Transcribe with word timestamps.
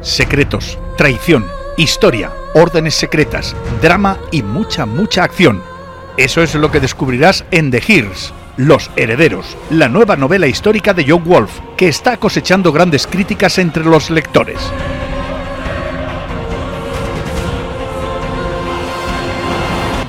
secretos, 0.00 0.78
traición, 0.96 1.46
historia, 1.76 2.32
órdenes 2.54 2.94
secretas, 2.94 3.54
drama 3.82 4.18
y 4.30 4.42
mucha, 4.42 4.86
mucha 4.86 5.24
acción. 5.24 5.62
Eso 6.16 6.42
es 6.42 6.54
lo 6.54 6.70
que 6.70 6.80
descubrirás 6.80 7.44
en 7.50 7.70
The 7.70 7.82
Hears, 7.86 8.32
Los 8.56 8.90
Herederos, 8.96 9.56
la 9.70 9.88
nueva 9.88 10.16
novela 10.16 10.46
histórica 10.46 10.92
de 10.92 11.06
John 11.08 11.24
Wolf, 11.24 11.60
que 11.76 11.88
está 11.88 12.16
cosechando 12.16 12.72
grandes 12.72 13.06
críticas 13.06 13.58
entre 13.58 13.84
los 13.84 14.10
lectores. 14.10 14.58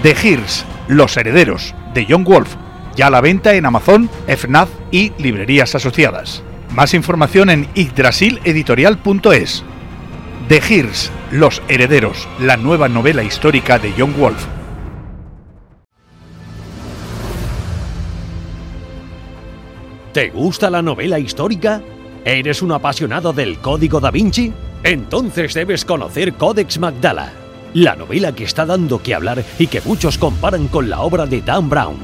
The 0.03 0.15
Hears, 0.15 0.65
Los 0.87 1.15
Herederos, 1.15 1.75
de 1.93 2.05
John 2.09 2.23
Wolf, 2.23 2.55
ya 2.95 3.07
a 3.07 3.09
la 3.11 3.21
venta 3.21 3.53
en 3.53 3.65
Amazon, 3.65 4.09
FNAF 4.27 4.69
y 4.89 5.13
librerías 5.17 5.75
asociadas. 5.75 6.43
Más 6.73 6.93
información 6.93 7.49
en 7.49 7.67
yggdrasileditorial.es. 7.73 9.63
The 10.51 10.59
Hears, 10.59 11.09
Los 11.31 11.61
Herederos, 11.69 12.27
la 12.37 12.57
nueva 12.57 12.89
novela 12.89 13.23
histórica 13.23 13.79
de 13.79 13.93
John 13.97 14.13
Wolf. 14.19 14.45
¿Te 20.11 20.29
gusta 20.29 20.69
la 20.69 20.81
novela 20.81 21.19
histórica? 21.19 21.81
¿Eres 22.25 22.61
un 22.61 22.73
apasionado 22.73 23.31
del 23.31 23.59
Código 23.59 24.01
da 24.01 24.11
Vinci? 24.11 24.51
Entonces 24.83 25.53
debes 25.53 25.85
conocer 25.85 26.33
Codex 26.33 26.79
Magdala, 26.79 27.31
la 27.73 27.95
novela 27.95 28.35
que 28.35 28.43
está 28.43 28.65
dando 28.65 29.01
que 29.01 29.15
hablar 29.15 29.45
y 29.57 29.67
que 29.67 29.79
muchos 29.79 30.17
comparan 30.17 30.67
con 30.67 30.89
la 30.89 30.99
obra 30.99 31.27
de 31.27 31.41
Dan 31.41 31.69
Brown, 31.69 31.95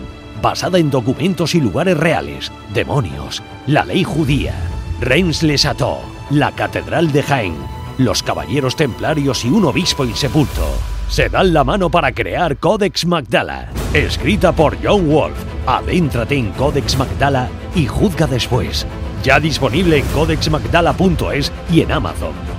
basada 0.41 0.79
en 0.79 0.89
documentos 0.89 1.53
y 1.53 1.59
lugares 1.59 1.97
reales, 1.97 2.49
demonios, 2.73 3.43
la 3.65 3.83
ley 3.83 4.05
judía, 4.05 4.53
Reims-les-Châteaux, 5.01 5.99
la 6.29 6.53
Catedral 6.53 7.11
de 7.11 7.23
Jaén, 7.23 7.76
los 7.97 8.23
Caballeros 8.23 8.75
Templarios 8.75 9.43
y 9.45 9.49
un 9.49 9.65
obispo 9.65 10.05
insepulto. 10.05 10.65
Se 11.09 11.29
dan 11.29 11.53
la 11.53 11.63
mano 11.63 11.89
para 11.89 12.11
crear 12.11 12.57
Codex 12.57 13.05
Magdala, 13.05 13.69
escrita 13.93 14.51
por 14.51 14.77
John 14.83 15.09
Wolf. 15.09 15.37
Adéntrate 15.65 16.35
en 16.35 16.51
Codex 16.51 16.97
Magdala 16.97 17.49
y 17.75 17.85
juzga 17.87 18.27
después. 18.27 18.85
Ya 19.23 19.39
disponible 19.39 19.97
en 19.97 20.05
codexmagdala.es 20.07 21.51
y 21.71 21.81
en 21.81 21.91
Amazon. 21.91 22.56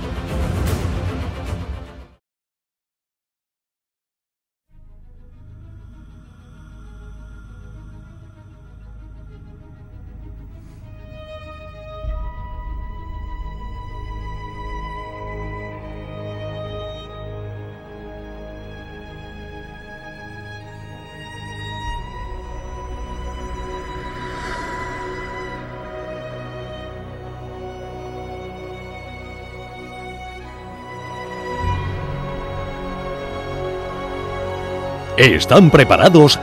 ¿Están 35.19 35.69
preparados? 35.69 36.39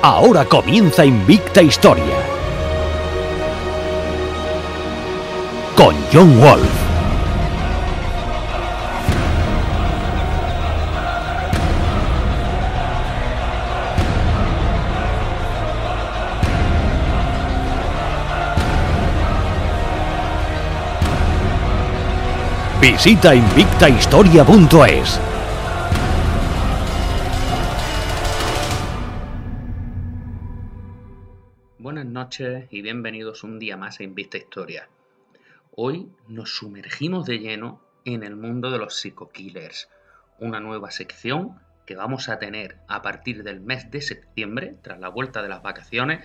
Ahora 0.00 0.46
comienza 0.46 1.04
Invicta 1.04 1.60
Historia. 1.60 2.16
Con 5.74 5.94
John 6.10 6.40
Wolf. 6.40 6.70
Visita 22.80 23.34
invictahistoria.es. 23.34 25.25
noches 32.26 32.66
y 32.72 32.82
bienvenidos 32.82 33.44
un 33.44 33.60
día 33.60 33.76
más 33.76 34.00
a 34.00 34.02
Invista 34.02 34.36
Historia. 34.36 34.88
Hoy 35.76 36.10
nos 36.26 36.56
sumergimos 36.56 37.24
de 37.24 37.38
lleno 37.38 37.80
en 38.04 38.24
el 38.24 38.34
mundo 38.34 38.72
de 38.72 38.78
los 38.78 38.96
psico-killers, 38.96 39.88
una 40.40 40.58
nueva 40.58 40.90
sección 40.90 41.60
que 41.86 41.94
vamos 41.94 42.28
a 42.28 42.40
tener 42.40 42.78
a 42.88 43.00
partir 43.00 43.44
del 43.44 43.60
mes 43.60 43.92
de 43.92 44.00
septiembre, 44.00 44.74
tras 44.82 44.98
la 44.98 45.08
vuelta 45.08 45.40
de 45.40 45.48
las 45.48 45.62
vacaciones, 45.62 46.24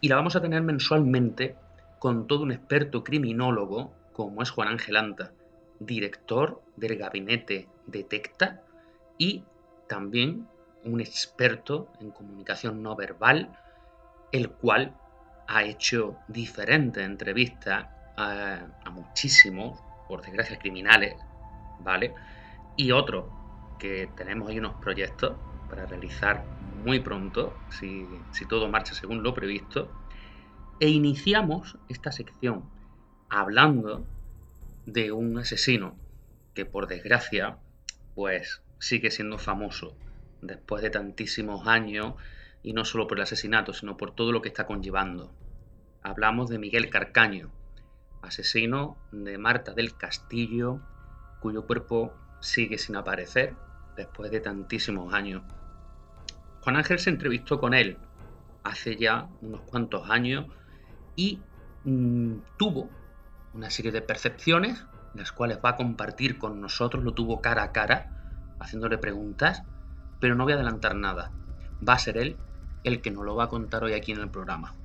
y 0.00 0.08
la 0.08 0.16
vamos 0.16 0.34
a 0.34 0.42
tener 0.42 0.62
mensualmente 0.62 1.54
con 2.00 2.26
todo 2.26 2.42
un 2.42 2.50
experto 2.50 3.04
criminólogo 3.04 3.94
como 4.12 4.42
es 4.42 4.50
Juan 4.50 4.66
Ángel 4.66 4.96
Anta, 4.96 5.30
director 5.78 6.60
del 6.74 6.96
gabinete 6.96 7.68
Detecta 7.86 8.62
y 9.16 9.44
también 9.86 10.48
un 10.84 11.00
experto 11.00 11.92
en 12.00 12.10
comunicación 12.10 12.82
no 12.82 12.96
verbal, 12.96 13.56
el 14.32 14.50
cual 14.50 14.96
ha 15.52 15.64
hecho 15.64 16.16
diferentes 16.28 17.04
entrevistas 17.04 17.88
a, 18.16 18.66
muchísimos, 18.92 19.80
por 20.06 20.22
desgracia, 20.22 20.58
criminales, 20.58 21.16
¿vale? 21.80 22.14
Y 22.76 22.92
otro 22.92 23.76
que 23.78 24.08
tenemos 24.16 24.48
ahí 24.48 24.60
unos 24.60 24.76
proyectos 24.76 25.36
para 25.68 25.86
realizar 25.86 26.44
muy 26.84 27.00
pronto, 27.00 27.56
si, 27.68 28.06
si 28.30 28.46
todo 28.46 28.68
marcha 28.68 28.94
según 28.94 29.24
lo 29.24 29.34
previsto. 29.34 29.90
E 30.78 30.88
iniciamos 30.88 31.76
esta 31.88 32.12
sección 32.12 32.64
hablando 33.28 34.06
de 34.86 35.10
un 35.10 35.36
asesino 35.36 35.96
que 36.54 36.64
por 36.64 36.86
desgracia 36.86 37.58
pues 38.14 38.62
sigue 38.78 39.10
siendo 39.10 39.36
famoso 39.36 39.96
después 40.42 40.82
de 40.82 40.90
tantísimos 40.90 41.66
años 41.66 42.14
y 42.62 42.72
no 42.72 42.84
solo 42.84 43.06
por 43.06 43.18
el 43.18 43.22
asesinato, 43.22 43.72
sino 43.72 43.96
por 43.96 44.14
todo 44.14 44.32
lo 44.32 44.42
que 44.42 44.48
está 44.48 44.66
conllevando. 44.66 45.32
Hablamos 46.02 46.48
de 46.48 46.58
Miguel 46.58 46.88
Carcaño, 46.88 47.50
asesino 48.22 48.96
de 49.12 49.36
Marta 49.36 49.72
del 49.74 49.96
Castillo, 49.96 50.80
cuyo 51.40 51.66
cuerpo 51.66 52.14
sigue 52.40 52.78
sin 52.78 52.96
aparecer 52.96 53.54
después 53.96 54.30
de 54.30 54.40
tantísimos 54.40 55.12
años. 55.12 55.42
Juan 56.62 56.76
Ángel 56.76 56.98
se 56.98 57.10
entrevistó 57.10 57.60
con 57.60 57.74
él 57.74 57.98
hace 58.64 58.96
ya 58.96 59.28
unos 59.42 59.60
cuantos 59.62 60.08
años 60.08 60.46
y 61.16 61.40
mmm, 61.84 62.36
tuvo 62.56 62.88
una 63.52 63.68
serie 63.68 63.92
de 63.92 64.00
percepciones, 64.00 64.86
las 65.14 65.32
cuales 65.32 65.58
va 65.62 65.70
a 65.70 65.76
compartir 65.76 66.38
con 66.38 66.62
nosotros, 66.62 67.04
lo 67.04 67.12
tuvo 67.12 67.42
cara 67.42 67.62
a 67.62 67.72
cara, 67.72 68.56
haciéndole 68.58 68.96
preguntas, 68.96 69.64
pero 70.18 70.34
no 70.34 70.44
voy 70.44 70.54
a 70.54 70.56
adelantar 70.56 70.94
nada. 70.94 71.30
Va 71.86 71.94
a 71.94 71.98
ser 71.98 72.16
él 72.16 72.38
el 72.84 73.02
que 73.02 73.10
nos 73.10 73.24
lo 73.24 73.36
va 73.36 73.44
a 73.44 73.48
contar 73.48 73.84
hoy 73.84 73.92
aquí 73.92 74.12
en 74.12 74.20
el 74.20 74.30
programa. 74.30 74.79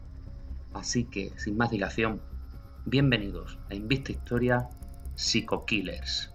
Así 0.76 1.06
que, 1.06 1.32
sin 1.38 1.56
más 1.56 1.72
dilación, 1.72 2.22
bienvenidos 2.86 3.58
a 3.70 3.76
Invista 3.76 4.12
Historia 4.12 4.68
Psycho 5.16 5.64
Killers. 5.66 6.30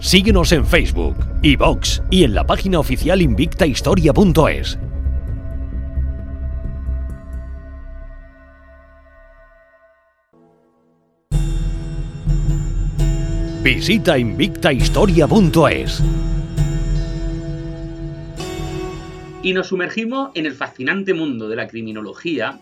Síguenos 0.00 0.52
en 0.52 0.66
Facebook, 0.66 1.16
iVox 1.40 2.02
y 2.10 2.24
en 2.24 2.34
la 2.34 2.44
página 2.46 2.78
oficial 2.78 3.22
invictahistoria.es. 3.22 4.78
Visita 13.62 14.18
invictahistoria.es. 14.18 16.02
Y 19.46 19.52
nos 19.52 19.68
sumergimos 19.68 20.32
en 20.34 20.44
el 20.44 20.54
fascinante 20.54 21.14
mundo 21.14 21.48
de 21.48 21.54
la 21.54 21.68
criminología 21.68 22.58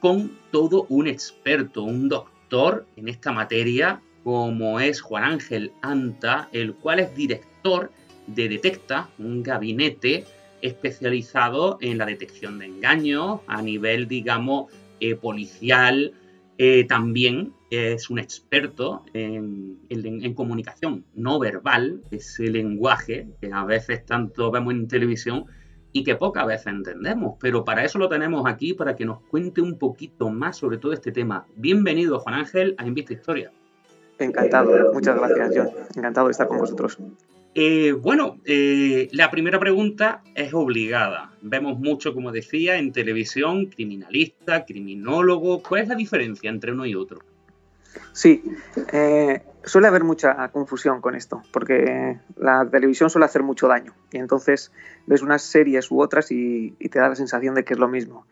con 0.00 0.36
todo 0.50 0.84
un 0.90 1.06
experto, 1.06 1.82
un 1.82 2.10
doctor 2.10 2.84
en 2.96 3.08
esta 3.08 3.32
materia, 3.32 4.02
como 4.22 4.80
es 4.80 5.00
Juan 5.00 5.24
Ángel 5.24 5.72
Anta, 5.80 6.50
el 6.52 6.74
cual 6.74 7.00
es 7.00 7.16
director 7.16 7.90
de 8.26 8.50
Detecta, 8.50 9.08
un 9.18 9.42
gabinete 9.42 10.26
especializado 10.60 11.78
en 11.80 11.96
la 11.96 12.04
detección 12.04 12.58
de 12.58 12.66
engaños 12.66 13.40
a 13.46 13.62
nivel, 13.62 14.06
digamos, 14.06 14.70
eh, 15.00 15.14
policial. 15.14 16.12
Eh, 16.58 16.84
también 16.84 17.54
es 17.70 18.10
un 18.10 18.18
experto 18.18 19.06
en, 19.14 20.34
comunicación 20.34 21.06
no 21.14 21.38
verbal, 21.38 22.02
ese 22.10 22.50
lenguaje 22.50 23.26
que 23.40 23.50
a 23.50 23.64
veces 23.64 24.04
tanto 24.04 24.50
vemos 24.50 24.74
en 24.74 24.86
televisión 24.86 25.46
y 25.96 26.02
que 26.02 26.16
pocas 26.16 26.44
veces 26.44 26.66
entendemos, 26.66 27.36
pero 27.40 27.64
para 27.64 27.84
eso 27.84 28.00
lo 28.00 28.08
tenemos 28.08 28.50
aquí, 28.50 28.74
para 28.74 28.96
que 28.96 29.04
nos 29.04 29.20
cuente 29.20 29.60
un 29.60 29.78
poquito 29.78 30.28
más 30.28 30.56
sobre 30.56 30.76
todo 30.76 30.92
este 30.92 31.12
tema. 31.12 31.46
Bienvenido, 31.54 32.18
Juan 32.18 32.34
Ángel, 32.34 32.74
a 32.78 32.84
Invista 32.84 33.12
Historia. 33.12 33.52
Encantado, 34.18 34.92
muchas 34.92 35.16
gracias, 35.16 35.52
John. 35.54 35.68
Encantado 35.96 36.26
de 36.26 36.32
estar 36.32 36.48
con 36.48 36.58
vosotros. 36.58 36.98
Eh, 37.54 37.92
bueno, 37.92 38.40
eh, 38.44 39.08
la 39.12 39.30
primera 39.30 39.60
pregunta 39.60 40.24
es 40.34 40.52
obligada. 40.52 41.30
Vemos 41.42 41.78
mucho, 41.78 42.12
como 42.12 42.32
decía, 42.32 42.76
en 42.76 42.90
televisión, 42.90 43.66
criminalista, 43.66 44.64
criminólogo. 44.64 45.62
¿Cuál 45.62 45.82
es 45.82 45.88
la 45.88 45.94
diferencia 45.94 46.50
entre 46.50 46.72
uno 46.72 46.86
y 46.86 46.96
otro? 46.96 47.20
Sí, 48.12 48.42
eh, 48.92 49.42
suele 49.64 49.88
haber 49.88 50.04
mucha 50.04 50.48
confusión 50.48 51.00
con 51.00 51.14
esto, 51.14 51.42
porque 51.52 52.18
la 52.36 52.68
televisión 52.68 53.10
suele 53.10 53.26
hacer 53.26 53.42
mucho 53.42 53.68
daño. 53.68 53.94
Y 54.12 54.18
entonces 54.18 54.72
ves 55.06 55.22
unas 55.22 55.42
series 55.42 55.90
u 55.90 56.00
otras 56.00 56.30
y, 56.30 56.70
te 56.90 56.98
da 56.98 57.08
la 57.08 57.16
sensación 57.16 57.54
de 57.54 57.64
que 57.64 57.74
es 57.74 57.78
lo 57.78 57.88
mismo. 57.88 58.26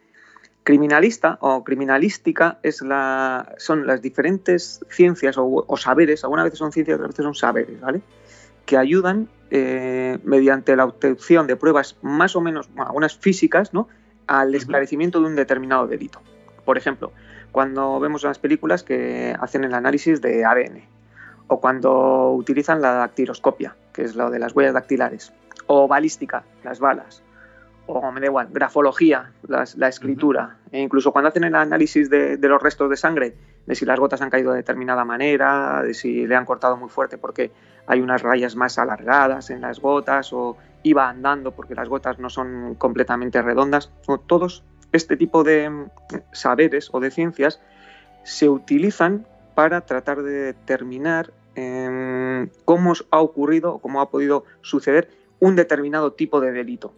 Criminalista 0.64 1.38
o 1.40 1.64
criminalística 1.64 2.58
es 2.62 2.82
la, 2.82 3.55
son 3.58 3.87
las 3.87 4.00
diferentes 4.00 4.81
ciencias 4.88 5.37
o, 5.37 5.64
o 5.67 5.76
saberes, 5.76 6.23
algunas 6.23 6.44
veces 6.44 6.58
son 6.58 6.70
ciencias, 6.70 6.96
otras 6.96 7.11
veces 7.11 7.25
son 7.25 7.35
saberes, 7.35 7.81
¿vale? 7.81 8.02
que 8.67 8.76
ayudan 8.76 9.28
eh, 9.50 10.19
mediante 10.25 10.76
la 10.76 10.85
obtención 10.85 11.46
de 11.46 11.56
pruebas 11.56 11.96
más 12.02 12.37
o 12.37 12.40
menos, 12.40 12.70
algunas 12.76 13.17
físicas, 13.17 13.75
¿no? 13.75 13.88
al 14.26 14.55
esclarecimiento 14.55 15.20
de 15.20 15.26
un 15.26 15.37
determinado 15.37 15.87
delito. 15.87 16.20
Por 16.64 16.78
ejemplo, 16.78 17.12
cuando 17.50 17.99
vemos 18.00 18.23
las 18.23 18.38
películas 18.38 18.82
que 18.82 19.37
hacen 19.38 19.64
el 19.64 19.75
análisis 19.75 20.23
de 20.23 20.44
ADN, 20.44 20.82
o 21.48 21.60
cuando 21.60 22.30
utilizan 22.32 22.80
la 22.80 22.92
dactiloscopia, 22.92 23.76
que 23.92 24.02
es 24.02 24.14
lo 24.14 24.30
de 24.30 24.38
las 24.38 24.54
huellas 24.54 24.74
dactilares, 24.74 25.32
o 25.66 25.88
balística, 25.88 26.44
las 26.64 26.80
balas, 26.80 27.22
o 27.86 28.12
me 28.12 28.20
da 28.20 28.26
igual, 28.26 28.48
grafología, 28.50 29.32
la 29.48 29.88
escritura, 29.88 30.58
e 30.70 30.80
incluso 30.80 31.12
cuando 31.12 31.28
hacen 31.28 31.44
el 31.44 31.54
análisis 31.54 32.08
de, 32.08 32.36
de, 32.36 32.48
los 32.48 32.62
restos 32.62 32.88
de 32.88 32.96
sangre, 32.96 33.34
de 33.66 33.74
si 33.74 33.84
las 33.84 33.98
gotas 33.98 34.22
han 34.22 34.30
caído 34.30 34.52
de 34.52 34.58
determinada 34.58 35.04
manera, 35.04 35.82
de 35.82 35.94
si 35.94 36.26
le 36.26 36.36
han 36.36 36.44
cortado 36.44 36.76
muy 36.76 36.88
fuerte 36.88 37.18
porque 37.18 37.52
hay 37.86 38.00
unas 38.00 38.22
rayas 38.22 38.56
más 38.56 38.78
alargadas 38.78 39.50
en 39.50 39.60
las 39.60 39.80
gotas 39.80 40.32
o 40.32 40.56
iba 40.82 41.08
andando 41.08 41.52
porque 41.52 41.74
las 41.74 41.88
gotas 41.88 42.18
no 42.18 42.30
son 42.30 42.74
completamente 42.76 43.42
redondas. 43.42 43.90
Todos 44.26 44.64
este 44.92 45.16
tipo 45.16 45.42
de 45.44 45.70
mm, 45.70 45.90
saberes 46.32 46.90
o 46.92 47.00
de 47.00 47.10
ciencias 47.10 47.60
se 48.24 48.48
utilizan 48.48 49.26
para 49.54 49.82
tratar 49.82 50.22
de 50.22 50.32
determinar 50.32 51.32
em, 51.54 52.49
cómo 52.64 52.94
ha 53.10 53.20
ocurrido 53.20 53.75
o 53.75 53.78
cómo 53.78 54.00
ha 54.00 54.10
podido 54.10 54.44
suceder 54.62 55.10
un 55.40 55.56
determinado 55.56 56.12
tipo 56.12 56.40
de 56.40 56.52
delito. 56.52 56.93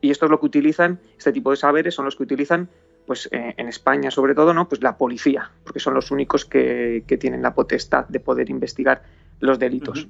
Y 0.00 0.10
esto 0.10 0.26
es 0.26 0.30
lo 0.30 0.40
que 0.40 0.46
utilizan, 0.46 1.00
este 1.16 1.32
tipo 1.32 1.50
de 1.50 1.56
saberes 1.56 1.94
son 1.94 2.04
los 2.04 2.16
que 2.16 2.22
utilizan 2.22 2.68
pues 3.06 3.28
eh, 3.30 3.54
en 3.56 3.68
España 3.68 4.10
sobre 4.10 4.34
todo, 4.34 4.52
¿no? 4.52 4.68
Pues 4.68 4.82
la 4.82 4.98
policía, 4.98 5.50
porque 5.64 5.78
son 5.78 5.94
los 5.94 6.10
únicos 6.10 6.44
que, 6.44 7.04
que 7.06 7.16
tienen 7.16 7.40
la 7.40 7.54
potestad 7.54 8.06
de 8.08 8.20
poder 8.20 8.50
investigar 8.50 9.02
los 9.40 9.58
delitos. 9.58 10.08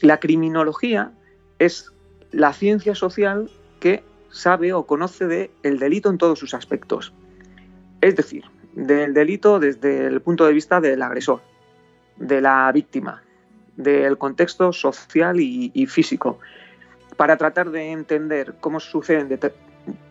La 0.00 0.18
criminología 0.18 1.12
es 1.58 1.92
la 2.32 2.52
ciencia 2.52 2.94
social 2.94 3.50
que 3.80 4.02
sabe 4.30 4.72
o 4.72 4.86
conoce 4.86 5.26
del 5.26 5.50
el 5.62 5.78
delito 5.78 6.08
en 6.08 6.18
todos 6.18 6.38
sus 6.38 6.54
aspectos. 6.54 7.12
Es 8.00 8.16
decir, 8.16 8.44
del 8.74 9.14
delito 9.14 9.58
desde 9.58 10.06
el 10.06 10.20
punto 10.20 10.46
de 10.46 10.52
vista 10.52 10.80
del 10.80 11.02
agresor, 11.02 11.40
de 12.16 12.40
la 12.40 12.70
víctima, 12.72 13.22
del 13.76 14.18
contexto 14.18 14.72
social 14.72 15.40
y, 15.40 15.86
físico, 15.86 16.38
para 17.16 17.36
tratar 17.36 17.70
de 17.70 17.90
entender 17.90 18.54
cómo 18.60 18.80
sucede 18.80 19.38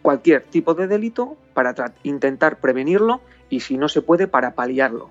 cualquier 0.02 0.44
tipo 0.44 0.74
de 0.74 0.88
delito, 0.88 1.38
para 1.54 1.74
intentar 2.04 2.60
prevenirlo 2.60 3.22
y 3.50 3.62
si 3.62 3.78
no 3.78 3.90
se 3.90 4.02
puede, 4.02 4.28
para 4.28 4.56
paliarlo. 4.56 5.10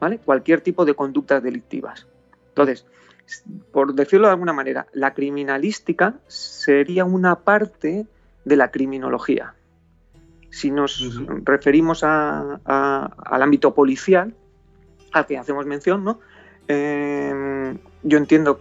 ¿vale? 0.00 0.18
Cualquier 0.18 0.60
tipo 0.60 0.84
de 0.84 0.94
conductas 0.94 1.42
delictivas. 1.42 2.06
Entonces, 2.48 2.86
por 3.70 3.94
decirlo 3.94 4.26
de 4.26 4.32
alguna 4.32 4.52
manera, 4.52 4.86
la 4.92 5.14
criminalística 5.14 6.16
sería 6.26 7.04
una 7.04 7.40
parte 7.40 8.06
de 8.44 8.56
la 8.56 8.70
criminología. 8.70 9.54
Si 10.52 10.70
nos 10.70 11.20
referimos 11.44 12.04
al 12.04 12.60
ámbito 13.26 13.74
policial, 13.74 14.34
al 15.12 15.26
que 15.26 15.38
hacemos 15.38 15.66
mención, 15.66 16.04
¿no? 16.04 16.20
Em, 16.68 17.78
yo 18.02 18.18
entiendo 18.18 18.60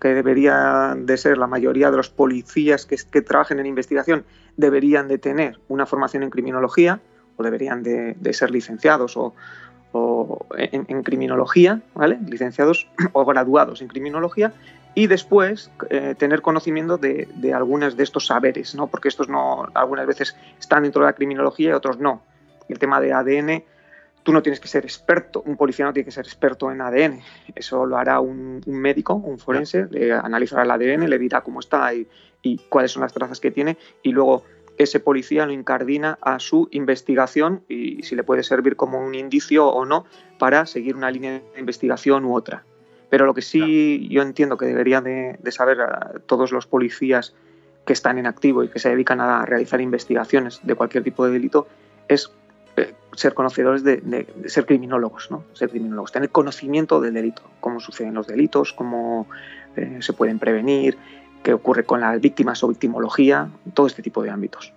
que 0.00 0.08
debería 0.08 0.94
de 0.96 1.16
ser 1.16 1.36
la 1.36 1.46
mayoría 1.46 1.90
de 1.90 1.96
los 1.96 2.08
policías 2.08 2.86
que, 2.86 3.22
trabajen 3.22 3.58
en 3.58 3.66
investigación 3.66 4.24
deberían 4.56 5.06
de 5.06 5.18
tener 5.18 5.60
una 5.68 5.84
formación 5.84 6.22
en 6.22 6.30
criminología 6.30 7.00
o 7.36 7.42
deberían 7.42 7.82
de 7.82 8.32
ser 8.32 8.50
licenciados 8.50 9.18
o, 9.18 9.34
en, 10.56 11.02
criminología, 11.02 11.82
¿vale? 11.94 12.18
licenciados 12.26 12.88
o 13.12 13.24
graduados 13.24 13.82
en 13.82 13.88
criminología, 13.88 14.52
y 14.96 15.08
después 15.08 15.70
eh, 15.90 16.14
tener 16.16 16.40
conocimiento 16.40 16.96
de, 16.96 17.28
de 17.34 17.52
algunos 17.52 17.98
de 17.98 18.02
estos 18.02 18.26
saberes, 18.26 18.74
¿no? 18.74 18.86
porque 18.86 19.08
estos 19.08 19.28
no, 19.28 19.68
algunas 19.74 20.06
veces 20.06 20.34
están 20.58 20.84
dentro 20.84 21.02
de 21.02 21.08
la 21.08 21.12
criminología 21.12 21.68
y 21.68 21.72
otros 21.74 21.98
no. 21.98 22.22
El 22.66 22.78
tema 22.78 22.98
de 22.98 23.12
ADN, 23.12 23.62
tú 24.22 24.32
no 24.32 24.42
tienes 24.42 24.58
que 24.58 24.68
ser 24.68 24.84
experto, 24.84 25.42
un 25.44 25.58
policía 25.58 25.84
no 25.84 25.92
tiene 25.92 26.06
que 26.06 26.12
ser 26.12 26.24
experto 26.24 26.72
en 26.72 26.80
ADN, 26.80 27.20
eso 27.54 27.84
lo 27.84 27.98
hará 27.98 28.20
un, 28.20 28.62
médico, 28.66 29.12
un 29.12 29.38
forense, 29.38 29.86
le 29.90 30.14
analizará 30.14 30.62
el 30.62 30.70
ADN, 30.70 31.10
le 31.10 31.18
dirá 31.18 31.42
cómo 31.42 31.60
está 31.60 31.92
y, 31.92 32.08
y 32.40 32.56
cuáles 32.70 32.92
son 32.92 33.02
las 33.02 33.12
trazas 33.12 33.38
que 33.38 33.50
tiene, 33.50 33.76
y 34.02 34.12
luego 34.12 34.44
ese 34.78 34.98
policía 34.98 35.44
lo 35.44 35.52
incardina 35.52 36.18
a 36.22 36.38
su 36.38 36.68
investigación 36.70 37.64
y 37.68 38.02
si 38.02 38.16
le 38.16 38.24
puede 38.24 38.42
servir 38.42 38.76
como 38.76 38.98
un 38.98 39.14
indicio 39.14 39.68
o 39.68 39.84
no 39.84 40.06
para 40.38 40.64
seguir 40.64 40.96
una 40.96 41.10
línea 41.10 41.32
de 41.32 41.60
investigación 41.60 42.24
u 42.24 42.34
otra. 42.34 42.64
Pero 43.08 43.26
lo 43.26 43.34
que 43.34 43.42
sí 43.42 44.08
yo 44.10 44.22
entiendo 44.22 44.56
que 44.56 44.66
deberían 44.66 45.04
de, 45.04 45.38
saber 45.50 45.78
todos 46.26 46.52
los 46.52 46.66
policías 46.66 47.34
que 47.84 47.92
están 47.92 48.18
en 48.18 48.26
activo 48.26 48.64
y 48.64 48.68
que 48.68 48.78
se 48.78 48.88
dedican 48.88 49.20
a 49.20 49.46
realizar 49.46 49.80
investigaciones 49.80 50.60
de 50.64 50.74
cualquier 50.74 51.04
tipo 51.04 51.24
de 51.24 51.32
delito 51.32 51.68
es 52.08 52.32
eh, 52.76 52.94
ser 53.14 53.32
conocedores 53.34 53.84
de, 53.84 54.26
ser 54.46 54.66
criminólogos, 54.66 55.30
¿no? 55.30 55.44
Ser 55.52 55.70
criminólogos, 55.70 56.12
tener 56.12 56.30
conocimiento 56.30 57.00
del 57.00 57.14
delito, 57.14 57.42
cómo 57.60 57.80
suceden 57.80 58.14
los 58.14 58.26
delitos, 58.26 58.72
cómo 58.72 59.28
eh, 59.76 59.98
se 60.00 60.12
pueden 60.12 60.38
prevenir, 60.38 60.98
qué 61.42 61.52
ocurre 61.52 61.84
con 61.84 62.00
las 62.00 62.20
víctimas 62.20 62.62
o 62.64 62.68
victimología, 62.68 63.48
todo 63.72 63.86
este 63.86 64.02
tipo 64.02 64.22
de 64.22 64.30
ámbitos. 64.30 64.72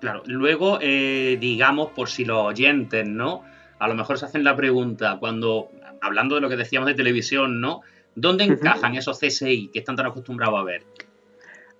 Claro, 0.00 0.22
luego, 0.26 0.78
eh, 0.80 1.36
digamos, 1.40 1.90
por 1.90 2.08
si 2.08 2.24
los 2.24 2.38
oyentes, 2.38 3.06
¿no? 3.06 3.42
A 3.78 3.88
lo 3.88 3.94
mejor 3.94 4.18
se 4.18 4.26
hacen 4.26 4.44
la 4.44 4.56
pregunta, 4.56 5.18
cuando, 5.18 5.70
hablando 6.02 6.34
de 6.34 6.42
lo 6.42 6.50
que 6.50 6.56
decíamos 6.56 6.88
de 6.88 6.94
televisión, 6.94 7.60
¿no? 7.60 7.80
¿Dónde 8.14 8.44
encajan 8.44 8.94
esos 8.94 9.18
CSI 9.18 9.70
que 9.72 9.78
están 9.78 9.96
tan 9.96 10.04
acostumbrados 10.04 10.60
a 10.60 10.64
ver? 10.64 10.82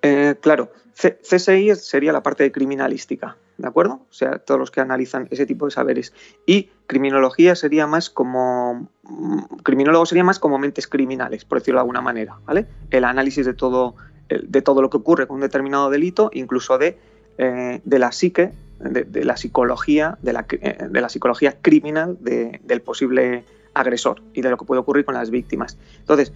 Eh, 0.00 0.34
claro, 0.40 0.72
CSI 0.94 1.74
sería 1.74 2.12
la 2.12 2.22
parte 2.22 2.42
de 2.42 2.52
criminalística, 2.52 3.36
¿de 3.58 3.68
acuerdo? 3.68 4.00
O 4.08 4.12
sea, 4.12 4.38
todos 4.38 4.58
los 4.58 4.70
que 4.70 4.80
analizan 4.80 5.28
ese 5.30 5.44
tipo 5.44 5.66
de 5.66 5.72
saberes. 5.72 6.14
Y 6.46 6.70
criminología 6.86 7.54
sería 7.54 7.86
más 7.86 8.08
como. 8.08 8.88
Mm, 9.02 9.42
criminólogo 9.62 10.06
sería 10.06 10.24
más 10.24 10.38
como 10.38 10.58
mentes 10.58 10.86
criminales, 10.86 11.44
por 11.44 11.58
decirlo 11.58 11.78
de 11.78 11.82
alguna 11.82 12.00
manera, 12.00 12.38
¿vale? 12.46 12.66
El 12.90 13.04
análisis 13.04 13.44
de 13.44 13.52
todo 13.52 13.94
de 14.28 14.62
todo 14.62 14.82
lo 14.82 14.90
que 14.90 14.96
ocurre 14.96 15.26
con 15.26 15.36
un 15.36 15.40
determinado 15.42 15.90
delito, 15.90 16.30
incluso 16.32 16.78
de, 16.78 16.98
eh, 17.38 17.80
de 17.84 17.98
la 17.98 18.12
psique, 18.12 18.52
de, 18.80 19.24
la 19.24 19.36
psicología, 19.36 20.18
de 20.22 20.32
la, 20.32 20.46
eh, 20.50 20.88
de 20.88 21.00
la 21.00 21.08
psicología 21.08 21.56
criminal 21.60 22.18
del 22.20 22.82
posible 22.82 23.44
agresor 23.74 24.22
y 24.32 24.42
de 24.42 24.50
lo 24.50 24.56
que 24.56 24.64
puede 24.64 24.80
ocurrir 24.80 25.04
con 25.04 25.14
las 25.14 25.30
víctimas. 25.30 25.78
Entonces, 25.98 26.32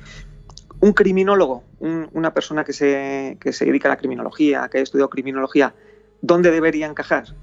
un 0.81 0.93
criminólogo, 0.93 1.65
una 1.81 2.35
persona 2.35 2.65
que 2.65 2.73
se, 2.73 3.39
que 3.41 3.53
se 3.53 3.65
dedica 3.65 3.89
a 3.89 3.93
la 3.93 3.97
criminología, 3.97 4.69
que 4.71 4.79
ha 4.79 4.83
estudiado 4.83 5.09
criminología, 5.09 5.75
¿dónde 6.21 6.51
debería 6.51 6.87
encajar? 6.87 7.35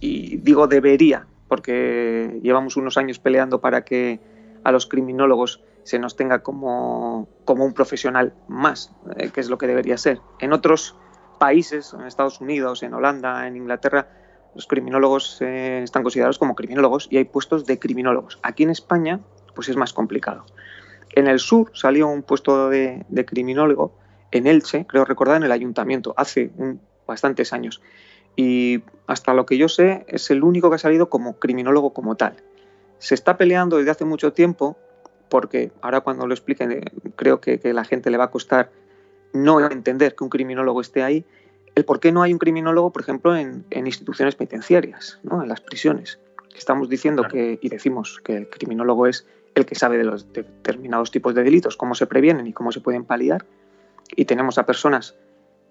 Y 0.00 0.36
digo 0.38 0.66
debería, 0.66 1.26
porque 1.48 2.38
llevamos 2.42 2.76
unos 2.76 2.96
años 2.96 3.18
peleando 3.18 3.60
para 3.60 3.84
que 3.84 4.20
a 4.62 4.72
los 4.72 4.86
criminólogos 4.86 5.62
se 5.82 5.98
nos 5.98 6.16
tenga 6.16 6.42
como, 6.42 7.28
como 7.44 7.64
un 7.64 7.72
profesional 7.72 8.34
más, 8.48 8.92
eh, 9.16 9.30
que 9.30 9.40
es 9.40 9.48
lo 9.48 9.58
que 9.58 9.66
debería 9.66 9.96
ser. 9.96 10.20
En 10.40 10.52
otros 10.52 10.96
países, 11.38 11.94
en 11.94 12.02
Estados 12.06 12.40
Unidos, 12.40 12.82
en 12.82 12.94
Holanda, 12.94 13.46
en 13.46 13.56
Inglaterra, 13.56 14.08
los 14.56 14.66
criminólogos 14.66 15.40
eh, 15.42 15.82
están 15.84 16.02
considerados 16.02 16.38
como 16.38 16.54
criminólogos 16.54 17.06
y 17.10 17.18
hay 17.18 17.24
puestos 17.24 17.66
de 17.66 17.78
criminólogos. 17.78 18.38
Aquí 18.42 18.62
en 18.62 18.70
España, 18.70 19.20
pues 19.54 19.68
es 19.68 19.76
más 19.76 19.92
complicado. 19.92 20.46
En 21.12 21.28
el 21.28 21.38
sur 21.38 21.70
salió 21.74 22.08
un 22.08 22.22
puesto 22.22 22.68
de, 22.68 23.04
criminólogo 23.26 23.92
en 24.32 24.46
Elche, 24.46 24.86
creo 24.86 25.04
recordar, 25.04 25.36
en 25.36 25.44
el 25.44 25.52
ayuntamiento, 25.52 26.14
hace 26.16 26.50
bastantes 27.06 27.52
años. 27.52 27.80
Y 28.34 28.82
hasta 29.06 29.34
lo 29.34 29.46
que 29.46 29.58
yo 29.58 29.68
sé, 29.68 30.04
es 30.08 30.30
el 30.30 30.42
único 30.42 30.70
que 30.70 30.76
ha 30.76 30.78
salido 30.78 31.08
como 31.08 31.38
criminólogo 31.38 31.92
como 31.92 32.16
tal. 32.16 32.36
Se 32.98 33.14
está 33.14 33.36
peleando 33.36 33.76
desde 33.76 33.90
hace 33.90 34.04
mucho 34.04 34.32
tiempo 34.32 34.76
porque 35.28 35.70
ahora 35.82 36.00
cuando 36.00 36.26
lo 36.26 36.34
expliquen 36.34 36.72
eh, 36.72 36.82
creo 37.14 37.40
que, 37.40 37.60
a 37.62 37.72
la 37.72 37.84
gente 37.84 38.10
le 38.10 38.16
va 38.16 38.24
a 38.24 38.30
costar 38.30 38.70
no 39.32 39.60
entender 39.70 40.14
que 40.14 40.24
un 40.24 40.30
criminólogo 40.30 40.80
esté 40.80 41.02
ahí, 41.02 41.24
el 41.76 41.84
por 41.84 42.00
qué 42.00 42.10
no 42.10 42.22
hay 42.22 42.32
un 42.32 42.38
criminólogo, 42.38 42.90
por 42.90 43.02
ejemplo, 43.02 43.36
en, 43.36 43.64
instituciones 43.70 44.34
penitenciarias, 44.34 45.20
¿no? 45.22 45.42
en 45.42 45.48
las 45.48 45.60
prisiones. 45.60 46.18
Estamos 46.56 46.88
diciendo 46.88 47.24
que, 47.30 47.58
y 47.60 47.68
decimos 47.68 48.18
que 48.24 48.34
el 48.34 48.48
criminólogo 48.48 49.06
es 49.06 49.26
el 49.54 49.66
que 49.66 49.74
sabe 49.74 49.98
de 49.98 50.04
los 50.04 50.32
determinados 50.32 51.10
tipos 51.10 51.34
de 51.34 51.44
delitos, 51.44 51.76
cómo 51.76 51.94
se 51.94 52.06
previenen 52.06 52.46
y 52.46 52.54
cómo 52.54 52.72
se 52.72 52.80
pueden 52.80 53.04
paliar, 53.04 53.44
y 54.16 54.24
tenemos 54.24 54.56
a 54.56 54.64
personas 54.64 55.14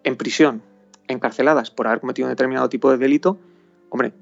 en 0.03 0.15
prisión, 0.15 0.61
encarceladas 1.07 1.71
por 1.71 1.87
haber 1.87 2.01
cometido 2.01 2.27
un 2.27 2.31
determinado 2.31 2.69
tipo 2.69 2.91
de 2.91 2.97
delito, 2.97 3.39
hombre, 3.89 4.13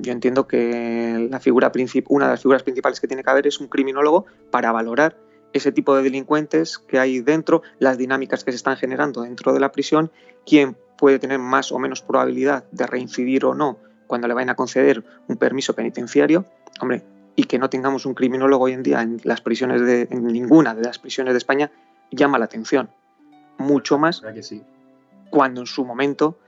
yo 0.00 0.12
entiendo 0.12 0.46
que 0.46 1.26
la 1.28 1.40
figura 1.40 1.72
una 2.08 2.26
de 2.26 2.32
las 2.32 2.40
figuras 2.40 2.62
principales 2.62 3.00
que 3.00 3.08
tiene 3.08 3.24
que 3.24 3.30
haber 3.30 3.48
es 3.48 3.58
un 3.58 3.66
criminólogo 3.66 4.26
para 4.50 4.70
valorar 4.70 5.16
ese 5.52 5.72
tipo 5.72 5.96
de 5.96 6.04
delincuentes 6.04 6.78
que 6.78 7.00
hay 7.00 7.20
dentro, 7.20 7.62
las 7.80 7.98
dinámicas 7.98 8.44
que 8.44 8.52
se 8.52 8.56
están 8.56 8.76
generando 8.76 9.22
dentro 9.22 9.52
de 9.52 9.60
la 9.60 9.72
prisión, 9.72 10.10
quién 10.46 10.76
puede 11.02 11.18
tener 11.18 11.40
más 11.40 11.72
o 11.72 11.80
menos 11.80 12.00
probabilidad 12.00 12.62
de 12.70 12.86
reincidir 12.86 13.44
o 13.44 13.56
no 13.56 13.76
cuando 14.06 14.28
le 14.28 14.34
vayan 14.34 14.50
a 14.50 14.54
conceder 14.54 15.02
un 15.26 15.36
permiso 15.36 15.74
penitenciario, 15.74 16.44
hombre, 16.80 17.02
y 17.34 17.42
que 17.42 17.58
no 17.58 17.68
tengamos 17.68 18.06
un 18.06 18.14
criminólogo 18.14 18.66
hoy 18.66 18.74
en 18.74 18.84
día 18.84 19.02
en 19.02 19.20
las 19.24 19.40
prisiones 19.40 19.84
de 19.84 20.06
en 20.12 20.24
ninguna 20.28 20.76
de 20.76 20.82
las 20.82 21.00
prisiones 21.00 21.34
de 21.34 21.38
España 21.38 21.72
llama 22.12 22.38
la 22.38 22.44
atención. 22.44 22.88
Mucho 23.58 23.98
más 23.98 24.22
cuando 25.30 25.62
en 25.62 25.66
su 25.66 25.84
momento 25.84 26.38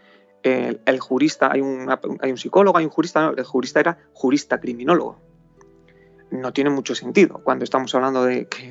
el, 0.44 1.00
jurista 1.00 1.50
hay 1.50 1.60
un, 1.60 1.90
hay 2.20 2.30
un 2.30 2.38
psicólogo 2.38 2.78
hay 2.78 2.84
un 2.84 2.92
jurista 2.92 3.32
el 3.36 3.42
jurista 3.42 3.80
era 3.80 3.98
jurista 4.12 4.60
criminólogo. 4.60 5.18
No 6.30 6.52
tiene 6.52 6.70
mucho 6.70 6.94
sentido 6.94 7.40
cuando 7.42 7.64
estamos 7.64 7.92
hablando 7.96 8.24
de 8.24 8.46
que, 8.46 8.70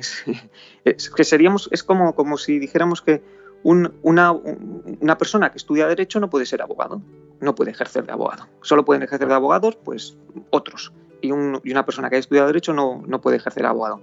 que 1.14 1.24
seríamos, 1.24 1.68
es 1.72 1.82
como, 1.82 2.14
como 2.14 2.38
si 2.38 2.58
dijéramos 2.58 3.02
que 3.02 3.43
una, 3.64 5.18
persona 5.18 5.50
que 5.50 5.56
estudia 5.58 5.88
Derecho 5.88 6.20
no 6.20 6.30
puede 6.30 6.46
ser 6.46 6.62
abogado, 6.62 7.00
no 7.40 7.54
puede 7.54 7.70
ejercer 7.72 8.04
de 8.04 8.12
abogado. 8.12 8.46
Solo 8.62 8.84
pueden 8.84 9.02
ejercer 9.02 9.26
de 9.26 9.34
abogados 9.34 9.76
pues 9.76 10.16
otros. 10.50 10.92
Y, 11.22 11.32
una 11.32 11.84
persona 11.84 12.10
que 12.10 12.16
ha 12.16 12.18
estudiado 12.18 12.46
Derecho 12.48 12.72
no, 12.72 13.02
no 13.06 13.20
puede 13.20 13.38
ejercer 13.38 13.64
abogado. 13.66 14.00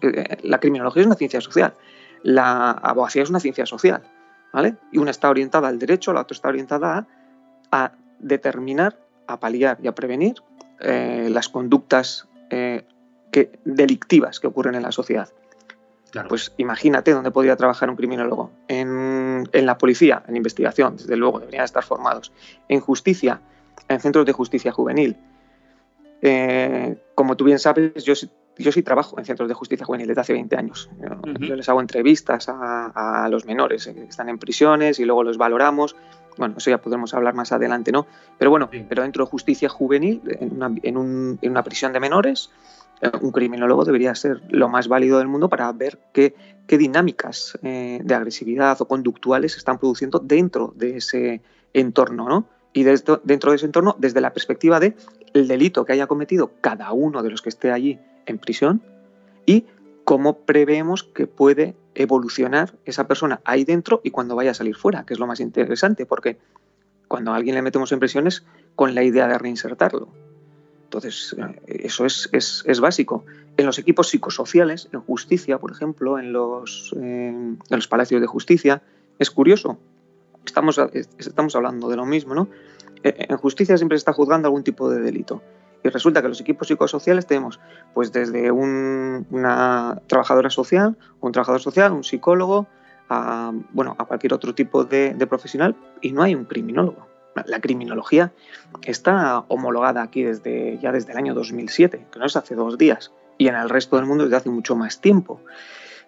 Eh, 0.00 0.38
la 0.42 0.58
criminología 0.58 1.02
es 1.02 1.06
una 1.06 1.16
ciencia 1.16 1.40
social, 1.40 1.74
la 2.22 2.70
abogacía 2.70 3.22
es 3.22 3.30
una 3.30 3.40
ciencia 3.40 3.66
social. 3.66 4.02
¿vale? 4.54 4.76
Y 4.92 4.98
una 4.98 5.10
está 5.10 5.28
orientada 5.28 5.68
al 5.68 5.78
derecho, 5.78 6.12
la 6.12 6.22
otra 6.22 6.34
está 6.34 6.48
orientada 6.48 7.08
a, 7.72 7.92
determinar, 8.20 8.96
a 9.26 9.40
paliar 9.40 9.78
y 9.82 9.88
a 9.88 9.94
prevenir 9.94 10.36
eh, 10.80 11.28
las 11.30 11.48
conductas 11.48 12.28
eh, 12.50 12.86
delictivas 13.64 14.38
que 14.38 14.46
ocurren 14.46 14.76
en 14.76 14.82
la 14.82 14.92
sociedad. 14.92 15.28
Pues 16.28 16.52
imagínate 16.56 17.12
dónde 17.12 17.30
podría 17.30 17.56
trabajar 17.56 17.90
un 17.90 17.96
criminólogo. 17.96 18.50
En, 18.68 19.48
la 19.52 19.78
policía, 19.78 20.22
en 20.28 20.36
investigación, 20.36 20.96
desde 20.96 21.16
luego, 21.16 21.40
deberían 21.40 21.64
estar 21.64 21.82
formados. 21.82 22.32
En 22.68 22.80
justicia, 22.80 23.40
en 23.88 24.00
centros 24.00 24.24
de 24.26 24.32
justicia 24.32 24.72
juvenil. 24.72 25.16
Eh, 26.22 26.96
como 27.14 27.36
tú 27.36 27.44
bien 27.44 27.58
sabes, 27.58 28.04
yo, 28.04 28.14
yo 28.56 28.72
sí 28.72 28.82
trabajo 28.82 29.18
en 29.18 29.24
centros 29.24 29.48
de 29.48 29.54
justicia 29.54 29.84
juvenil 29.84 30.06
desde 30.06 30.20
hace 30.20 30.32
20 30.32 30.56
años. 30.56 30.88
Yo, 31.40 31.56
les 31.56 31.68
hago 31.68 31.80
entrevistas 31.80 32.48
a, 32.48 33.28
los 33.30 33.44
menores 33.44 33.86
que 33.86 34.04
están 34.04 34.28
en 34.28 34.38
prisiones 34.38 34.98
y 35.00 35.04
luego 35.04 35.24
los 35.24 35.36
valoramos. 35.36 35.96
Bueno, 36.36 36.54
eso 36.58 36.70
ya 36.70 36.78
podremos 36.78 37.14
hablar 37.14 37.34
más 37.34 37.52
adelante, 37.52 37.92
¿no? 37.92 38.06
Pero 38.38 38.50
bueno, 38.50 38.68
pero 38.88 39.02
dentro 39.02 39.24
de 39.24 39.30
justicia 39.30 39.68
juvenil, 39.68 40.22
en 40.40 40.96
una 40.96 41.62
prisión 41.62 41.92
de 41.92 42.00
menores, 42.00 42.50
un 43.20 43.32
criminólogo 43.32 43.84
debería 43.84 44.14
ser 44.14 44.42
lo 44.48 44.68
más 44.68 44.88
válido 44.88 45.18
del 45.18 45.28
mundo 45.28 45.48
para 45.48 45.70
ver 45.72 45.98
qué, 46.12 46.34
dinámicas 46.66 47.58
eh, 47.62 48.00
de 48.02 48.14
agresividad 48.14 48.80
o 48.80 48.88
conductuales 48.88 49.52
se 49.52 49.58
están 49.58 49.78
produciendo 49.78 50.18
dentro 50.18 50.72
de 50.76 50.96
ese 50.96 51.42
entorno, 51.72 52.28
¿no? 52.28 52.48
Y 52.72 52.82
dentro 52.82 53.20
de 53.22 53.54
ese 53.54 53.66
entorno, 53.66 53.94
desde 53.98 54.20
la 54.20 54.32
perspectiva 54.32 54.80
de 54.80 54.96
el 55.32 55.46
delito 55.46 55.84
que 55.84 55.92
haya 55.92 56.08
cometido 56.08 56.50
cada 56.60 56.92
uno 56.92 57.22
de 57.22 57.30
los 57.30 57.40
que 57.42 57.48
esté 57.48 57.70
allí 57.70 58.00
en 58.26 58.38
prisión 58.38 58.82
y 59.46 59.66
cómo 60.04 60.38
preveemos 60.38 61.04
que 61.04 61.26
puede 61.26 61.76
evolucionar 61.94 62.74
esa 62.84 63.06
persona 63.06 63.40
ahí 63.44 63.64
dentro 63.64 64.00
y 64.02 64.10
cuando 64.10 64.34
vaya 64.34 64.50
a 64.50 64.54
salir 64.54 64.74
fuera, 64.74 65.04
que 65.04 65.14
es 65.14 65.20
lo 65.20 65.26
más 65.26 65.40
interesante, 65.40 66.06
porque 66.06 66.38
cuando 67.08 67.32
a 67.32 67.36
alguien 67.36 67.54
le 67.54 67.62
metemos 67.62 67.92
en 67.92 68.00
prisiones 68.00 68.44
con 68.74 68.94
la 68.94 69.04
idea 69.04 69.28
de 69.28 69.38
reinsertarlo. 69.38 70.08
Entonces, 70.94 71.34
eh, 71.36 71.80
eso 71.84 72.06
es, 72.06 72.28
es, 72.32 72.80
básico. 72.80 73.24
En 73.56 73.66
los 73.66 73.78
equipos 73.80 74.08
psicosociales, 74.10 74.88
en 74.92 75.00
justicia, 75.00 75.58
por 75.58 75.72
ejemplo, 75.72 76.20
en 76.20 76.32
los, 76.32 76.94
en 76.96 77.58
los 77.68 77.88
palacios 77.88 78.20
de 78.20 78.28
justicia, 78.28 78.80
es 79.18 79.30
curioso. 79.32 79.76
Estamos, 80.46 80.80
estamos 81.18 81.56
hablando 81.56 81.88
de 81.88 81.96
lo 81.96 82.06
mismo, 82.06 82.34
¿no? 82.34 82.48
Eh, 83.02 83.26
en 83.28 83.36
justicia 83.38 83.76
siempre 83.76 83.98
se 83.98 84.02
está 84.02 84.12
juzgando 84.12 84.46
algún 84.46 84.62
tipo 84.62 84.88
de 84.88 85.00
delito. 85.00 85.42
Y 85.82 85.88
resulta 85.88 86.22
que 86.22 86.28
los 86.28 86.40
equipos 86.40 86.68
psicosociales 86.68 87.26
tenemos, 87.26 87.58
pues 87.92 88.12
desde 88.12 88.52
una 88.52 90.00
trabajadora 90.06 90.48
social, 90.48 90.96
un 91.20 91.32
trabajador 91.32 91.60
social, 91.60 91.90
un 91.90 92.04
psicólogo, 92.04 92.68
a, 93.08 93.52
bueno, 93.72 93.96
a 93.98 94.04
cualquier 94.04 94.32
otro 94.32 94.54
tipo 94.54 94.84
de 94.84 95.26
profesional, 95.26 95.74
y 96.00 96.12
no 96.12 96.22
hay 96.22 96.36
un 96.36 96.44
criminólogo 96.44 97.13
la 97.46 97.60
criminología 97.60 98.32
está 98.82 99.40
homologada 99.48 100.02
aquí 100.02 100.22
desde, 100.22 100.78
ya 100.78 100.92
desde 100.92 101.12
el 101.12 101.18
año 101.18 101.34
2007, 101.34 102.06
que 102.12 102.18
no 102.18 102.26
es 102.26 102.36
hace 102.36 102.54
dos 102.54 102.78
días, 102.78 103.12
y 103.38 103.48
en 103.48 103.56
el 103.56 103.68
resto 103.68 103.96
del 103.96 104.06
mundo 104.06 104.24
desde 104.24 104.36
hace 104.36 104.50
mucho 104.50 104.76
más 104.76 105.00
tiempo. 105.00 105.40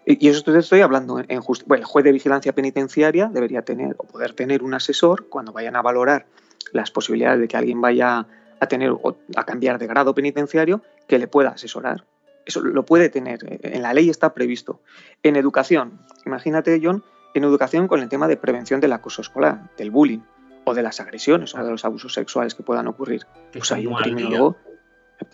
Y 0.04 0.28
eso 0.28 0.56
estoy 0.56 0.80
hablando 0.82 1.18
en 1.18 1.40
bueno, 1.66 1.80
el 1.80 1.84
juez 1.84 2.04
de 2.04 2.12
vigilancia 2.12 2.52
penitenciaria 2.52 3.28
debería 3.32 3.62
tener 3.62 3.96
o 3.98 4.04
poder 4.04 4.34
tener 4.34 4.62
un 4.62 4.74
asesor 4.74 5.28
cuando 5.28 5.52
vayan 5.52 5.74
a 5.74 5.82
valorar 5.82 6.26
las 6.72 6.92
posibilidades 6.92 7.40
de 7.40 7.48
que 7.48 7.56
alguien 7.56 7.80
vaya 7.80 8.26
a 8.60 8.66
tener 8.68 8.90
o 8.90 9.16
a 9.34 9.44
cambiar 9.44 9.78
de 9.78 9.88
grado 9.88 10.14
penitenciario 10.14 10.80
que 11.08 11.18
le 11.18 11.26
pueda 11.26 11.50
asesorar. 11.50 12.04
Eso 12.44 12.60
lo 12.60 12.84
puede 12.84 13.08
tener, 13.08 13.40
en 13.62 13.82
la 13.82 13.92
ley 13.92 14.08
está 14.08 14.32
previsto. 14.32 14.80
En 15.24 15.34
educación, 15.34 15.98
imagínate, 16.24 16.80
John, 16.80 17.02
en 17.34 17.42
educación 17.42 17.88
con 17.88 18.00
el 18.00 18.08
tema 18.08 18.28
de 18.28 18.36
prevención 18.36 18.80
del 18.80 18.92
acoso 18.92 19.22
escolar, 19.22 19.70
del 19.76 19.90
bullying 19.90 20.20
o 20.68 20.74
de 20.74 20.82
las 20.82 21.00
agresiones 21.00 21.54
o 21.54 21.64
de 21.64 21.70
los 21.70 21.84
abusos 21.84 22.12
sexuales 22.12 22.54
que 22.54 22.64
puedan 22.64 22.88
ocurrir. 22.88 23.24
pues 23.52 23.70
hay 23.70 23.86
un 23.86 23.94
criminólogo. 23.94 24.56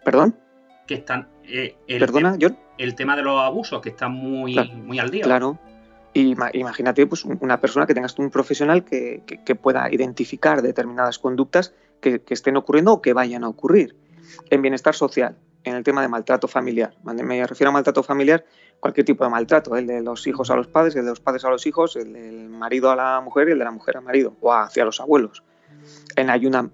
¿Perdón? 0.04 0.36
Que 0.86 0.94
están. 0.94 1.26
Eh, 1.44 1.74
el 1.88 1.98
¿Perdona, 1.98 2.36
John? 2.40 2.56
El 2.76 2.94
tema 2.94 3.16
de 3.16 3.22
los 3.22 3.40
abusos, 3.40 3.80
que 3.80 3.88
está 3.88 4.08
muy, 4.08 4.54
muy 4.74 4.98
al 4.98 5.10
día. 5.10 5.24
Claro. 5.24 5.58
Y 6.12 6.36
imagínate 6.52 7.06
pues, 7.06 7.24
una 7.24 7.60
persona 7.60 7.86
que 7.86 7.94
tengas 7.94 8.18
un 8.18 8.30
profesional 8.30 8.84
que, 8.84 9.22
pueda 9.60 9.90
identificar 9.90 10.60
determinadas 10.60 11.18
conductas 11.18 11.72
que, 12.00 12.20
que, 12.20 12.34
estén 12.34 12.58
ocurriendo 12.58 12.92
o 12.92 13.02
que 13.02 13.14
vayan 13.14 13.42
a 13.42 13.48
ocurrir. 13.48 13.96
En 14.50 14.60
bienestar 14.60 14.94
social, 14.94 15.36
en 15.64 15.76
el 15.76 15.82
tema 15.82 16.02
de 16.02 16.08
maltrato 16.08 16.46
familiar. 16.46 16.94
Me 17.04 17.46
refiero 17.46 17.70
a 17.70 17.72
maltrato 17.72 18.02
familiar 18.02 18.44
cualquier 18.82 19.06
tipo 19.06 19.22
de 19.22 19.30
maltrato, 19.30 19.76
el 19.76 19.86
de 19.86 20.02
los 20.02 20.26
hijos 20.26 20.50
a 20.50 20.56
los 20.56 20.66
padres, 20.66 20.96
el 20.96 21.04
de 21.04 21.10
los 21.10 21.20
padres 21.20 21.44
a 21.44 21.50
los 21.50 21.64
hijos, 21.68 21.94
el 21.94 22.12
del 22.12 22.48
marido 22.48 22.90
a 22.90 22.96
la 22.96 23.20
mujer 23.20 23.48
y 23.48 23.52
el 23.52 23.58
de 23.60 23.64
la 23.64 23.70
mujer 23.70 23.96
al 23.96 24.02
marido, 24.02 24.34
o 24.40 24.52
hacia 24.52 24.84
los 24.84 25.00
abuelos. 25.00 25.44
En, 26.16 26.28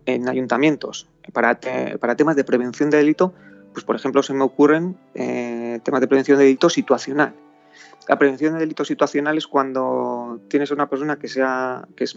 en 0.07 0.29
ayuntamientos, 0.29 1.07
para, 1.35 1.61
para 2.01 2.17
temas 2.17 2.35
de 2.35 2.45
prevención 2.45 2.89
de 2.89 2.97
delito, 2.97 3.35
pues 3.75 3.85
por 3.85 3.95
ejemplo 3.95 4.23
se 4.23 4.33
me 4.33 4.43
ocurren 4.43 4.97
eh, 5.15 5.81
temas 5.83 6.01
de 6.01 6.09
prevención 6.09 6.39
de 6.39 6.45
delito 6.45 6.71
situacional. 6.71 7.35
La 8.09 8.19
prevención 8.19 8.55
de 8.55 8.61
delitos 8.61 8.89
situacionales 8.89 9.47
cuando 9.47 10.41
tienes 10.49 10.71
a 10.71 10.75
una 10.75 10.89
persona 10.89 11.19
que, 11.19 11.29
sea, 11.29 11.87
que, 11.95 12.05
es, 12.05 12.15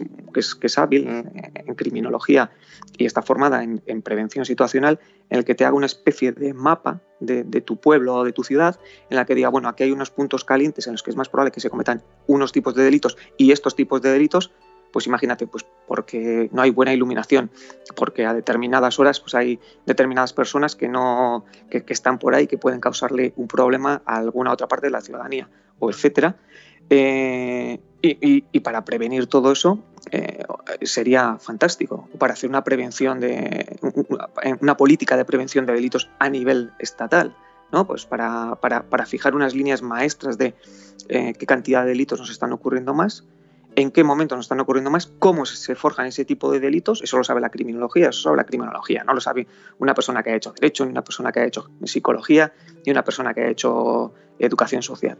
que 0.54 0.66
es, 0.66 0.78
hábil 0.78 1.06
en, 1.06 1.74
criminología 1.74 2.50
y 2.96 3.04
está 3.04 3.20
formada 3.20 3.62
en, 3.62 4.02
prevención 4.02 4.46
situacional, 4.46 4.98
en 5.28 5.38
el 5.38 5.44
que 5.44 5.54
te 5.54 5.66
haga 5.66 5.76
una 5.76 5.84
especie 5.84 6.32
de 6.32 6.54
mapa 6.54 7.02
de, 7.20 7.44
tu 7.60 7.76
pueblo 7.76 8.14
o 8.14 8.24
de 8.24 8.32
tu 8.32 8.42
ciudad, 8.42 8.80
en 9.10 9.16
la 9.16 9.26
que 9.26 9.34
diga, 9.34 9.50
bueno, 9.50 9.68
aquí 9.68 9.82
hay 9.82 9.92
unos 9.92 10.10
puntos 10.10 10.46
calientes 10.46 10.86
en 10.86 10.94
los 10.94 11.02
que 11.02 11.10
es 11.10 11.16
más 11.16 11.28
probable 11.28 11.52
que 11.52 11.60
se 11.60 11.68
cometan 11.68 12.02
unos 12.26 12.52
tipos 12.52 12.74
de 12.74 12.84
delitos 12.84 13.18
y 13.36 13.52
estos 13.52 13.76
tipos 13.76 14.00
de 14.00 14.12
delitos, 14.12 14.50
pues 14.92 15.06
imagínate, 15.06 15.46
pues 15.46 15.64
porque 15.86 16.48
no 16.52 16.62
hay 16.62 16.70
buena 16.70 16.92
iluminación, 16.92 17.50
porque 17.96 18.24
a 18.24 18.34
determinadas 18.34 18.98
horas 18.98 19.20
pues 19.20 19.34
hay 19.34 19.58
determinadas 19.86 20.32
personas 20.32 20.76
que 20.76 20.88
no 20.88 21.44
que, 21.70 21.84
están 21.88 22.18
por 22.18 22.34
ahí 22.34 22.46
que 22.46 22.58
pueden 22.58 22.80
causarle 22.80 23.32
un 23.36 23.48
problema 23.48 24.02
a 24.06 24.16
alguna 24.16 24.52
otra 24.52 24.68
parte 24.68 24.86
de 24.86 24.92
la 24.92 25.00
ciudadanía 25.00 25.48
o 25.78 25.90
etcétera. 25.90 26.36
Eh, 26.90 27.80
y, 28.02 28.60
para 28.60 28.84
prevenir 28.84 29.28
todo 29.28 29.52
eso 29.52 29.78
eh, 30.10 30.42
sería 30.82 31.38
fantástico 31.38 32.08
para 32.18 32.32
hacer 32.32 32.50
una 32.50 32.64
prevención 32.64 33.20
de 33.20 33.78
una 34.60 34.76
política 34.76 35.16
de 35.16 35.24
prevención 35.24 35.66
de 35.66 35.72
delitos 35.72 36.10
a 36.18 36.28
nivel 36.28 36.72
estatal. 36.80 37.34
¿no? 37.72 37.86
Pues 37.86 38.04
para, 38.04 38.56
para, 38.56 39.06
fijar 39.06 39.34
unas 39.34 39.54
líneas 39.54 39.82
maestras 39.82 40.36
de 40.36 40.54
eh, 41.08 41.32
qué 41.34 41.46
cantidad 41.46 41.82
de 41.82 41.88
delitos 41.88 42.20
nos 42.20 42.30
están 42.30 42.52
ocurriendo 42.52 42.92
más, 42.92 43.24
en 43.76 43.90
qué 43.90 44.04
momento 44.04 44.36
nos 44.36 44.46
están 44.46 44.60
ocurriendo 44.60 44.90
más, 44.90 45.06
cómo 45.18 45.46
se 45.46 45.74
forjan 45.74 46.06
ese 46.06 46.24
tipo 46.24 46.50
de 46.50 46.60
delitos, 46.60 47.02
eso 47.02 47.16
lo 47.16 47.24
sabe 47.24 47.40
la 47.40 47.50
criminología, 47.50 48.10
eso 48.10 48.22
sabe 48.22 48.36
la 48.36 48.44
criminología, 48.44 49.04
no 49.04 49.14
lo 49.14 49.20
sabe 49.20 49.46
una 49.78 49.94
persona 49.94 50.22
que 50.22 50.30
ha 50.30 50.36
hecho 50.36 50.52
derecho, 50.52 50.84
ni 50.84 50.90
una 50.90 51.04
persona 51.04 51.32
que 51.32 51.40
ha 51.40 51.46
hecho 51.46 51.70
psicología, 51.84 52.52
ni 52.84 52.92
una 52.92 53.04
persona 53.04 53.34
que 53.34 53.42
ha 53.42 53.48
hecho 53.48 54.12
educación 54.38 54.82
social. 54.82 55.18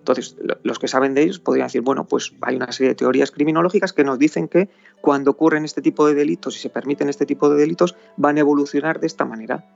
Entonces, 0.00 0.36
los 0.62 0.78
que 0.78 0.88
saben 0.88 1.12
de 1.12 1.22
ellos 1.22 1.40
podrían 1.40 1.66
decir, 1.66 1.82
bueno, 1.82 2.06
pues 2.06 2.32
hay 2.40 2.56
una 2.56 2.72
serie 2.72 2.88
de 2.88 2.94
teorías 2.94 3.30
criminológicas 3.30 3.92
que 3.92 4.02
nos 4.02 4.18
dicen 4.18 4.48
que 4.48 4.70
cuando 5.02 5.30
ocurren 5.30 5.66
este 5.66 5.82
tipo 5.82 6.06
de 6.06 6.14
delitos 6.14 6.56
y 6.56 6.58
se 6.58 6.70
permiten 6.70 7.10
este 7.10 7.26
tipo 7.26 7.50
de 7.50 7.60
delitos, 7.60 7.94
van 8.16 8.38
a 8.38 8.40
evolucionar 8.40 8.98
de 8.98 9.06
esta 9.06 9.26
manera. 9.26 9.66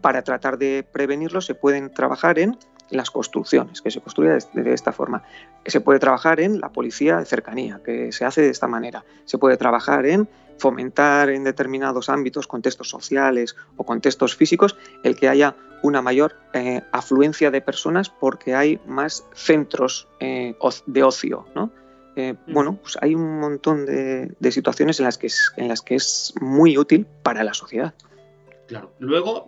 Para 0.00 0.22
tratar 0.22 0.58
de 0.58 0.84
prevenirlos 0.90 1.46
se 1.46 1.54
pueden 1.54 1.94
trabajar 1.94 2.40
en 2.40 2.58
las 2.90 3.10
construcciones, 3.10 3.80
que 3.80 3.90
se 3.90 4.00
construya 4.00 4.38
de, 4.52 4.74
esta 4.74 4.92
forma. 4.92 5.22
Se 5.64 5.80
puede 5.80 5.98
trabajar 5.98 6.40
en 6.40 6.60
la 6.60 6.70
policía 6.70 7.18
de 7.18 7.24
cercanía, 7.24 7.80
que 7.84 8.12
se 8.12 8.24
hace 8.24 8.42
de 8.42 8.50
esta 8.50 8.68
manera. 8.68 9.04
Se 9.24 9.38
puede 9.38 9.56
trabajar 9.56 10.06
en 10.06 10.28
fomentar 10.58 11.30
en 11.30 11.44
determinados 11.44 12.08
ámbitos, 12.08 12.46
contextos 12.46 12.88
sociales 12.88 13.56
o 13.76 13.84
contextos 13.84 14.36
físicos, 14.36 14.76
el 15.02 15.16
que 15.16 15.28
haya 15.28 15.56
una 15.82 16.02
mayor 16.02 16.36
eh, 16.52 16.82
afluencia 16.92 17.50
de 17.50 17.60
personas 17.60 18.10
porque 18.10 18.54
hay 18.54 18.80
más 18.86 19.26
centros 19.34 20.08
eh, 20.20 20.54
de 20.86 21.02
ocio, 21.02 21.46
¿no? 21.54 21.72
Eh, 22.14 22.34
mm. 22.46 22.52
bueno, 22.52 22.78
pues 22.80 22.98
hay 23.00 23.14
un 23.14 23.40
montón 23.40 23.86
de, 23.86 24.34
de, 24.38 24.52
situaciones 24.52 25.00
en 25.00 25.06
las, 25.06 25.18
que 25.18 25.28
es, 25.28 25.52
en 25.56 25.68
las 25.68 25.80
que 25.80 25.94
es 25.94 26.34
muy 26.40 26.76
útil 26.76 27.06
para 27.22 27.42
la 27.42 27.54
sociedad. 27.54 27.94
Claro. 28.68 28.92
Luego, 28.98 29.46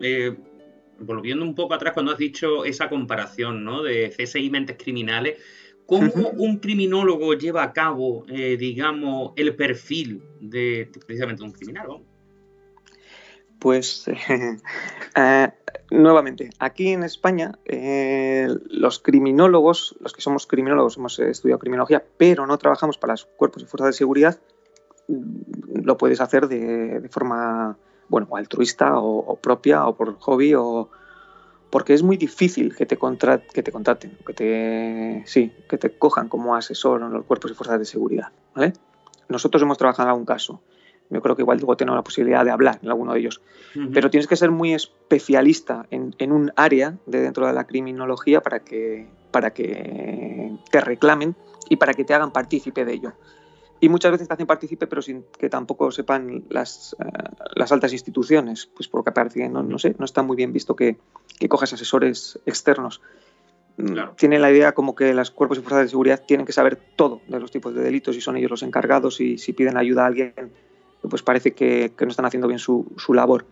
volviendo 0.99 1.45
un 1.45 1.55
poco 1.55 1.75
atrás 1.75 1.93
cuando 1.93 2.13
has 2.13 2.19
dicho 2.19 2.65
esa 2.65 2.89
comparación 2.89 3.65
¿no? 3.65 3.83
de 3.83 4.15
CSI 4.17 4.51
mentes 4.51 4.77
criminales, 4.77 5.39
¿cómo 5.87 6.11
un 6.37 6.59
criminólogo 6.59 7.35
lleva 7.35 7.63
a 7.63 7.73
cabo, 7.73 8.25
eh, 8.29 8.57
digamos, 8.57 9.33
el 9.37 9.55
perfil 9.55 10.23
de, 10.41 10.91
precisamente 11.07 11.43
un 11.43 11.53
criminal? 11.53 11.87
Pues 13.59 14.07
eh, 15.17 15.49
nuevamente, 15.91 16.51
aquí 16.59 16.89
en 16.89 17.03
España 17.03 17.59
eh, 17.65 18.49
los 18.69 18.99
criminólogos, 18.99 19.97
los 20.01 20.13
que 20.13 20.21
somos 20.21 20.47
criminólogos, 20.47 20.97
hemos 20.97 21.19
estudiado 21.19 21.59
criminología, 21.59 22.05
pero 22.17 22.47
no 22.47 22.59
trabajamos 22.59 22.99
para 22.99 23.15
los 23.15 23.25
cuerpos 23.25 23.63
y 23.63 23.67
fuerzas 23.67 23.89
de 23.89 23.93
seguridad, 23.95 24.41
lo 25.07 25.99
puedes 25.99 26.21
hacer 26.21 26.49
de 26.49 27.09
forma 27.11 27.79
bueno, 28.09 28.29
altruista 28.37 28.99
o, 28.99 29.37
propia 29.37 29.87
o 29.87 29.95
por 29.95 30.19
hobby 30.19 30.55
o 30.55 30.91
porque 31.71 31.93
es 31.93 32.03
muy 32.03 32.17
difícil 32.17 32.75
que 32.77 32.87
te, 32.87 32.97
que 32.97 33.63
te 33.63 33.73
contraten, 33.73 34.17
que 34.25 34.33
te, 34.33 35.23
sí, 35.27 35.53
que 35.69 35.77
te 35.77 35.91
cojan 35.91 36.29
como 36.29 36.55
asesor 36.55 37.03
en 37.03 37.13
los 37.13 37.25
cuerpos 37.25 37.51
y 37.51 37.55
fuerzas 37.55 37.81
de 37.81 37.85
seguridad. 37.85 38.29
¿vale? 38.55 38.75
Nosotros 39.29 39.63
hemos 39.63 39.77
trabajado 39.77 40.09
en 40.09 40.11
algún 40.11 40.25
caso. 40.25 40.61
Yo 41.11 41.21
creo 41.21 41.35
que 41.35 41.43
igual 41.43 41.59
luego 41.59 41.77
tengo 41.77 41.95
la 41.95 42.03
posibilidad 42.03 42.45
de 42.45 42.53
hablar 42.53 42.79
en 42.81 42.89
alguno 42.89 43.13
de 43.13 43.21
ellos. 43.21 43.43
Pero 43.93 44.09
tienes 44.09 44.29
que 44.29 44.37
ser 44.37 44.53
muy 44.53 44.73
especialista 44.73 45.87
en, 45.91 46.15
en, 46.19 46.33
un 46.33 46.53
área 46.57 46.97
de 47.07 47.21
dentro 47.21 47.47
de 47.47 47.53
la 47.53 47.67
criminología 47.67 48.41
para 48.41 48.61
que, 48.61 49.09
para 49.33 49.53
que 49.53 50.57
te 50.71 50.81
reclamen 50.81 51.35
y 51.69 51.77
para 51.77 51.93
que 51.93 52.05
te 52.05 52.15
hagan 52.15 52.33
partícipe 52.33 52.85
de 52.85 52.93
ello 52.95 53.13
y 53.85 53.89
muchas 53.91 54.13
veces 54.13 54.29
te 54.29 54.33
hacen 54.33 54.47
partícipe 54.47 54.87
pero 54.87 55.03
sin 55.03 55.27
que 55.39 55.51
tampoco 55.51 55.91
sepan 55.91 56.45
las, 56.49 56.97
eh, 56.99 57.05
las 57.55 57.71
altas 57.71 57.93
instituciones, 57.93 58.67
pues 58.75 58.89
porque 58.89 59.13
parece 59.13 59.47
no, 59.51 59.63
no 59.63 59.79
sé, 59.79 59.95
no 59.99 60.07
está 60.07 60.23
muy 60.23 60.37
bien 60.37 60.55
visto 60.55 60.75
que, 60.75 60.97
que 61.39 61.51
cojas 61.51 61.75
asesores 61.75 62.39
externos. 62.47 63.03
Mm, 63.77 64.15
tiene 64.17 64.39
la 64.39 64.51
idea 64.51 64.73
como 64.73 64.95
que 64.95 65.13
los 65.13 65.31
cuerpos 65.31 65.59
y 65.59 65.61
fuerzas 65.61 65.83
de 65.83 65.89
seguridad 65.91 66.23
tienen 66.27 66.47
que 66.47 66.53
saber 66.53 66.77
todo 66.97 67.21
de 67.29 67.39
los 67.39 67.51
tipos 67.51 67.75
de 67.75 67.83
delitos 67.83 68.17
y 68.17 68.23
son 68.23 68.39
ellos 68.39 68.53
los 68.53 68.63
encargados 68.63 69.21
y 69.21 69.37
si 69.37 69.53
piden 69.53 69.77
ayuda 69.77 70.05
a 70.05 70.07
alguien, 70.07 70.33
pues 71.03 71.23
parece 71.23 71.53
que, 71.53 71.93
que 71.95 72.07
no 72.07 72.11
están 72.11 72.25
haciendo 72.25 72.49
bien 72.49 72.61
su, 72.61 72.91
su 72.97 73.13
labor. 73.13 73.45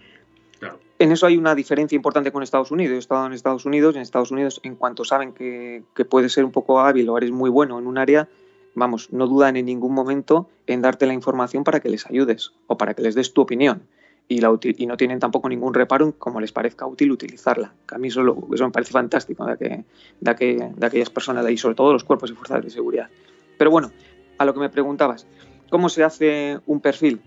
En 0.99 1.11
eso 1.13 1.27
hay 1.27 1.37
una 1.37 1.55
diferencia 1.55 1.97
importante 1.97 2.31
con 2.31 2.43
Estados 2.43 2.71
Unidos. 2.71 2.93
Yo 2.93 2.97
he 2.97 3.01
estado 3.01 3.27
en 3.27 3.33
Estados 3.33 3.67
Unidos 3.67 3.95
y 3.95 3.99
en 3.99 4.03
Estados 4.03 4.31
Unidos, 4.31 4.61
en 4.63 4.77
cuanto 4.77 5.05
saben 5.05 5.33
que, 5.33 5.83
que 5.97 6.05
puedes 6.05 6.33
ser 6.33 6.45
un 6.45 6.53
poco 6.53 6.81
hábil 6.81 7.09
o 7.09 7.19
eres 7.19 7.33
muy 7.33 7.51
bueno 7.51 7.79
en 7.81 7.89
un 7.89 7.99
área, 7.99 8.29
vamos, 8.75 9.13
no 9.13 9.27
dudan 9.27 9.57
en 9.57 9.67
ningún 9.67 9.93
momento 9.93 10.49
en 10.67 10.83
darte 10.83 11.07
la 11.07 11.15
información 11.15 11.65
para 11.65 11.81
que 11.81 11.89
les 11.89 12.07
ayudes 12.07 12.53
o 12.67 12.79
para 12.79 12.95
que 12.95 13.03
les 13.03 13.15
des 13.15 13.33
tu 13.33 13.43
opinión. 13.43 13.83
Y, 14.29 14.41
no 14.41 14.97
tienen 14.97 15.19
tampoco 15.19 15.49
ningún 15.49 15.75
reparo 15.75 16.07
en 16.07 16.13
cómo 16.13 16.41
les 16.41 16.53
parezca 16.53 16.87
útil 16.87 17.13
utilizarla. 17.13 17.75
Que 17.87 17.97
a 17.97 17.99
mí 17.99 18.09
eso, 18.09 18.23
me 18.23 18.71
parece 18.71 18.93
fantástico 18.93 19.45
de, 19.45 19.85
de, 20.21 20.73
de 20.75 20.87
aquellas 20.87 21.11
personas 21.11 21.45
de 21.45 21.51
ahí, 21.51 21.59
sobre 21.59 21.75
todo 21.75 21.93
los 21.93 22.05
cuerpos 22.05 22.31
y 22.31 22.35
fuerzas 22.35 22.65
de 22.65 22.71
seguridad. 22.71 23.11
Pero 23.59 23.71
bueno, 23.71 23.91
a 24.39 24.45
lo 24.45 24.55
que 24.55 24.61
me 24.61 24.71
preguntabas, 24.71 25.27
¿cómo 25.71 25.89
se 25.91 26.03
hace 26.03 26.61
un 26.67 26.81
perfil? 26.81 27.21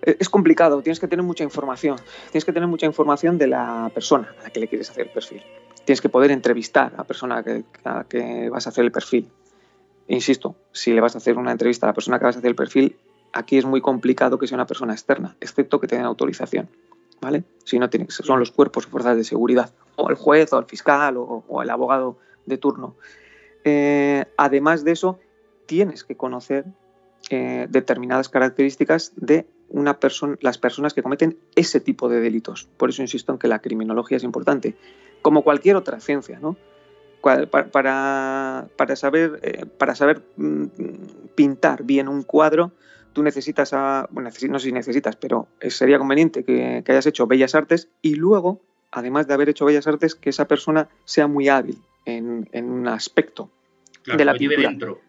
E, 0.00 0.16
es 0.18 0.30
complicado, 0.30 0.80
tienes 0.80 0.98
que 0.98 1.08
tener 1.08 1.24
mucha 1.24 1.44
información. 1.44 1.98
Tienes 2.30 2.44
que 2.46 2.52
tener 2.52 2.68
mucha 2.68 2.86
información 2.86 3.36
de 3.36 3.48
la 3.48 3.90
persona 3.92 4.34
a 4.40 4.44
la 4.44 4.50
que 4.50 4.60
le 4.60 4.68
quieres 4.68 4.88
hacer 4.88 5.08
el 5.08 5.12
perfil. 5.12 5.42
Tienes 5.84 6.00
que 6.00 6.08
poder 6.08 6.30
entrevistar 6.30 6.94
a 6.94 6.98
la 6.98 7.04
persona 7.04 7.44
a 7.84 7.94
la 7.96 8.04
que 8.04 8.48
vas 8.48 8.66
a 8.66 8.70
hacer 8.70 8.84
el 8.84 8.92
perfil 8.92 9.28
insisto, 10.08 10.56
si 10.72 10.92
le 10.92 11.00
vas 11.00 11.14
a 11.14 11.18
hacer 11.18 11.36
una 11.38 11.52
entrevista 11.52 11.86
a 11.86 11.90
la 11.90 11.94
persona 11.94 12.18
que 12.18 12.24
vas 12.24 12.36
a 12.36 12.38
hacer 12.38 12.50
el 12.50 12.56
perfil, 12.56 12.96
aquí 13.32 13.58
es 13.58 13.64
muy 13.64 13.80
complicado 13.80 14.38
que 14.38 14.46
sea 14.46 14.56
una 14.56 14.66
persona 14.66 14.92
externa, 14.92 15.36
excepto 15.40 15.80
que 15.80 15.86
tenga 15.86 16.06
autorización. 16.06 16.68
¿Vale? 17.20 17.44
Si 17.64 17.78
no 17.78 17.88
tiene, 17.88 18.06
son 18.10 18.38
los 18.38 18.50
cuerpos 18.50 18.86
o 18.86 18.90
fuerzas 18.90 19.16
de 19.16 19.24
seguridad, 19.24 19.72
o 19.96 20.10
el 20.10 20.16
juez, 20.16 20.52
o 20.52 20.58
el 20.58 20.66
fiscal, 20.66 21.16
o, 21.16 21.62
el 21.62 21.70
abogado 21.70 22.18
de 22.44 22.58
turno. 22.58 22.96
Eh, 23.64 24.26
además 24.36 24.84
de 24.84 24.92
eso, 24.92 25.18
tienes 25.64 26.04
que 26.04 26.16
conocer 26.16 26.66
eh, 27.30 27.66
determinadas 27.70 28.28
características 28.28 29.12
de 29.16 29.46
una 29.70 29.98
persona, 29.98 30.36
las 30.40 30.58
personas 30.58 30.92
que 30.92 31.02
cometen 31.02 31.38
ese 31.54 31.80
tipo 31.80 32.10
de 32.10 32.20
delitos. 32.20 32.68
Por 32.76 32.90
eso 32.90 33.00
insisto 33.00 33.32
en 33.32 33.38
que 33.38 33.48
la 33.48 33.60
criminología 33.60 34.18
es 34.18 34.24
importante, 34.24 34.76
como 35.22 35.42
cualquier 35.42 35.76
otra 35.76 36.00
ciencia, 36.00 36.38
¿no? 36.40 36.56
Para, 37.24 38.68
para, 38.76 38.96
saber, 38.96 39.40
eh, 39.42 39.64
para 39.78 39.94
saber 39.94 40.22
mm, 40.36 40.66
pintar 41.34 41.82
bien 41.82 42.08
un 42.08 42.22
cuadro, 42.22 42.72
tú 43.12 43.22
necesitas, 43.22 43.72
a, 43.72 44.06
bueno, 44.10 44.28
no 44.48 44.58
sé 44.58 44.66
si 44.66 44.72
necesitas, 44.72 45.16
pero 45.16 45.48
sería 45.68 45.98
conveniente 45.98 46.44
que, 46.44 46.84
hayas 46.86 47.06
hecho 47.06 47.26
bellas 47.26 47.54
artes 47.54 47.88
y 48.02 48.16
luego, 48.16 48.60
además 48.90 49.26
de 49.26 49.34
haber 49.34 49.48
hecho 49.48 49.64
bellas 49.64 49.86
artes, 49.86 50.14
que 50.14 50.30
esa 50.30 50.46
persona 50.46 50.88
sea 51.04 51.26
muy 51.26 51.48
hábil 51.48 51.78
en, 52.04 52.46
un 52.52 52.88
aspecto 52.88 53.50
de 54.04 54.24
la 54.24 54.34
pintura. 54.34 54.68
Dentro. 54.68 55.00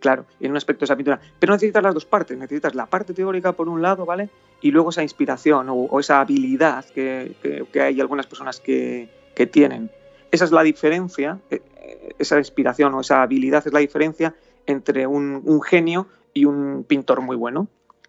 Claro, 0.00 0.24
en 0.40 0.52
un 0.52 0.56
aspecto 0.56 0.80
de 0.80 0.84
esa 0.86 0.96
pintura. 0.96 1.20
Pero 1.38 1.52
necesitas 1.52 1.82
las 1.82 1.92
dos 1.92 2.06
partes, 2.06 2.38
necesitas 2.38 2.74
la 2.74 2.86
parte 2.86 3.12
teórica 3.12 3.52
por 3.52 3.68
un 3.68 3.82
lado, 3.82 4.06
¿vale? 4.06 4.30
Y 4.62 4.70
luego 4.70 4.88
esa 4.88 5.02
inspiración 5.02 5.66
o, 5.68 6.00
esa 6.00 6.20
habilidad 6.20 6.86
que, 6.86 7.34
que, 7.70 7.80
hay 7.82 8.00
algunas 8.00 8.26
personas 8.26 8.60
que, 8.60 9.10
que 9.34 9.46
tienen 9.46 9.90
esa 10.30 10.44
es 10.44 10.52
la 10.52 10.62
diferencia, 10.62 11.40
eh, 11.50 11.62
esa 12.18 12.38
inspiración 12.38 12.94
o 12.94 13.00
esa 13.00 13.22
habilidad 13.22 13.66
es 13.66 13.72
la 13.72 13.80
diferencia 13.80 14.34
entre 14.66 15.06
un, 15.06 15.60
genio 15.62 16.06
y 16.32 16.44
un 16.44 16.84
pintor 16.86 17.20
muy 17.20 17.36
bueno. 17.36 17.68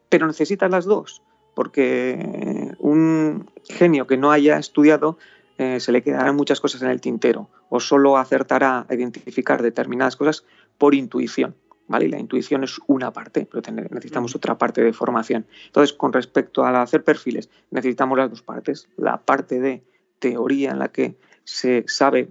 Pero 0.10 0.28
necesitas 0.28 0.70
las 0.70 0.86
dos, 0.86 1.22
porque 1.56 2.76
un 2.80 3.50
genio 3.64 4.08
que 4.08 4.18
no 4.18 4.32
haya 4.32 4.58
estudiado 4.58 5.18
eh, 5.58 5.80
se 5.80 5.92
le 5.92 6.02
quedarán 6.02 6.36
muchas 6.36 6.60
cosas 6.60 6.82
en 6.82 6.90
el 6.90 7.02
tintero 7.02 7.50
o 7.70 7.80
solo 7.80 8.18
acertará 8.18 8.86
a 8.90 8.94
identificar 8.94 9.62
determinadas 9.62 10.16
cosas 10.16 10.46
por 10.78 10.94
intuición. 10.94 11.56
¿Vale? 11.88 12.06
Y 12.06 12.10
la 12.10 12.20
intuición 12.20 12.64
es 12.64 12.80
una 12.88 13.12
parte, 13.12 13.46
pero 13.52 13.62
necesitamos 13.74 14.34
otra 14.34 14.58
parte 14.58 14.82
de 14.82 14.94
formación. 14.94 15.46
Entonces, 15.66 15.92
con 15.92 16.14
respecto 16.14 16.64
a 16.64 16.82
hacer 16.82 17.04
perfiles, 17.04 17.50
necesitamos 17.70 18.18
las 18.18 18.30
dos 18.30 18.42
partes. 18.42 18.88
La 18.96 19.18
parte 19.18 19.60
de 19.60 19.84
teoría 20.20 20.72
en 20.72 20.80
la 20.80 20.88
que 20.88 21.18
se 21.44 21.84
sabe 21.88 22.30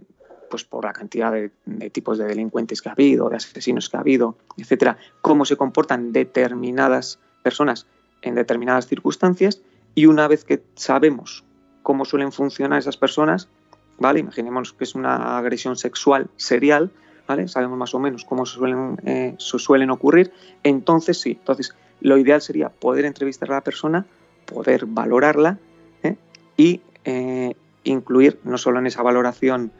pues 0.51 0.65
por 0.65 0.85
la 0.85 0.93
cantidad 0.93 1.33
de, 1.33 1.51
tipos 1.91 2.19
de 2.19 2.25
delincuentes 2.25 2.83
que 2.83 2.89
ha 2.89 2.93
habido, 2.93 3.29
de 3.29 3.37
asesinos 3.37 3.89
que 3.89 3.97
ha 3.97 4.01
habido, 4.01 4.37
etcétera, 4.57 4.99
cómo 5.23 5.45
se 5.45 5.57
comportan 5.57 6.13
determinadas 6.13 7.21
personas 7.43 7.87
en 8.23 8.35
determinadas 8.35 8.89
circunstancias 8.89 9.63
y 9.95 10.07
una 10.07 10.27
vez 10.27 10.45
que 10.45 10.63
sabemos 10.75 11.45
cómo 11.83 12.05
suelen 12.05 12.33
funcionar 12.33 12.81
esas 12.81 12.97
personas, 12.97 13.49
¿vale? 13.99 14.21
Imaginemos 14.21 14.73
que 14.73 14.85
es 14.85 14.95
una 14.95 15.39
agresión 15.39 15.77
sexual 15.77 16.29
serial, 16.37 16.91
¿vale? 17.29 17.47
Sabemos 17.47 17.79
más 17.79 17.95
o 17.95 18.01
menos 18.01 18.25
cómo 18.25 18.45
suelen, 18.45 18.97
eh, 19.05 19.35
suelen 19.39 19.91
ocurrir, 19.91 20.33
entonces 20.65 21.21
sí, 21.21 21.37
entonces 21.39 21.75
lo 22.01 22.19
ideal 22.19 22.41
sería 22.43 22.71
poder 22.71 23.05
entrevistar 23.05 23.51
a 23.53 23.57
la 23.57 23.61
persona, 23.61 24.07
poder 24.47 24.87
valorarla 24.87 25.59
¿eh? 26.03 26.17
y 26.57 26.81
eh, 27.05 27.55
incluir 27.85 28.41
no 28.45 28.59
solo 28.59 28.79
en 28.79 28.87
esa 28.87 29.03
valoración 29.03 29.73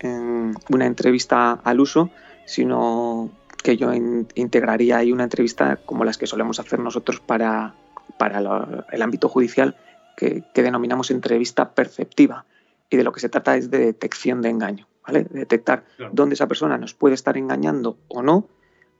en 0.00 0.54
una 0.70 0.86
entrevista 0.86 1.52
al 1.52 1.80
uso, 1.80 2.10
sino 2.46 3.30
que 3.62 3.76
yo 3.76 3.92
integraría 3.94 4.98
ahí 4.98 5.12
una 5.12 5.24
entrevista 5.24 5.76
como 5.86 6.04
las 6.04 6.18
que 6.18 6.26
solemos 6.26 6.60
hacer 6.60 6.78
nosotros 6.78 7.20
para, 7.20 7.74
para 8.18 8.84
el 8.92 9.02
ámbito 9.02 9.28
judicial, 9.28 9.76
que, 10.16 10.44
denominamos 10.54 11.10
entrevista 11.10 11.74
perceptiva. 11.74 12.44
Y 12.90 12.96
de 12.96 13.04
lo 13.04 13.12
que 13.12 13.20
se 13.20 13.28
trata 13.28 13.56
es 13.56 13.70
de 13.70 13.78
detección 13.78 14.42
de 14.42 14.50
engaño, 14.50 14.86
¿vale? 15.06 15.24
detectar 15.30 15.84
dónde 16.12 16.34
esa 16.34 16.46
persona 16.46 16.76
nos 16.76 16.94
puede 16.94 17.14
estar 17.14 17.36
engañando 17.38 17.96
o 18.08 18.22
no 18.22 18.46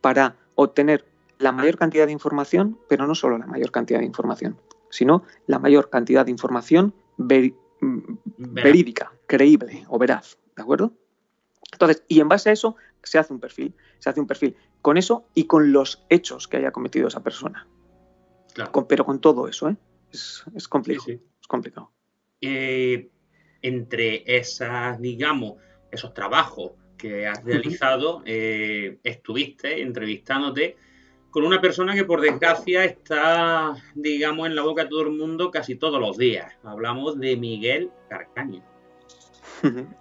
para 0.00 0.36
obtener 0.54 1.04
la 1.38 1.52
mayor 1.52 1.76
cantidad 1.76 2.06
de 2.06 2.12
información, 2.12 2.78
pero 2.88 3.06
no 3.06 3.14
solo 3.14 3.36
la 3.36 3.46
mayor 3.46 3.70
cantidad 3.70 3.98
de 3.98 4.06
información, 4.06 4.56
sino 4.88 5.24
la 5.46 5.58
mayor 5.58 5.90
cantidad 5.90 6.24
de 6.24 6.30
información 6.30 6.94
verídica, 8.36 9.12
creíble 9.26 9.84
o 9.88 9.98
veraz, 9.98 10.38
¿de 10.56 10.62
acuerdo? 10.62 10.92
Entonces, 11.72 12.04
y 12.08 12.20
en 12.20 12.28
base 12.28 12.50
a 12.50 12.52
eso, 12.52 12.76
se 13.02 13.18
hace 13.18 13.32
un 13.32 13.40
perfil, 13.40 13.74
se 13.98 14.10
hace 14.10 14.20
un 14.20 14.26
perfil 14.26 14.56
con 14.80 14.96
eso 14.96 15.28
y 15.34 15.44
con 15.44 15.72
los 15.72 16.04
hechos 16.08 16.48
que 16.48 16.58
haya 16.58 16.72
cometido 16.72 17.08
esa 17.08 17.22
persona. 17.22 17.66
pero 18.88 19.04
con 19.04 19.20
todo 19.20 19.48
eso, 19.48 19.68
¿eh? 19.68 19.76
es, 20.12 20.44
es 20.54 20.68
complicado. 20.68 21.10
Es 21.40 21.46
complicado. 21.48 21.90
Eh, 22.40 23.10
entre 23.62 24.36
esas, 24.36 25.00
digamos, 25.00 25.54
esos 25.90 26.12
trabajos 26.12 26.72
que 26.96 27.26
has 27.26 27.42
realizado, 27.44 28.22
eh, 28.24 28.98
estuviste 29.02 29.82
entrevistándote 29.82 30.76
con 31.34 31.44
una 31.44 31.60
persona 31.60 31.94
que 31.94 32.04
por 32.04 32.20
desgracia 32.20 32.84
está, 32.84 33.74
digamos, 33.96 34.46
en 34.46 34.54
la 34.54 34.62
boca 34.62 34.84
de 34.84 34.88
todo 34.88 35.02
el 35.02 35.10
mundo 35.10 35.50
casi 35.50 35.74
todos 35.74 36.00
los 36.00 36.16
días. 36.16 36.52
Hablamos 36.62 37.18
de 37.18 37.36
Miguel 37.36 37.90
Carcaño. 38.08 38.62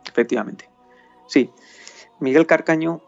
Efectivamente. 0.07 0.69
Sí, 1.25 1.49
Miguel 2.19 2.45
Carcaño 2.45 3.01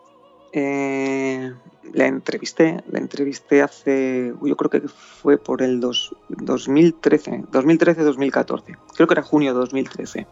eh, 0.54 1.54
la 1.94 2.08
entrevisté, 2.08 2.84
la 2.90 2.98
entrevisté 2.98 3.62
hace, 3.62 4.34
yo 4.42 4.58
creo 4.58 4.72
que 4.72 4.88
fue 4.88 5.38
por 5.38 5.62
el 5.62 5.80
2013, 5.80 7.44
2013-2014, 7.52 8.78
creo 8.96 9.08
que 9.08 9.14
era 9.14 9.22
junio 9.22 9.54
de 9.54 9.60
2013. 9.60 10.26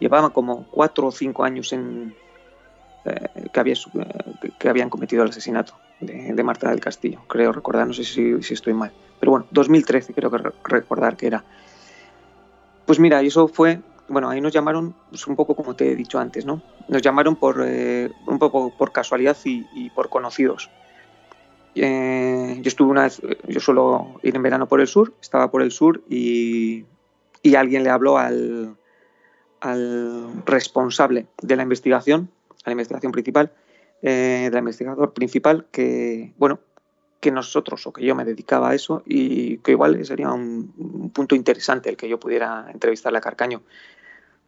Llevaba 0.00 0.30
como 0.30 0.68
cuatro 0.72 1.06
o 1.06 1.12
cinco 1.12 1.44
años 1.44 1.72
en, 1.72 2.16
eh, 3.04 3.48
que, 3.52 3.60
había, 3.60 3.74
eh, 3.74 4.50
que 4.58 4.68
habían 4.68 4.90
cometido 4.90 5.22
el 5.22 5.28
asesinato 5.28 5.74
de, 6.02 6.42
Marta 6.42 6.70
del 6.70 6.80
Castillo, 6.80 7.20
creo 7.26 7.52
recordar, 7.52 7.86
no 7.86 7.92
sé 7.92 8.04
si, 8.04 8.42
si, 8.42 8.54
estoy 8.54 8.74
mal, 8.74 8.92
pero 9.18 9.32
bueno, 9.32 9.46
2013 9.50 10.12
creo 10.12 10.30
que 10.30 10.38
recordar 10.64 11.16
que 11.16 11.26
era. 11.26 11.44
Pues 12.84 12.98
mira, 12.98 13.22
eso 13.22 13.48
fue 13.48 13.80
bueno, 14.12 14.28
ahí 14.28 14.40
nos 14.40 14.52
llamaron 14.52 14.94
pues, 15.08 15.26
un 15.26 15.36
poco 15.36 15.54
como 15.54 15.74
te 15.74 15.90
he 15.90 15.96
dicho 15.96 16.18
antes, 16.18 16.44
¿no? 16.44 16.62
Nos 16.88 17.00
llamaron 17.02 17.36
por 17.36 17.64
eh, 17.66 18.10
un 18.26 18.38
poco 18.38 18.70
por 18.76 18.92
casualidad 18.92 19.36
y, 19.44 19.90
por 19.90 20.08
conocidos. 20.08 20.70
Eh, 21.74 22.58
yo 22.60 22.68
estuve 22.68 22.90
una 22.90 23.04
vez, 23.04 23.22
yo 23.48 23.60
suelo 23.60 24.20
ir 24.22 24.36
en 24.36 24.42
verano 24.42 24.68
por 24.68 24.80
el 24.80 24.86
sur, 24.86 25.14
estaba 25.20 25.50
por 25.50 25.62
el 25.62 25.70
sur 25.70 26.02
y, 26.10 26.84
alguien 27.56 27.82
le 27.82 27.90
habló 27.90 28.18
al, 28.18 28.76
al, 29.60 30.44
responsable 30.44 31.26
de 31.40 31.56
la 31.56 31.62
investigación, 31.62 32.30
a 32.64 32.70
la 32.70 32.72
investigación 32.72 33.12
principal, 33.12 33.52
eh, 34.02 34.48
del 34.50 34.58
investigador 34.58 35.12
principal, 35.12 35.66
que, 35.70 36.32
bueno, 36.36 36.60
que 37.20 37.30
nosotros 37.30 37.86
o 37.86 37.92
que 37.92 38.04
yo 38.04 38.14
me 38.14 38.24
dedicaba 38.24 38.70
a 38.70 38.74
eso 38.74 39.02
y 39.06 39.58
que 39.58 39.72
igual 39.72 40.04
sería 40.04 40.32
un, 40.32 40.74
un 40.76 41.10
punto 41.10 41.34
interesante 41.34 41.88
el 41.88 41.96
que 41.96 42.08
yo 42.08 42.18
pudiera 42.18 42.66
entrevistarle 42.70 43.18
a 43.18 43.22
Carcaño 43.22 43.62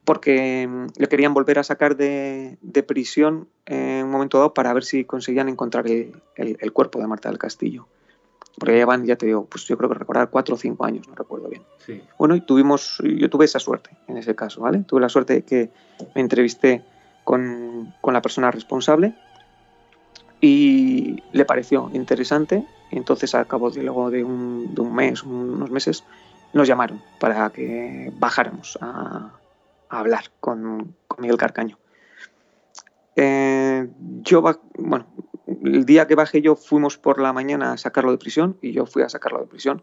porque 0.05 0.67
mm, 0.69 0.87
le 0.97 1.09
querían 1.09 1.35
volver 1.35 1.59
a 1.59 1.65
sacar 1.65 1.97
de, 1.97 2.59
prisión 2.87 3.49
en 3.67 4.05
un 4.05 4.11
momento 4.11 4.39
dado 4.39 4.55
para 4.55 4.73
ver 4.73 4.85
si 4.85 5.05
conseguían 5.05 5.49
encontrar 5.49 5.87
el, 5.87 6.73
cuerpo 6.73 7.01
de 7.01 7.07
Marta 7.07 7.29
del 7.31 7.39
Castillo. 7.39 7.87
Porque 8.59 8.75
llevan, 8.75 9.05
ya 9.05 9.17
te 9.17 9.27
digo, 9.27 9.47
pues 9.47 9.65
yo 9.65 9.77
creo 9.77 9.89
que 9.89 9.99
recordar 9.99 10.31
cuatro 10.31 10.55
o 10.55 10.59
cinco 10.59 10.85
años, 10.85 11.09
no 11.09 11.15
recuerdo 11.17 11.49
bien. 11.49 11.63
Bueno, 12.19 12.37
y 12.37 12.41
tuvimos, 12.41 12.99
yo 13.03 13.29
tuve 13.29 13.47
esa 13.47 13.59
suerte 13.59 13.91
en 14.07 14.17
ese 14.17 14.37
caso, 14.37 14.61
¿vale? 14.61 14.85
Tuve 14.87 15.01
la 15.01 15.09
suerte 15.09 15.33
de 15.33 15.43
que 15.43 15.71
me 16.15 16.21
entrevisté 16.21 16.85
con, 17.25 17.93
la 18.05 18.23
persona 18.23 18.53
responsable 18.53 19.17
y 20.45 21.23
le 21.33 21.47
pareció 21.47 21.91
interesante. 21.95 22.67
Entonces, 22.91 23.35
al 23.35 23.47
cabo 23.47 23.71
de, 23.71 23.83
luego 23.83 24.11
de 24.11 24.23
un, 24.23 24.75
de 24.75 24.81
un 24.83 24.95
mes, 24.95 25.23
unos 25.23 25.71
meses, 25.71 26.05
nos 26.53 26.69
llamaron 26.69 27.03
para 27.19 27.49
que 27.49 28.13
bajáramos 28.19 28.79
a, 28.83 29.33
hablar 29.89 30.25
con, 30.41 30.95
Miguel 31.19 31.39
Carcaño. 31.39 31.79
Eh, 33.17 33.89
yo, 34.23 34.43
bueno, 34.77 35.07
el 35.47 35.87
día 35.87 36.07
que 36.07 36.15
bajé 36.15 36.43
yo 36.43 36.57
fuimos 36.57 36.99
por 36.99 37.21
la 37.21 37.33
mañana 37.33 37.73
a 37.73 37.79
sacarlo 37.79 38.11
de 38.11 38.19
prisión 38.19 38.59
y 38.61 38.73
yo 38.73 38.85
fui 38.85 39.03
a 39.03 39.09
sacarlo 39.09 39.41
de 39.41 39.47
prisión 39.47 39.83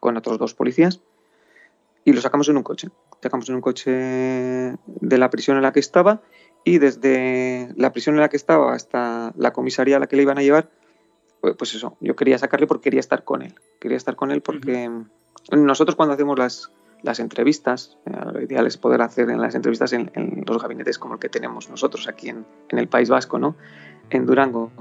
con 0.00 0.16
otros 0.16 0.38
dos 0.38 0.54
policías 0.54 1.00
y 2.04 2.12
lo 2.12 2.20
sacamos 2.20 2.48
en 2.48 2.56
un 2.56 2.62
coche. 2.62 2.88
Sacamos 3.22 3.48
en 3.48 3.54
un 3.56 3.60
coche 3.60 3.90
de 3.90 5.18
la 5.18 5.30
prisión 5.30 5.56
en 5.56 5.62
la 5.62 5.72
que 5.72 5.80
estaba 5.80 6.22
y 6.64 6.78
desde 6.78 7.68
la 7.76 7.92
prisión 7.92 8.14
en 8.16 8.20
la 8.20 8.28
que 8.28 8.36
estaba 8.36 8.74
hasta 8.74 9.32
la 9.36 9.52
comisaría 9.52 9.96
a 9.96 10.00
la 10.00 10.06
que 10.06 10.16
le 10.16 10.22
iban 10.22 10.38
a 10.38 10.42
llevar, 10.42 10.70
pues, 11.40 11.56
pues 11.56 11.74
eso, 11.74 11.96
yo 12.00 12.16
quería 12.16 12.38
sacarle 12.38 12.66
porque 12.66 12.84
quería 12.84 13.00
estar 13.00 13.24
con 13.24 13.42
él. 13.42 13.54
Quería 13.80 13.96
estar 13.96 14.16
con 14.16 14.30
él 14.30 14.42
porque 14.42 14.90
nosotros 15.52 15.96
cuando 15.96 16.14
hacemos 16.14 16.38
las, 16.38 16.70
las 17.04 17.20
entrevistas. 17.20 17.98
Eh, 18.06 18.12
lo 18.32 18.40
ideal 18.40 18.66
es 18.66 18.76
poder 18.76 19.02
hacer 19.02 19.30
en 19.30 19.40
las 19.40 19.54
entrevistas 19.54 19.92
en, 19.92 20.10
los 20.46 20.60
gabinetes 20.60 20.98
como 20.98 21.14
el 21.14 21.20
que 21.20 21.28
tenemos 21.28 21.68
nosotros 21.68 22.08
aquí 22.08 22.30
en, 22.30 22.46
el 22.70 22.88
País 22.88 23.10
Vasco, 23.10 23.38
¿no? 23.38 23.56
en 24.10 24.26
Durango, 24.26 24.72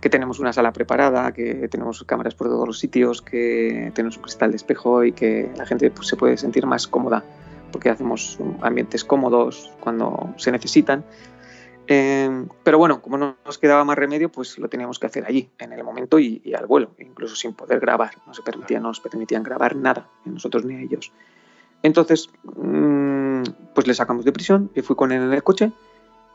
que 0.00 0.10
tenemos 0.10 0.38
una 0.38 0.52
sala 0.52 0.72
preparada, 0.72 1.32
que 1.32 1.68
tenemos 1.68 2.04
cámaras 2.04 2.34
por 2.34 2.48
todos 2.48 2.66
los 2.66 2.78
sitios, 2.78 3.22
que 3.22 3.90
tenemos 3.94 4.16
un 4.16 4.22
cristal 4.22 4.50
de 4.50 4.56
espejo 4.56 5.04
y 5.04 5.12
que 5.12 5.50
la 5.56 5.66
gente 5.66 5.90
pues, 5.90 6.08
se 6.08 6.16
puede 6.16 6.36
sentir 6.36 6.66
más 6.66 6.86
cómoda 6.86 7.24
porque 7.72 7.90
hacemos 7.90 8.38
ambientes 8.60 9.04
cómodos 9.04 9.72
cuando 9.80 10.32
se 10.36 10.52
necesitan. 10.52 11.04
Eh, 11.86 12.46
pero 12.62 12.78
bueno, 12.78 13.00
como 13.00 13.16
no 13.16 13.36
nos 13.44 13.58
quedaba 13.58 13.84
más 13.84 13.96
remedio, 13.96 14.30
pues 14.30 14.58
lo 14.58 14.68
teníamos 14.68 14.98
que 14.98 15.06
hacer 15.06 15.24
allí, 15.26 15.50
en 15.58 15.72
el 15.72 15.82
momento 15.82 16.18
y, 16.18 16.42
y 16.44 16.54
al 16.54 16.66
vuelo, 16.66 16.90
incluso 16.98 17.34
sin 17.34 17.54
poder 17.54 17.80
grabar. 17.80 18.10
No, 18.26 18.34
se 18.34 18.42
permitía, 18.42 18.78
no 18.78 18.88
nos 18.88 19.00
permitían 19.00 19.42
grabar 19.42 19.74
nada, 19.74 20.08
ni 20.24 20.32
nosotros 20.32 20.64
ni 20.64 20.74
a 20.74 20.80
ellos. 20.80 21.12
Entonces, 21.82 22.28
mm, 22.44 23.42
pues 23.74 23.86
le 23.86 23.94
sacamos 23.94 24.24
de 24.24 24.32
prisión 24.32 24.70
y 24.74 24.82
fui 24.82 24.96
con 24.96 25.12
él 25.12 25.22
en 25.22 25.32
el 25.32 25.42
coche. 25.42 25.72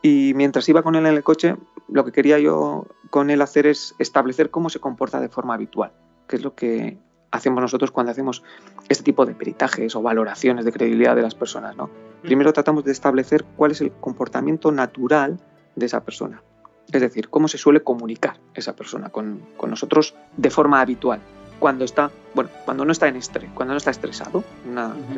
Y 0.06 0.34
mientras 0.36 0.68
iba 0.68 0.84
con 0.84 0.96
él 0.96 1.06
en 1.06 1.16
el 1.16 1.24
coche, 1.24 1.56
lo 1.88 2.04
que 2.04 2.12
quería 2.12 2.38
yo 2.38 2.86
con 3.10 3.30
él 3.30 3.42
hacer 3.42 3.66
es 3.66 3.96
establecer 4.00 4.52
cómo 4.52 4.70
se 4.70 4.80
comporta 4.80 5.22
de 5.22 5.30
forma 5.30 5.54
habitual, 5.54 5.94
que 6.28 6.36
es 6.36 6.44
lo 6.44 6.54
que 6.56 6.98
hacemos 7.32 7.62
nosotros 7.62 7.90
cuando 7.90 8.12
hacemos 8.12 8.44
este 8.90 9.06
tipo 9.06 9.26
de 9.26 9.34
peritajes 9.34 9.96
o 9.96 10.02
valoraciones 10.02 10.66
de 10.66 10.74
credibilidad 10.74 11.16
de 11.16 11.22
las 11.22 11.36
personas. 11.36 11.78
¿no? 11.78 11.90
Primero 12.22 12.52
tratamos 12.52 12.84
de 12.84 12.92
establecer 12.92 13.46
cuál 13.56 13.72
es 13.72 13.80
el 13.80 13.94
comportamiento 13.94 14.74
natural 14.74 15.40
de 15.78 15.86
esa 15.86 16.04
persona. 16.04 16.44
Es 16.92 17.00
decir, 17.00 17.30
cómo 17.30 17.48
se 17.48 17.58
suele 17.58 17.82
comunicar 17.82 18.42
esa 18.54 18.76
persona 18.76 19.08
con, 19.08 19.40
con 19.56 19.70
nosotros 19.70 20.16
de 20.36 20.50
forma 20.50 20.82
habitual 20.82 21.22
cuando 21.60 21.86
está, 21.86 22.12
bueno, 22.36 22.50
cuando 22.66 22.84
no 22.84 22.92
está 22.92 23.08
en 23.08 23.16
estrés, 23.16 23.50
cuando 23.56 23.74
no 23.74 23.78
está 23.78 23.92
estresado, 23.92 24.44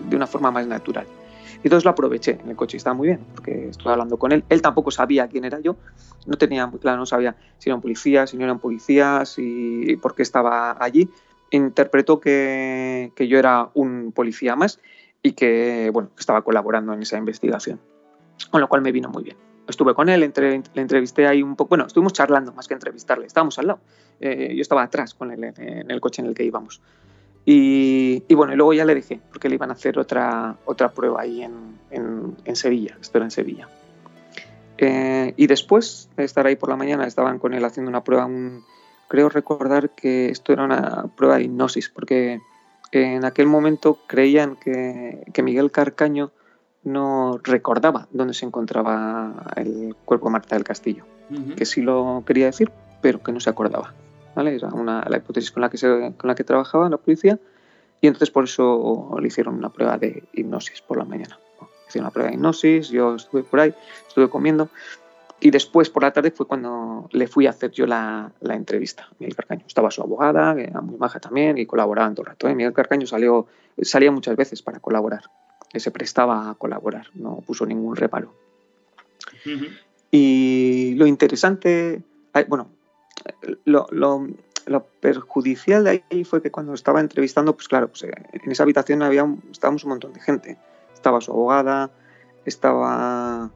de 0.07 0.15
una 0.15 0.27
forma 0.27 0.51
más 0.51 0.67
natural. 0.67 1.07
Y 1.65 1.67
entonces 1.67 1.83
lo 1.83 1.89
aproveché 1.89 2.37
en 2.43 2.51
el 2.51 2.55
coche 2.55 2.75
y 2.75 2.77
estaba 2.77 2.93
muy 2.93 3.07
bien, 3.07 3.25
porque 3.33 3.69
estuve 3.69 3.91
hablando 3.91 4.17
con 4.17 4.31
él. 4.31 4.43
Él 4.49 4.61
tampoco 4.61 4.91
sabía 4.91 5.27
quién 5.27 5.45
era 5.45 5.59
yo, 5.59 5.75
no 6.27 6.37
tenía 6.37 6.67
muy 6.67 6.77
claro, 6.77 6.99
no 6.99 7.07
sabía 7.07 7.35
si 7.57 7.69
era 7.69 7.75
un 7.75 7.81
policía, 7.81 8.27
si 8.27 8.37
no 8.37 8.43
era 8.43 8.53
un 8.53 8.59
policía, 8.59 9.25
si 9.25 9.97
por 9.99 10.13
qué 10.13 10.21
estaba 10.21 10.77
allí. 10.79 11.09
Interpretó 11.49 12.19
que, 12.19 13.11
que 13.15 13.27
yo 13.27 13.39
era 13.39 13.71
un 13.73 14.11
policía 14.11 14.55
más 14.55 14.79
y 15.23 15.31
que, 15.31 15.89
bueno, 15.91 16.11
estaba 16.19 16.43
colaborando 16.43 16.93
en 16.93 17.01
esa 17.01 17.17
investigación, 17.17 17.79
con 18.51 18.61
lo 18.61 18.69
cual 18.69 18.83
me 18.83 18.91
vino 18.91 19.09
muy 19.09 19.23
bien 19.23 19.37
estuve 19.67 19.95
con 19.95 20.09
él, 20.09 20.21
entre, 20.21 20.61
le 20.73 20.81
entrevisté 20.81 21.25
ahí 21.27 21.41
un 21.41 21.55
poco, 21.55 21.69
bueno, 21.69 21.85
estuvimos 21.87 22.13
charlando 22.13 22.53
más 22.53 22.67
que 22.67 22.75
entrevistarle, 22.75 23.25
estábamos 23.25 23.57
al 23.57 23.67
lado. 23.67 23.79
Eh, 24.19 24.53
yo 24.55 24.61
estaba 24.61 24.83
atrás 24.83 25.13
con 25.13 25.31
él 25.31 25.43
en, 25.43 25.89
el 25.89 25.99
coche 25.99 26.21
en 26.21 26.27
el 26.27 26.35
que 26.35 26.43
íbamos. 26.43 26.81
Y, 27.47 28.33
bueno, 28.33 28.53
y 28.53 28.55
luego 28.55 28.73
ya 28.73 28.85
le 28.85 28.95
dije, 28.95 29.19
porque 29.29 29.49
le 29.49 29.55
iban 29.55 29.69
a 29.69 29.73
hacer 29.73 29.99
otra, 29.99 30.57
otra 30.65 30.91
prueba 30.91 31.21
ahí 31.21 31.43
en, 31.43 31.77
en, 31.91 32.55
Sevilla, 32.55 32.97
esto 32.99 33.19
era 33.19 33.25
en 33.25 33.31
Sevilla. 33.31 33.69
Eh, 34.79 35.33
y 35.37 35.45
después 35.45 36.09
de 36.17 36.23
estar 36.23 36.47
ahí 36.47 36.55
por 36.55 36.69
la 36.69 36.75
mañana, 36.75 37.05
estaban 37.05 37.37
con 37.37 37.53
él 37.53 37.63
haciendo 37.63 37.89
una 37.89 38.03
prueba, 38.03 38.27
creo 39.07 39.29
recordar 39.29 39.91
que 39.91 40.29
esto 40.29 40.53
era 40.53 40.63
una 40.63 41.05
prueba 41.15 41.37
de 41.37 41.43
hipnosis, 41.43 41.89
porque 41.89 42.41
en 42.91 43.25
aquel 43.25 43.45
momento 43.45 43.99
creían 44.07 44.55
que, 44.55 45.23
que 45.31 45.43
Miguel 45.43 45.71
Carcaño 45.71 46.31
no 46.83 47.39
recordaba 47.43 48.07
dónde 48.11 48.33
se 48.33 48.45
encontraba 48.45 49.51
el 49.55 49.95
cuerpo 50.05 50.27
de 50.27 50.31
Marta 50.31 50.55
del 50.55 50.63
Castillo, 50.63 51.03
que 51.55 51.65
sí 51.65 51.81
lo 51.81 52.23
quería 52.25 52.45
decir, 52.47 52.71
pero 53.01 53.21
que 53.21 53.31
no 53.31 53.39
se 53.39 53.49
acordaba. 53.49 53.93
¿Vale? 54.35 54.55
Era 54.55 54.69
una, 54.69 55.03
la 55.07 55.17
hipótesis 55.17 55.51
con 55.51 55.61
la, 55.61 55.69
que 55.69 55.77
con 55.79 56.27
la 56.27 56.35
que 56.35 56.43
trabajaba 56.43 56.89
la 56.89 56.97
policía 56.97 57.39
y 58.01 58.07
entonces 58.07 58.29
por 58.29 58.43
eso 58.43 59.15
le 59.19 59.27
hicieron 59.27 59.55
una 59.55 59.69
prueba 59.69 59.97
de 59.97 60.23
hipnosis 60.33 60.81
por 60.81 60.97
la 60.97 61.05
mañana. 61.05 61.39
Hicieron 61.87 62.05
una 62.05 62.11
prueba 62.11 62.29
de 62.29 62.35
hipnosis, 62.35 62.89
yo 62.89 63.15
estuve 63.15 63.43
por 63.43 63.59
ahí, 63.59 63.73
estuve 64.07 64.29
comiendo 64.29 64.69
y 65.39 65.51
después 65.51 65.89
por 65.89 66.03
la 66.03 66.11
tarde 66.11 66.31
fue 66.31 66.47
cuando 66.47 67.09
le 67.11 67.27
fui 67.27 67.47
a 67.47 67.51
hacer 67.51 67.71
yo 67.71 67.85
la, 67.85 68.31
la 68.41 68.55
entrevista. 68.55 69.09
Miguel 69.19 69.35
Carcaño 69.35 69.63
estaba 69.67 69.91
su 69.91 70.01
abogada, 70.01 70.55
que 70.55 70.63
era 70.63 70.81
muy 70.81 70.97
maja 70.97 71.19
también 71.19 71.57
y 71.57 71.65
colaboraban 71.65 72.15
todo 72.15 72.23
el 72.23 72.27
rato. 72.29 72.47
¿eh? 72.47 72.55
Miguel 72.55 72.73
Carcaño 72.73 73.07
salió, 73.07 73.47
salía 73.81 74.11
muchas 74.11 74.35
veces 74.35 74.61
para 74.61 74.79
colaborar 74.79 75.23
que 75.75 75.81
se 75.81 75.91
prestaba 75.91 76.49
a 76.49 76.55
colaborar, 76.55 77.07
no 77.15 77.41
puso 77.45 77.65
ningún 77.65 77.97
reparo. 77.97 78.33
Y 80.09 80.95
lo 80.95 81.05
interesante, 81.05 82.01
bueno, 82.47 82.69
lo, 83.65 84.87
perjudicial 84.99 85.83
de 85.83 86.03
ahí 86.09 86.23
fue 86.23 86.41
que 86.41 86.51
cuando 86.51 86.73
estaba 86.73 86.99
entrevistando, 86.99 87.55
pues 87.55 87.67
claro, 87.67 87.87
pues, 87.87 88.03
eh, 88.03 88.11
en 88.31 88.51
esa 88.51 88.63
habitación 88.63 89.01
había, 89.03 89.25
estábamos 89.51 89.83
un 89.83 89.89
montón 89.91 90.13
de 90.13 90.19
gente. 90.19 90.57
Estaba 90.93 91.21
su 91.21 91.31
abogada, 91.31 91.91
estaba 92.45 93.51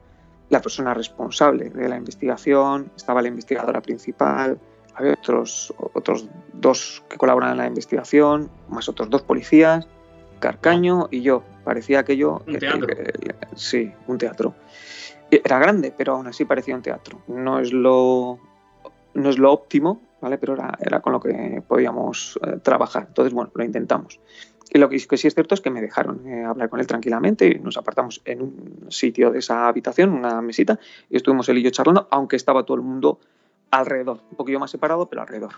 la 0.49 0.61
persona 0.61 0.93
responsable 0.93 1.69
de 1.69 1.89
la 1.89 1.97
investigación, 1.97 2.91
estaba 2.95 3.21
la 3.21 3.27
investigadora 3.27 3.81
principal, 3.81 4.59
había 4.95 5.13
otros, 5.13 5.73
otros 5.93 6.27
dos 6.53 7.03
que 7.07 7.17
colaboran 7.17 7.51
en 7.51 7.57
la 7.57 7.67
investigación, 7.67 8.49
más 8.67 8.89
otros 8.89 9.09
dos 9.09 9.21
policías, 9.21 9.87
Carcaño 10.39 11.07
y 11.11 11.21
yo. 11.21 11.43
Parecía 11.63 11.99
aquello... 11.99 12.41
Un 12.47 12.57
teatro. 12.57 12.87
sí, 13.55 13.91
un 14.07 14.17
teatro. 14.17 14.55
Era 15.29 15.59
grande, 15.59 15.93
pero 15.95 16.15
aún 16.15 16.27
así 16.27 16.45
parecía 16.45 16.75
un 16.75 16.81
teatro. 16.81 17.21
No 17.27 17.59
es 17.59 17.71
lo, 17.71 18.39
no 19.19 19.29
es 19.29 19.37
lo 19.37 19.51
óptimo, 19.51 20.01
¿vale? 20.21 20.37
Pero 20.37 20.53
era, 20.53 20.77
era 20.79 21.01
con 21.01 21.13
lo 21.13 21.19
que 21.19 21.63
podíamos 21.67 22.39
eh, 22.45 22.57
trabajar. 22.61 23.05
Entonces, 23.07 23.33
bueno, 23.33 23.51
lo 23.53 23.63
intentamos. 23.63 24.19
Y 24.71 24.77
lo 24.77 24.87
que, 24.89 24.99
sí 24.99 25.27
es 25.27 25.33
cierto 25.33 25.55
es 25.55 25.61
que 25.61 25.71
me 25.71 25.81
dejaron 25.81 26.27
eh, 26.27 26.45
hablar 26.45 26.69
con 26.69 26.79
él 26.79 26.85
tranquilamente 26.85 27.47
y 27.47 27.59
nos 27.59 27.77
apartamos 27.77 28.21
en 28.25 28.41
un 28.41 28.85
sitio 28.89 29.31
de 29.31 29.39
esa 29.39 29.67
habitación, 29.67 30.13
una 30.13 30.41
mesita, 30.41 30.79
y 31.09 31.17
estuvimos 31.17 31.49
él 31.49 31.57
y 31.57 31.63
yo 31.63 31.71
charlando, 31.71 32.07
aunque 32.11 32.35
estaba 32.35 32.63
todo 32.63 32.77
el 32.77 32.83
mundo 32.83 33.19
alrededor, 33.71 34.21
un 34.29 34.37
poquillo 34.37 34.59
más 34.59 34.71
separado, 34.71 35.09
pero 35.09 35.23
alrededor. 35.23 35.53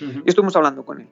Y 0.00 0.28
estuvimos 0.28 0.54
hablando 0.56 0.84
con 0.84 1.00
él. 1.00 1.08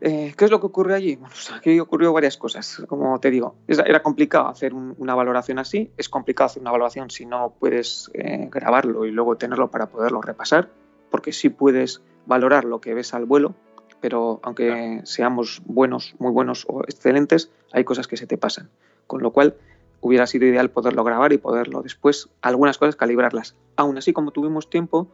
Eh, 0.00 0.34
¿Qué 0.36 0.46
es 0.46 0.50
lo 0.50 0.58
que 0.58 0.66
ocurre 0.66 0.94
allí? 0.94 1.14
Bueno, 1.16 1.28
pues 1.34 1.52
aquí 1.52 1.78
ocurrió 1.78 2.12
varias 2.12 2.36
cosas, 2.36 2.82
como 2.88 3.20
te 3.20 3.30
digo. 3.30 3.56
Era 3.68 4.02
complicado 4.02 4.48
hacer 4.48 4.72
una 4.74 5.14
valoración 5.14 5.58
así, 5.58 5.92
es 5.96 6.08
complicado 6.08 6.46
hacer 6.46 6.62
una 6.62 6.72
valoración 6.72 7.10
si 7.10 7.26
no 7.26 7.54
puedes 7.58 8.10
eh, 8.14 8.48
grabarlo 8.50 9.04
y 9.04 9.10
luego 9.10 9.36
tenerlo 9.36 9.70
para 9.70 9.86
poderlo 9.86 10.22
repasar, 10.22 10.70
porque 11.12 11.32
sí 11.32 11.50
puedes 11.50 12.02
valorar 12.26 12.64
lo 12.64 12.80
que 12.80 12.94
ves 12.94 13.14
al 13.14 13.26
vuelo, 13.26 13.54
pero 14.00 14.40
aunque 14.42 15.00
seamos 15.04 15.62
buenos, 15.64 16.16
muy 16.18 16.32
buenos 16.32 16.64
o 16.68 16.82
excelentes, 16.82 17.52
hay 17.70 17.84
cosas 17.84 18.08
que 18.08 18.16
se 18.16 18.26
te 18.26 18.36
pasan. 18.36 18.68
Con 19.06 19.22
lo 19.22 19.30
cual, 19.30 19.54
hubiera 20.00 20.26
sido 20.26 20.46
ideal 20.46 20.70
poderlo 20.70 21.04
grabar 21.04 21.32
y 21.32 21.38
poderlo 21.38 21.82
después, 21.82 22.28
algunas 22.40 22.76
cosas, 22.78 22.96
calibrarlas. 22.96 23.54
Aún 23.76 23.96
así, 23.96 24.12
como 24.12 24.32
tuvimos 24.32 24.68
tiempo, 24.68 25.08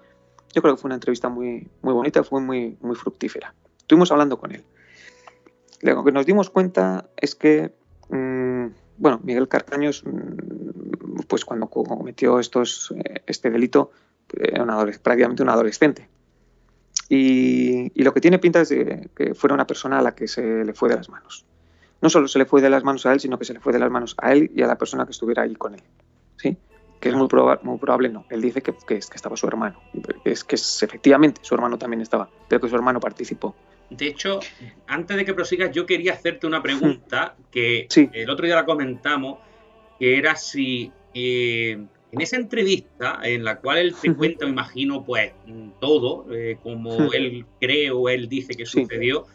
yo 0.54 0.62
creo 0.62 0.74
que 0.74 0.80
fue 0.80 0.88
una 0.88 0.94
entrevista 0.94 1.28
muy, 1.28 1.68
muy 1.82 1.92
bonita, 1.92 2.24
fue 2.24 2.40
muy, 2.40 2.78
muy 2.80 2.96
fructífera. 2.96 3.54
Estuvimos 3.78 4.10
hablando 4.10 4.38
con 4.38 4.52
él. 4.52 4.64
Lo 5.82 6.02
que 6.02 6.12
nos 6.12 6.24
dimos 6.24 6.48
cuenta 6.48 7.10
es 7.16 7.34
que, 7.34 7.72
mm, 8.08 8.66
bueno, 8.96 9.20
Miguel 9.22 9.48
Carcaño, 9.48 9.90
pues 11.28 11.44
cuando 11.44 11.66
cometió 11.68 12.40
estos, 12.40 12.94
eh, 12.96 13.22
este 13.26 13.50
delito, 13.50 13.90
era 14.32 14.64
prácticamente 15.02 15.42
un 15.42 15.48
adolescente. 15.48 16.08
Y, 17.08 18.02
lo 18.02 18.12
que 18.12 18.20
tiene 18.20 18.38
pinta 18.38 18.60
es 18.60 18.68
de 18.68 19.08
que 19.16 19.34
fuera 19.34 19.54
una 19.54 19.66
persona 19.66 19.98
a 19.98 20.02
la 20.02 20.14
que 20.14 20.28
se 20.28 20.64
le 20.64 20.74
fue 20.74 20.88
de 20.88 20.96
las 20.96 21.08
manos. 21.08 21.44
No 22.00 22.10
solo 22.10 22.28
se 22.28 22.38
le 22.38 22.44
fue 22.44 22.60
de 22.60 22.70
las 22.70 22.84
manos 22.84 23.06
a 23.06 23.12
él, 23.12 23.20
sino 23.20 23.38
que 23.38 23.44
se 23.44 23.54
le 23.54 23.60
fue 23.60 23.72
de 23.72 23.78
las 23.78 23.90
manos 23.90 24.14
a 24.18 24.32
él 24.32 24.50
y 24.54 24.62
a 24.62 24.66
la 24.66 24.76
persona 24.76 25.04
que 25.04 25.12
estuviera 25.12 25.42
allí 25.42 25.56
con 25.56 25.74
él. 25.74 25.82
¿Sí? 26.36 26.56
Que 27.00 27.08
es 27.08 27.14
muy, 27.14 27.28
muy 27.62 27.78
probable, 27.78 28.08
no. 28.08 28.26
Él 28.28 28.40
dice 28.40 28.60
que, 28.60 28.74
que, 28.86 28.96
es, 28.96 29.08
que 29.08 29.16
estaba 29.16 29.36
su 29.36 29.46
hermano. 29.46 29.80
Es 30.24 30.44
que 30.44 30.56
es, 30.56 30.82
efectivamente 30.82 31.40
su 31.42 31.54
hermano 31.54 31.78
también 31.78 32.02
estaba, 32.02 32.28
pero 32.48 32.60
que 32.60 32.68
su 32.68 32.76
hermano 32.76 33.00
participó. 33.00 33.54
De 33.90 34.08
hecho, 34.08 34.40
antes 34.86 35.16
de 35.16 35.24
que 35.24 35.32
prosigas, 35.32 35.70
yo 35.72 35.86
quería 35.86 36.12
hacerte 36.12 36.46
una 36.46 36.62
pregunta 36.62 37.36
que 37.50 37.88
el 38.12 38.28
otro 38.28 38.44
día 38.44 38.56
la 38.56 38.66
comentamos, 38.66 39.38
que 39.98 40.18
era 40.18 40.36
si 40.36 40.92
eh, 41.14 41.86
en 42.12 42.20
esa 42.20 42.36
entrevista, 42.36 43.20
en 43.22 43.44
la 43.44 43.58
cual 43.58 43.78
él 43.78 43.94
te 43.94 44.14
cuenta, 44.16 44.46
me 44.46 44.52
imagino, 44.52 45.04
pues 45.04 45.32
todo, 45.80 46.26
eh, 46.32 46.58
como 46.62 47.12
él 47.12 47.44
cree 47.60 47.90
o 47.90 48.08
él 48.08 48.28
dice 48.28 48.54
que 48.54 48.66
sucedió, 48.66 49.26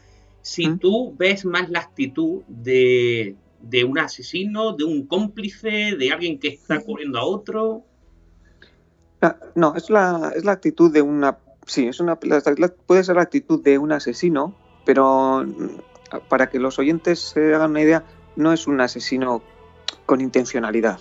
si 0.42 0.78
tú 0.78 1.16
ves 1.18 1.46
más 1.46 1.70
la 1.70 1.80
actitud 1.80 2.44
de, 2.48 3.36
un 3.88 4.00
asesino, 4.00 4.74
de 4.74 4.84
un 4.84 5.08
cómplice, 5.08 5.96
de 5.98 6.12
alguien 6.12 6.40
que 6.40 6.50
está 6.50 6.82
cubriendo 6.82 7.20
a 7.20 7.26
otro. 7.26 7.84
Ah, 9.22 9.38
no, 9.56 9.74
es 9.76 9.90
la, 9.90 10.34
es 10.36 10.44
la 10.44 10.52
actitud 10.52 10.92
de 10.92 11.02
una 11.02 11.38
sí, 11.66 11.88
es 11.88 12.00
una, 12.00 12.18
puede 12.18 13.04
ser 13.04 13.16
la 13.16 13.22
actitud 13.22 13.62
de 13.62 13.78
un 13.78 13.92
asesino, 13.92 14.56
pero 14.86 15.44
mm, 15.46 16.20
para 16.30 16.50
que 16.50 16.60
los 16.60 16.80
oyentes 16.80 17.20
se 17.20 17.54
hagan 17.54 17.72
una 17.72 17.82
idea, 17.82 18.04
no 18.36 18.54
es 18.54 18.68
un 18.68 18.82
asesino 18.82 19.42
con 20.06 20.22
intencionalidad. 20.22 21.00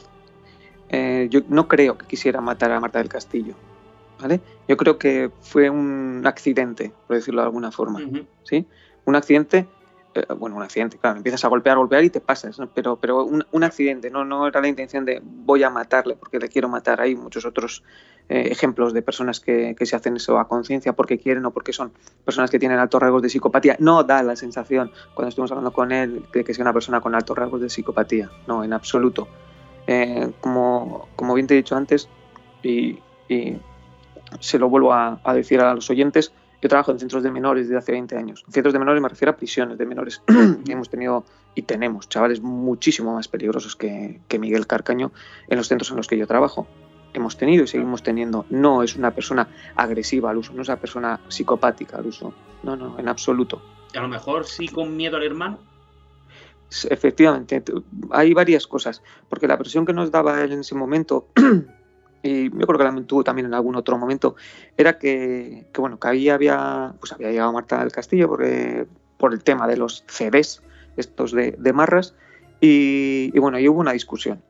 Eh, 0.92 1.28
yo 1.30 1.40
no 1.48 1.66
creo 1.66 1.98
que 1.98 2.06
quisiera 2.06 2.40
matar 2.40 2.70
a 2.70 2.80
Marta 2.80 2.98
del 2.98 3.08
Castillo. 3.08 3.54
¿vale? 4.20 4.40
Yo 4.68 4.76
creo 4.76 4.98
que 4.98 5.30
fue 5.40 5.68
un 5.68 6.22
accidente, 6.24 6.92
por 7.06 7.16
decirlo 7.16 7.40
de 7.40 7.46
alguna 7.46 7.72
forma. 7.72 8.00
¿sí? 8.44 8.66
Un 9.04 9.16
accidente 9.16 9.66
eh, 10.14 10.26
bueno, 10.36 10.56
un 10.56 10.62
accidente, 10.62 10.98
claro, 10.98 11.16
empiezas 11.16 11.44
a 11.44 11.48
golpear, 11.48 11.78
golpear 11.78 12.04
y 12.04 12.10
te 12.10 12.20
pasas, 12.20 12.58
pero, 12.74 12.96
pero 12.96 13.24
un, 13.24 13.64
accidente, 13.64 14.10
no, 14.10 14.24
no 14.24 14.46
era 14.46 14.60
la 14.60 14.68
intención 14.68 15.06
de 15.06 15.22
voy 15.24 15.62
a 15.62 15.70
matarle 15.70 16.16
porque 16.16 16.38
le 16.38 16.48
quiero 16.48 16.68
matar. 16.68 17.00
Hay 17.00 17.16
muchos 17.16 17.46
otros 17.46 17.82
eh, 18.28 18.48
ejemplos 18.50 18.92
de 18.92 19.00
personas 19.00 19.40
que, 19.40 19.74
se 19.80 19.96
hacen 19.96 20.16
eso 20.16 20.38
a 20.38 20.48
conciencia 20.48 20.92
porque 20.92 21.18
quieren 21.18 21.46
o 21.46 21.50
porque 21.50 21.72
son 21.72 21.92
personas 22.24 22.50
que 22.50 22.58
tienen 22.58 22.78
altos 22.78 23.00
rasgos 23.00 23.22
de 23.22 23.30
psicopatía. 23.30 23.76
No 23.78 24.04
da 24.04 24.22
la 24.22 24.36
sensación, 24.36 24.92
cuando 25.14 25.30
estuvimos 25.30 25.50
hablando 25.50 25.72
con 25.72 25.92
él, 25.92 26.24
de 26.32 26.44
que 26.44 26.52
sea 26.52 26.62
una 26.62 26.74
persona 26.74 27.00
con 27.00 27.14
altos 27.14 27.36
rasgos 27.36 27.60
de 27.62 27.70
psicopatía, 27.70 28.30
no, 28.46 28.64
en 28.64 28.74
absoluto. 28.74 29.28
Eh, 29.86 30.32
como, 30.40 31.08
como 31.16 31.34
bien 31.34 31.46
te 31.46 31.54
he 31.54 31.56
dicho 31.58 31.76
antes, 31.76 32.08
y, 32.62 32.98
se 34.40 34.58
lo 34.58 34.68
vuelvo 34.68 34.92
a 34.92 35.34
decir 35.34 35.60
a 35.60 35.74
los 35.74 35.90
oyentes, 35.90 36.32
yo 36.62 36.68
trabajo 36.68 36.92
en 36.92 37.00
centros 37.00 37.24
de 37.24 37.30
menores 37.32 37.66
desde 37.66 37.78
hace 37.78 37.90
20 37.90 38.16
años. 38.16 38.44
En 38.46 38.52
centros 38.52 38.72
de 38.72 38.78
menores 38.78 39.02
me 39.02 39.08
refiero 39.08 39.32
a 39.32 39.36
prisiones 39.36 39.76
de 39.76 39.84
menores. 39.84 40.22
hemos 40.68 40.88
tenido 40.88 41.24
y 41.56 41.62
tenemos 41.62 42.08
chavales 42.08 42.40
muchísimo 42.40 43.14
más 43.14 43.26
peligrosos 43.26 43.74
que, 43.74 44.20
Miguel 44.38 44.68
Carcaño 44.68 45.10
en 45.48 45.58
los 45.58 45.66
centros 45.66 45.90
en 45.90 45.96
los 45.96 46.06
que 46.06 46.16
yo 46.16 46.28
trabajo. 46.28 46.68
Hemos 47.14 47.36
tenido 47.36 47.64
y 47.64 47.66
seguimos 47.66 48.04
teniendo. 48.04 48.46
No 48.48 48.84
es 48.84 48.94
una 48.94 49.10
persona 49.10 49.48
agresiva 49.74 50.30
al 50.30 50.36
uso, 50.36 50.52
no 50.54 50.62
es 50.62 50.68
una 50.68 50.78
persona 50.78 51.20
psicopática 51.26 51.98
al 51.98 52.06
uso. 52.06 52.32
No, 52.62 52.76
no, 52.76 52.96
en 52.96 53.08
absoluto. 53.08 53.60
A 53.96 54.00
lo 54.00 54.08
mejor 54.08 54.46
sí 54.46 54.68
con 54.68 54.96
miedo 54.96 55.16
al 55.16 55.24
hermano. 55.24 55.58
Efectivamente, 56.90 57.62
hay 58.10 58.34
varias 58.34 58.66
cosas, 58.66 59.02
porque 59.28 59.46
la 59.46 59.58
presión 59.58 59.84
que 59.84 59.92
nos 59.92 60.10
daba 60.10 60.42
él 60.42 60.52
en 60.52 60.60
ese 60.60 60.74
momento 60.74 61.28
y 62.22 62.44
yo 62.50 62.66
creo 62.66 62.78
que 62.78 62.84
la 62.84 63.02
tuvo 63.02 63.24
también 63.24 63.46
en 63.46 63.54
algún 63.54 63.76
otro 63.76 63.98
momento, 63.98 64.36
era 64.76 64.98
que, 64.98 65.66
bueno, 65.76 65.98
que 65.98 66.08
ahí 66.08 66.28
había, 66.28 66.94
pues 67.00 67.12
había 67.12 67.30
llegado 67.30 67.52
Marta 67.52 67.80
del 67.80 67.92
Castillo 67.92 68.28
porque, 68.28 68.86
por 69.18 69.32
el 69.32 69.42
tema 69.42 69.66
de 69.66 69.76
los 69.76 70.04
CDs, 70.06 70.62
estos 70.96 71.32
de, 71.32 71.72
marras, 71.72 72.14
y, 72.60 73.36
bueno, 73.38 73.58
y 73.58 73.68
hubo 73.68 73.80
una 73.80 73.92
discusión. 73.92 74.40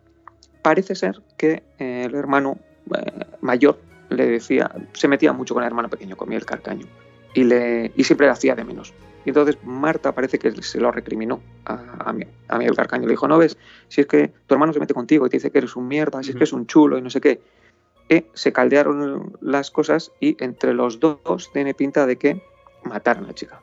Parece 0.61 0.95
ser 0.95 1.23
que 1.37 1.63
eh, 1.79 2.05
el 2.07 2.15
hermano 2.15 2.59
eh, 2.95 3.25
mayor 3.41 3.81
le 4.11 4.27
decía, 4.27 4.71
se 4.93 5.09
metía 5.09 5.33
mucho 5.33 5.55
con 5.55 5.63
el 5.63 5.67
hermano 5.69 5.89
pequeño, 5.89 6.17
con 6.17 6.29
Miguel 6.29 6.45
Carcaño, 6.45 6.87
y, 7.35 7.45
le, 7.45 7.91
y 7.97 8.05
siempre 8.05 8.27
le 8.27 8.33
hacía 8.33 8.55
de 8.55 8.65
menos. 8.65 8.93
Y 9.25 9.31
entonces 9.31 9.59
Marta 9.63 10.13
parece 10.15 10.39
que 10.39 10.51
se 10.63 10.81
lo 10.81 10.91
recriminó 10.91 11.41
a, 11.65 12.11
a, 12.49 12.59
Miguel 12.59 12.75
Carcaño. 12.75 13.07
Le 13.07 13.13
dijo, 13.13 13.29
no 13.29 13.39
ves, 13.39 13.57
si 13.89 14.01
es 14.01 14.07
que 14.07 14.33
tu 14.47 14.55
hermano 14.55 14.73
se 14.73 14.81
mete 14.81 14.95
contigo 14.95 15.27
y 15.27 15.31
te 15.31 15.37
dice 15.37 15.51
que 15.51 15.59
eres 15.59 15.77
un 15.77 15.89
mierda, 15.89 16.23
si 16.23 16.31
es 16.31 16.37
que 16.37 16.45
es 16.45 16.53
un 16.53 16.67
chulo 16.67 16.99
y 16.99 17.03
no 17.03 17.11
sé 17.11 17.21
qué 17.21 17.41
se 18.35 18.53
caldearon 18.53 19.37
las 19.41 19.71
cosas 19.71 20.13
y 20.21 20.37
entre 20.43 20.75
los 20.75 21.01
dos 21.01 21.51
tiene 21.53 21.75
pinta 21.75 22.07
de 22.07 22.17
que 22.17 22.43
mataran 22.85 23.25
a 23.25 23.29
la 23.29 23.35
chica, 23.35 23.61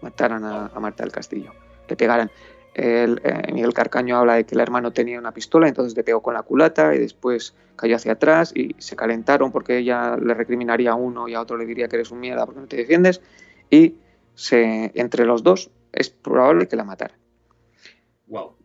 mataran 0.00 0.44
a, 0.44 0.70
Marta 0.80 1.04
del 1.04 1.12
Castillo, 1.12 1.52
le 1.88 1.96
pegaran. 1.96 2.30
El, 2.74 3.22
eh, 3.24 3.52
Miguel 3.54 3.72
Carcaño 3.72 4.18
habla 4.18 4.34
de 4.34 4.44
que 4.44 4.54
el 4.54 4.60
hermano 4.60 4.92
tenía 4.92 5.18
una 5.18 5.32
pistola, 5.32 5.66
entonces 5.66 5.96
le 5.96 6.04
pegó 6.04 6.20
con 6.20 6.34
la 6.34 6.42
culata 6.42 6.94
y 6.94 6.98
después 6.98 7.54
cayó 7.74 7.96
hacia 7.96 8.12
atrás 8.12 8.52
y 8.54 8.74
se 8.78 8.96
calentaron 8.96 9.50
porque 9.50 9.78
ella 9.78 10.16
le 10.18 10.34
recriminaría 10.34 10.90
a 10.90 10.94
uno 10.94 11.26
y 11.26 11.32
a 11.32 11.40
otro 11.40 11.56
le 11.56 11.64
diría 11.64 11.88
que 11.88 11.96
eres 11.96 12.10
un 12.10 12.20
mierda 12.20 12.44
porque 12.44 12.60
no 12.60 12.66
te 12.66 12.76
defiendes. 12.76 13.22
Y 13.70 13.94
se, 14.36 14.92
entre 14.94 15.24
los 15.24 15.42
dos 15.42 15.72
es 15.92 16.10
probable 16.10 16.68
que 16.68 16.76
la 16.76 16.84
matara. 16.84 17.18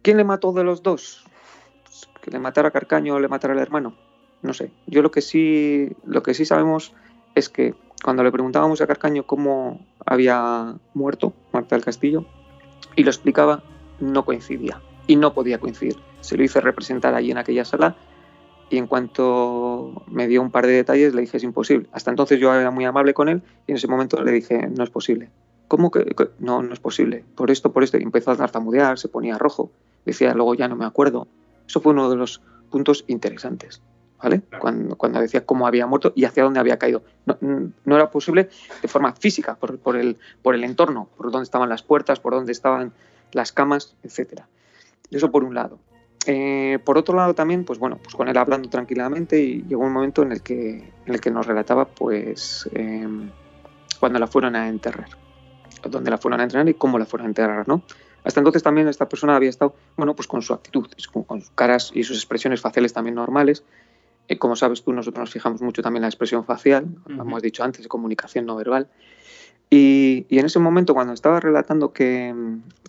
¿Quién 0.03 0.17
le 0.17 0.23
mató 0.23 0.53
de 0.53 0.63
los 0.63 0.84
dos? 0.84 1.25
¿Que 2.21 2.29
le 2.29 2.38
matara 2.38 2.67
a 2.67 2.71
Carcaño 2.71 3.15
o 3.15 3.19
le 3.19 3.27
matara 3.27 3.53
al 3.53 3.60
hermano? 3.60 3.95
no 4.41 4.53
sé. 4.53 4.71
Yo 4.88 5.01
lo 5.01 5.12
que 5.12 5.21
sí, 5.21 5.89
lo 6.05 6.23
que 6.23 6.34
sí 6.34 6.45
sabemos 6.45 6.93
es 7.36 7.49
que 7.49 7.75
cuando 8.03 8.23
le 8.23 8.31
preguntábamos 8.31 8.81
a 8.81 8.88
Carcaño 8.88 9.25
cómo 9.25 9.86
había 10.05 10.75
muerto 10.93 11.34
Marta 11.53 11.75
del 11.75 11.86
Castillo 11.86 12.25
y 12.95 13.03
lo 13.03 13.10
explicaba, 13.10 13.63
no 13.99 14.25
coincidía 14.25 14.81
y 15.07 15.15
no 15.15 15.34
podía 15.34 15.60
coincidir. 15.60 15.97
Se 16.21 16.38
lo 16.38 16.43
hice 16.43 16.62
representar 16.62 17.13
allí 17.13 17.31
en 17.31 17.38
aquella 17.38 17.65
sala 17.65 17.95
y 18.69 18.77
en 18.77 18.88
cuanto 18.88 20.03
me 20.07 20.27
dio 20.27 20.41
un 20.41 20.51
par 20.51 20.65
de 20.65 20.73
detalles 20.73 21.13
le 21.13 21.21
dije 21.21 21.38
es 21.38 21.43
imposible. 21.43 21.88
Hasta 21.91 22.10
entonces 22.10 22.39
yo 22.39 22.53
era 22.53 22.71
muy 22.71 22.86
amable 22.86 23.13
con 23.13 23.29
él 23.29 23.43
y 23.67 23.71
en 23.71 23.77
ese 23.77 23.88
momento 23.88 24.21
le 24.23 24.31
dije 24.31 24.67
no 24.67 24.84
es 24.84 24.89
posible. 24.89 25.29
¿Cómo 25.71 25.89
que, 25.89 26.03
no, 26.39 26.62
no 26.62 26.73
es 26.73 26.81
posible? 26.81 27.23
Por 27.34 27.49
esto, 27.49 27.71
por 27.71 27.81
esto. 27.81 27.97
Y 27.97 28.03
empezó 28.03 28.31
a 28.31 28.36
tartamudear, 28.36 28.99
se 28.99 29.07
ponía 29.07 29.38
rojo. 29.38 29.71
Decía 30.05 30.34
luego 30.34 30.53
ya 30.53 30.67
no 30.67 30.75
me 30.75 30.84
acuerdo. 30.84 31.29
Eso 31.65 31.79
fue 31.79 31.93
uno 31.93 32.10
de 32.10 32.17
los 32.17 32.41
puntos 32.69 33.05
interesantes. 33.07 33.81
Cuando, 34.60 34.97
cuando, 34.97 35.21
decía 35.21 35.45
cómo 35.45 35.65
había 35.65 35.88
muerto 35.88 36.12
y 36.13 36.25
hacia 36.25 36.43
dónde 36.43 36.60
había 36.60 36.77
caído. 36.77 37.03
No, 37.25 37.95
era 37.95 38.12
posible 38.12 38.49
de 38.81 38.88
forma 38.89 39.13
física, 39.13 39.55
por, 39.55 39.79
por, 39.79 39.95
el, 39.95 40.17
por 40.41 40.55
el 40.55 40.65
entorno, 40.65 41.07
por 41.15 41.31
dónde 41.31 41.45
estaban 41.45 41.69
las 41.69 41.84
puertas, 41.84 42.19
por 42.19 42.34
dónde 42.34 42.51
estaban 42.51 42.91
las 43.31 43.53
camas, 43.53 43.95
etc. 44.03 44.41
Eso 45.10 45.31
por 45.31 45.45
un 45.45 45.55
lado. 45.55 45.79
Eh, 46.25 46.79
por 46.84 46.97
otro 46.97 47.15
lado 47.15 47.34
también, 47.34 47.63
pues 47.63 47.79
bueno, 47.79 47.97
pues 48.03 48.13
con 48.13 48.27
él 48.27 48.38
hablando 48.38 48.67
tranquilamente 48.67 49.41
y 49.41 49.63
llegó 49.69 49.86
un 49.86 49.93
momento 49.93 50.21
en 50.21 50.34
el 50.34 50.41
que, 50.41 50.91
en 51.05 51.13
el 51.13 51.21
que 51.21 51.31
nos 51.31 51.45
relataba 51.45 51.86
pues 51.86 52.69
em, 52.73 53.29
cuando 54.01 54.19
la 54.19 54.27
fueron 54.27 54.57
a 54.57 54.67
enterrar, 54.67 55.07
dónde 55.89 56.11
la 56.11 56.17
fueron 56.17 56.39
a 56.39 56.43
enterrar 56.43 56.67
y 56.69 56.73
cómo 56.73 56.99
la 56.99 57.05
fueron 57.05 57.27
a 57.27 57.29
enterrar, 57.29 57.67
¿no? 57.67 57.83
Hasta 58.23 58.39
entonces 58.39 58.61
también 58.61 58.87
esta 58.87 59.09
persona 59.09 59.35
había 59.35 59.49
estado, 59.49 59.75
bueno, 59.97 60.15
pues 60.15 60.27
con 60.27 60.41
su 60.41 60.53
actitud, 60.53 60.87
con, 61.27 61.41
sus 61.41 61.49
caras 61.51 61.91
y 61.93 62.03
sus 62.03 62.17
expresiones 62.17 62.61
faciales 62.61 62.93
también 62.93 63.15
normales. 63.15 63.63
Eh, 64.27 64.37
como 64.37 64.55
sabes 64.55 64.83
tú, 64.83 64.93
nosotros 64.93 65.21
nos 65.21 65.31
fijamos 65.31 65.61
mucho 65.61 65.81
también 65.81 66.01
en 66.01 66.03
la 66.03 66.09
expresión 66.09 66.45
facial, 66.45 66.85
como 67.03 67.23
hemos 67.23 67.41
dicho 67.41 67.63
antes, 67.63 67.87
comunicación 67.87 68.45
no 68.45 68.55
verbal. 68.55 68.87
Y, 69.69 70.25
y, 70.29 70.39
en 70.39 70.45
ese 70.45 70.59
momento, 70.59 70.93
cuando 70.93 71.13
estaba 71.13 71.39
relatando 71.39 71.93
que, 71.93 72.35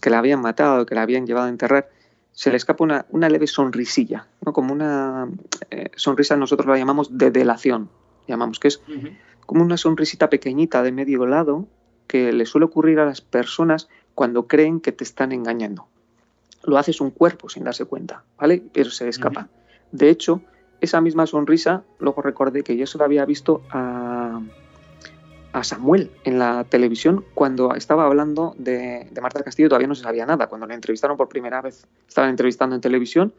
que 0.00 0.10
la 0.10 0.18
habían 0.18 0.40
matado, 0.40 0.84
que 0.84 0.94
la 0.94 1.02
habían 1.02 1.26
llevado 1.26 1.46
a 1.46 1.50
enterrar, 1.50 1.88
se 2.32 2.50
le 2.50 2.56
escapa 2.56 2.82
una, 2.82 3.06
una 3.10 3.28
leve 3.28 3.46
sonrisilla, 3.46 4.26
¿no? 4.44 4.52
como 4.52 4.72
una 4.72 5.28
eh, 5.70 5.90
sonrisa, 5.96 6.36
nosotros 6.36 6.66
la 6.66 6.78
llamamos 6.78 7.16
de 7.16 7.30
delación, 7.30 7.88
llamamos 8.26 8.58
que 8.58 8.68
es 8.68 8.80
como 9.46 9.62
una 9.62 9.76
sonrisita 9.76 10.30
pequeñita 10.30 10.82
de 10.82 10.92
medio 10.92 11.26
lado 11.26 11.68
que 12.12 12.30
le 12.30 12.44
suele 12.44 12.66
ocurrir 12.66 13.00
a 13.00 13.06
las 13.06 13.22
personas 13.22 13.88
cuando 14.14 14.46
creen 14.46 14.80
que 14.80 14.92
te 14.92 15.02
están 15.02 15.32
engañando. 15.32 15.86
Lo 16.62 16.76
haces 16.76 17.00
un 17.00 17.10
cuerpo 17.10 17.48
sin 17.48 17.64
darse 17.64 17.86
cuenta, 17.86 18.22
¿vale? 18.36 18.62
Pero 18.70 18.90
se 18.90 19.08
escapa. 19.08 19.48
De 19.92 20.10
hecho, 20.10 20.42
esa 20.82 21.00
misma 21.00 21.26
sonrisa, 21.26 21.84
luego 22.00 22.20
recordé 22.20 22.64
que 22.64 22.76
yo 22.76 22.86
se 22.86 22.98
la 22.98 23.06
había 23.06 23.24
visto 23.24 23.62
a, 23.70 24.42
a 25.54 25.64
Samuel 25.64 26.10
en 26.24 26.38
la 26.38 26.64
televisión 26.64 27.24
cuando 27.32 27.74
estaba 27.74 28.04
hablando 28.04 28.54
de, 28.58 29.08
de, 29.10 29.20
Marta 29.22 29.42
Castillo, 29.42 29.70
todavía 29.70 29.88
no 29.88 29.94
se 29.94 30.02
sabía 30.02 30.26
nada. 30.26 30.48
Cuando 30.48 30.66
le 30.66 30.74
entrevistaron 30.74 31.16
por 31.16 31.30
primera 31.30 31.62
vez, 31.62 31.86
estaban 32.06 32.28
entrevistando 32.28 32.74
en 32.74 32.82
televisión, 32.82 33.32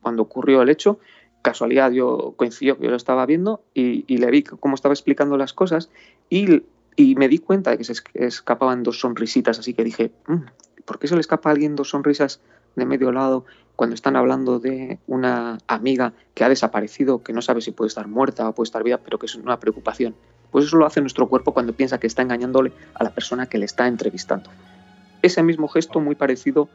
cuando 0.00 0.22
ocurrió 0.22 0.62
el 0.62 0.70
hecho, 0.70 0.98
casualidad 1.42 1.90
yo 1.90 2.32
coincidió 2.38 2.78
que 2.78 2.84
yo 2.84 2.90
lo 2.90 2.96
estaba 2.96 3.26
viendo 3.26 3.60
y, 3.74 4.06
y 4.06 4.16
le 4.16 4.30
vi 4.30 4.44
cómo 4.44 4.76
estaba 4.76 4.94
explicando 4.94 5.36
las 5.36 5.52
cosas 5.52 5.90
y, 6.30 6.62
y, 6.96 7.14
me 7.14 7.28
di 7.28 7.38
cuenta 7.38 7.70
de 7.70 7.78
que 7.78 7.84
se 7.84 7.94
escapaban 8.14 8.82
dos 8.82 9.00
sonrisitas, 9.00 9.58
así 9.58 9.74
que 9.74 9.84
dije, 9.84 10.12
mm, 10.26 10.84
¿por 10.84 10.98
qué 10.98 11.08
se 11.08 11.14
le 11.14 11.20
escapa 11.20 11.48
a 11.48 11.52
alguien 11.52 11.76
dos 11.76 11.90
sonrisas 11.90 12.40
de 12.76 12.86
medio 12.86 13.12
lado 13.12 13.44
cuando 13.76 13.94
están 13.94 14.16
hablando 14.16 14.60
de 14.60 14.98
una 15.06 15.58
amiga 15.66 16.12
que 16.34 16.44
ha 16.44 16.48
desaparecido, 16.48 17.22
que 17.22 17.32
no 17.32 17.42
sabe 17.42 17.60
si 17.60 17.72
puede 17.72 17.88
estar 17.88 18.06
muerta 18.06 18.48
o 18.48 18.54
puede 18.54 18.66
estar 18.66 18.82
viva, 18.84 18.98
pero 18.98 19.18
que 19.18 19.26
es 19.26 19.34
una 19.34 19.58
preocupación? 19.58 20.14
Pues 20.50 20.66
eso 20.66 20.76
lo 20.76 20.86
hace 20.86 21.00
nuestro 21.00 21.28
cuerpo 21.28 21.52
cuando 21.52 21.72
piensa 21.72 21.98
que 21.98 22.06
está 22.06 22.22
engañándole 22.22 22.72
a 22.94 23.02
la 23.02 23.10
persona 23.10 23.46
que 23.46 23.58
le 23.58 23.64
está 23.64 23.88
entrevistando. 23.88 24.50
Ese 25.22 25.42
mismo 25.42 25.66
gesto 25.66 26.00
muy 26.00 26.14
parecido 26.14 26.68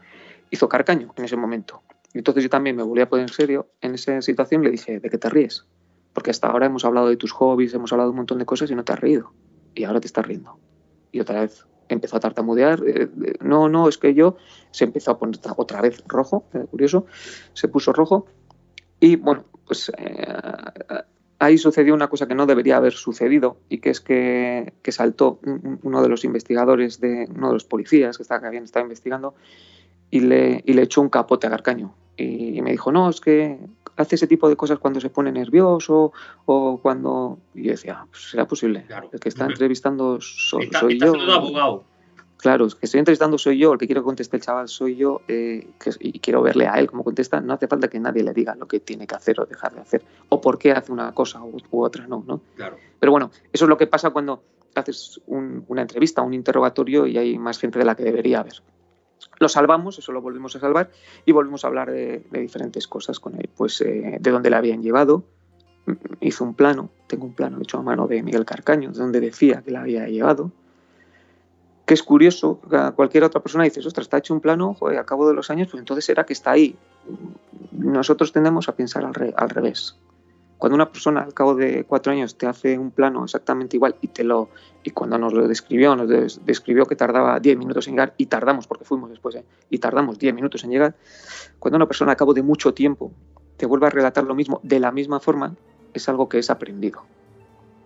hizo 0.50 0.68
Carcaño 0.68 1.14
en 1.16 1.24
ese 1.24 1.36
momento. 1.36 1.82
Y 2.12 2.18
entonces 2.18 2.42
yo 2.42 2.50
también 2.50 2.76
me 2.76 2.82
volví 2.82 3.00
a 3.00 3.08
poner 3.08 3.26
en 3.26 3.32
serio 3.32 3.68
en 3.80 3.94
esa 3.94 4.20
situación 4.20 4.62
le 4.62 4.70
dije, 4.70 5.00
¿de 5.00 5.08
qué 5.08 5.16
te 5.16 5.30
ríes? 5.30 5.64
Porque 6.12 6.30
hasta 6.30 6.48
ahora 6.48 6.66
hemos 6.66 6.84
hablado 6.84 7.08
de 7.08 7.16
tus 7.16 7.32
hobbies, 7.32 7.72
hemos 7.72 7.92
hablado 7.92 8.08
de 8.08 8.10
un 8.10 8.16
montón 8.16 8.38
de 8.38 8.44
cosas 8.44 8.70
y 8.70 8.74
no 8.74 8.84
te 8.84 8.92
has 8.92 9.00
reído. 9.00 9.32
Y 9.74 9.84
ahora 9.84 10.00
te 10.00 10.06
estás 10.06 10.26
riendo. 10.26 10.58
Y 11.12 11.20
otra 11.20 11.42
vez 11.42 11.66
empezó 11.88 12.16
a 12.16 12.20
tartamudear. 12.20 12.82
Eh, 12.86 13.02
eh, 13.02 13.34
no, 13.40 13.68
no, 13.68 13.88
es 13.88 13.98
que 13.98 14.14
yo 14.14 14.36
se 14.70 14.84
empezó 14.84 15.10
a 15.12 15.18
poner 15.18 15.38
otra 15.56 15.80
vez 15.80 16.02
rojo, 16.06 16.44
eh, 16.54 16.64
curioso, 16.70 17.06
se 17.52 17.68
puso 17.68 17.92
rojo. 17.92 18.26
Y 19.00 19.16
bueno, 19.16 19.44
pues 19.66 19.90
ahí 21.38 21.56
sucedió 21.56 21.94
una 21.94 22.08
cosa 22.08 22.28
que 22.28 22.34
no 22.34 22.46
debería 22.46 22.76
haber 22.76 22.92
sucedido 22.92 23.56
y 23.70 23.78
que 23.78 23.90
es 23.90 24.00
que, 24.00 24.74
que 24.82 24.92
saltó 24.92 25.40
uno 25.82 26.02
de 26.02 26.08
los 26.08 26.24
investigadores, 26.24 27.00
de 27.00 27.26
uno 27.34 27.48
de 27.48 27.54
los 27.54 27.64
policías 27.64 28.18
que, 28.18 28.22
estaba, 28.22 28.42
que 28.42 28.46
habían 28.48 28.64
estado 28.64 28.84
investigando 28.84 29.34
y 30.10 30.20
le, 30.20 30.62
y 30.66 30.74
le 30.74 30.82
echó 30.82 31.00
un 31.00 31.08
capote 31.08 31.46
a 31.46 31.50
Garcaño. 31.50 31.94
Y, 32.16 32.58
y, 32.58 32.60
me 32.60 32.72
dijo, 32.72 32.92
no, 32.92 33.08
es 33.08 33.22
que 33.22 33.58
hace 34.00 34.16
ese 34.16 34.26
tipo 34.26 34.48
de 34.48 34.56
cosas 34.56 34.78
cuando 34.78 35.00
se 35.00 35.10
pone 35.10 35.30
nervioso 35.32 36.12
o 36.46 36.78
cuando... 36.80 37.38
Y 37.54 37.64
yo 37.64 37.70
decía, 37.72 38.06
pues 38.10 38.30
será 38.30 38.46
posible. 38.46 38.84
Claro. 38.86 39.08
El 39.12 39.20
que 39.20 39.28
está 39.28 39.46
entrevistando 39.46 40.20
so, 40.20 40.60
está, 40.60 40.80
soy 40.80 40.94
está 40.94 41.06
yo. 41.06 41.32
abogado. 41.32 41.84
Claro, 42.38 42.64
es 42.64 42.74
que 42.74 42.86
estoy 42.86 43.00
entrevistando 43.00 43.36
soy 43.36 43.58
yo, 43.58 43.74
el 43.74 43.78
que 43.78 43.84
quiero 43.84 44.00
que 44.00 44.06
conteste 44.06 44.36
el 44.36 44.42
chaval 44.42 44.66
soy 44.66 44.96
yo, 44.96 45.20
eh, 45.28 45.68
que, 45.78 45.90
y 46.00 46.20
quiero 46.20 46.40
verle 46.40 46.66
a 46.66 46.78
él 46.78 46.86
cómo 46.86 47.04
contesta. 47.04 47.38
No 47.42 47.52
hace 47.52 47.68
falta 47.68 47.88
que 47.88 48.00
nadie 48.00 48.22
le 48.22 48.32
diga 48.32 48.54
lo 48.54 48.66
que 48.66 48.80
tiene 48.80 49.06
que 49.06 49.14
hacer 49.14 49.38
o 49.40 49.44
dejar 49.44 49.74
de 49.74 49.82
hacer, 49.82 50.02
o 50.30 50.40
por 50.40 50.56
qué 50.58 50.72
hace 50.72 50.90
una 50.90 51.12
cosa 51.12 51.42
u, 51.42 51.58
u 51.70 51.84
otra 51.84 52.06
no, 52.06 52.24
¿no? 52.26 52.40
Claro. 52.56 52.78
Pero 52.98 53.12
bueno, 53.12 53.30
eso 53.52 53.66
es 53.66 53.68
lo 53.68 53.76
que 53.76 53.86
pasa 53.86 54.08
cuando 54.08 54.42
haces 54.74 55.20
un, 55.26 55.64
una 55.68 55.82
entrevista, 55.82 56.22
un 56.22 56.32
interrogatorio 56.32 57.06
y 57.06 57.18
hay 57.18 57.38
más 57.38 57.58
gente 57.58 57.78
de 57.78 57.84
la 57.84 57.94
que 57.94 58.04
debería 58.04 58.40
haber. 58.40 58.62
Lo 59.40 59.48
salvamos, 59.48 59.98
eso 59.98 60.12
lo 60.12 60.20
volvimos 60.20 60.54
a 60.54 60.60
salvar 60.60 60.90
y 61.24 61.32
volvimos 61.32 61.64
a 61.64 61.68
hablar 61.68 61.90
de, 61.90 62.24
diferentes 62.30 62.86
cosas 62.86 63.18
con 63.18 63.34
él, 63.34 63.48
pues 63.56 63.80
eh, 63.80 64.18
de 64.20 64.30
dónde 64.30 64.50
le 64.50 64.56
habían 64.56 64.82
llevado. 64.82 65.24
Hizo 66.20 66.44
un 66.44 66.54
plano, 66.54 66.90
tengo 67.06 67.24
un 67.24 67.34
plano 67.34 67.58
hecho 67.60 67.78
a 67.78 67.82
mano 67.82 68.06
de 68.06 68.22
Miguel 68.22 68.44
Carcaño, 68.44 68.92
donde 68.92 69.18
decía 69.18 69.62
que 69.62 69.72
la 69.72 69.80
había 69.80 70.06
llevado 70.06 70.52
que 71.90 71.94
es 71.94 72.04
curioso, 72.04 72.60
cualquier 72.94 73.24
otra 73.24 73.42
persona 73.42 73.64
dices, 73.64 73.84
ostras, 73.84 74.04
está 74.04 74.18
hecho 74.18 74.32
un 74.32 74.40
plano, 74.40 74.74
joder, 74.74 74.96
a 75.00 75.04
cabo 75.04 75.26
de 75.26 75.34
los 75.34 75.50
años, 75.50 75.66
pues 75.72 75.80
entonces 75.80 76.04
será 76.04 76.24
que 76.24 76.34
está 76.34 76.52
ahí. 76.52 76.76
Nosotros 77.72 78.30
tendemos 78.30 78.68
a 78.68 78.76
pensar 78.76 79.04
al, 79.04 79.34
al, 79.36 79.50
revés. 79.50 79.96
Cuando 80.60 80.74
una 80.74 80.92
persona 80.92 81.22
al 81.22 81.32
cabo 81.32 81.54
de 81.54 81.84
cuatro 81.84 82.12
años 82.12 82.36
te 82.36 82.46
hace 82.46 82.78
un 82.78 82.90
plano 82.90 83.24
exactamente 83.24 83.78
igual 83.78 83.96
y 84.02 84.08
te 84.08 84.24
lo 84.24 84.50
y 84.82 84.90
cuando 84.90 85.16
nos 85.16 85.32
lo 85.32 85.48
describió, 85.48 85.96
nos 85.96 86.06
des, 86.06 86.44
describió 86.44 86.84
que 86.84 86.96
tardaba 86.96 87.40
10 87.40 87.56
minutos 87.56 87.88
en 87.88 87.94
llegar 87.94 88.12
y 88.18 88.26
tardamos, 88.26 88.66
porque 88.66 88.84
fuimos 88.84 89.08
después, 89.08 89.36
¿eh? 89.36 89.44
y 89.70 89.78
tardamos 89.78 90.18
10 90.18 90.34
minutos 90.34 90.62
en 90.64 90.70
llegar, 90.70 90.94
cuando 91.58 91.76
una 91.76 91.86
persona 91.86 92.10
al 92.10 92.18
cabo 92.18 92.34
de 92.34 92.42
mucho 92.42 92.74
tiempo 92.74 93.10
te 93.56 93.64
vuelve 93.64 93.86
a 93.86 93.90
relatar 93.90 94.24
lo 94.24 94.34
mismo 94.34 94.60
de 94.62 94.80
la 94.80 94.92
misma 94.92 95.18
forma, 95.18 95.56
es 95.94 96.06
algo 96.10 96.28
que 96.28 96.38
es 96.38 96.50
aprendido, 96.50 97.04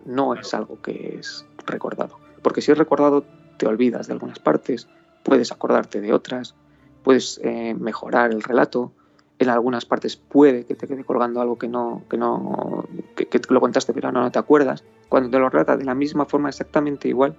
no 0.03 0.33
es 0.35 0.53
algo 0.53 0.81
que 0.81 1.15
es 1.17 1.45
recordado. 1.65 2.19
Porque 2.41 2.61
si 2.61 2.73
es 2.73 2.77
recordado, 2.77 3.23
te 3.57 3.67
olvidas 3.67 4.07
de 4.07 4.13
algunas 4.13 4.39
partes, 4.39 4.89
puedes 5.23 5.49
acordarte 5.53 6.01
de 6.01 6.11
otras, 6.11 6.55
puedes 7.03 7.39
eh, 7.41 7.73
mejorar 7.73 8.31
el 8.31 8.43
relato. 8.43 8.91
En 9.37 9.49
algunas 9.49 9.85
partes 9.85 10.15
puede 10.15 10.65
que 10.65 10.75
te 10.75 10.87
quede 10.87 11.03
colgando 11.03 11.41
algo 11.41 11.57
que 11.57 11.67
no, 11.67 12.03
que 12.09 12.17
no, 12.17 12.87
que, 13.15 13.27
que 13.27 13.41
lo 13.49 13.59
contaste 13.59 13.93
pero 13.93 14.11
no, 14.11 14.21
no, 14.21 14.31
te 14.31 14.39
acuerdas. 14.39 14.83
Cuando 15.09 15.29
te 15.29 15.39
lo 15.39 15.49
relata 15.49 15.75
de 15.75 15.83
la 15.83 15.93
misma 15.93 16.25
forma, 16.25 16.49
exactamente 16.49 17.07
igual, 17.07 17.35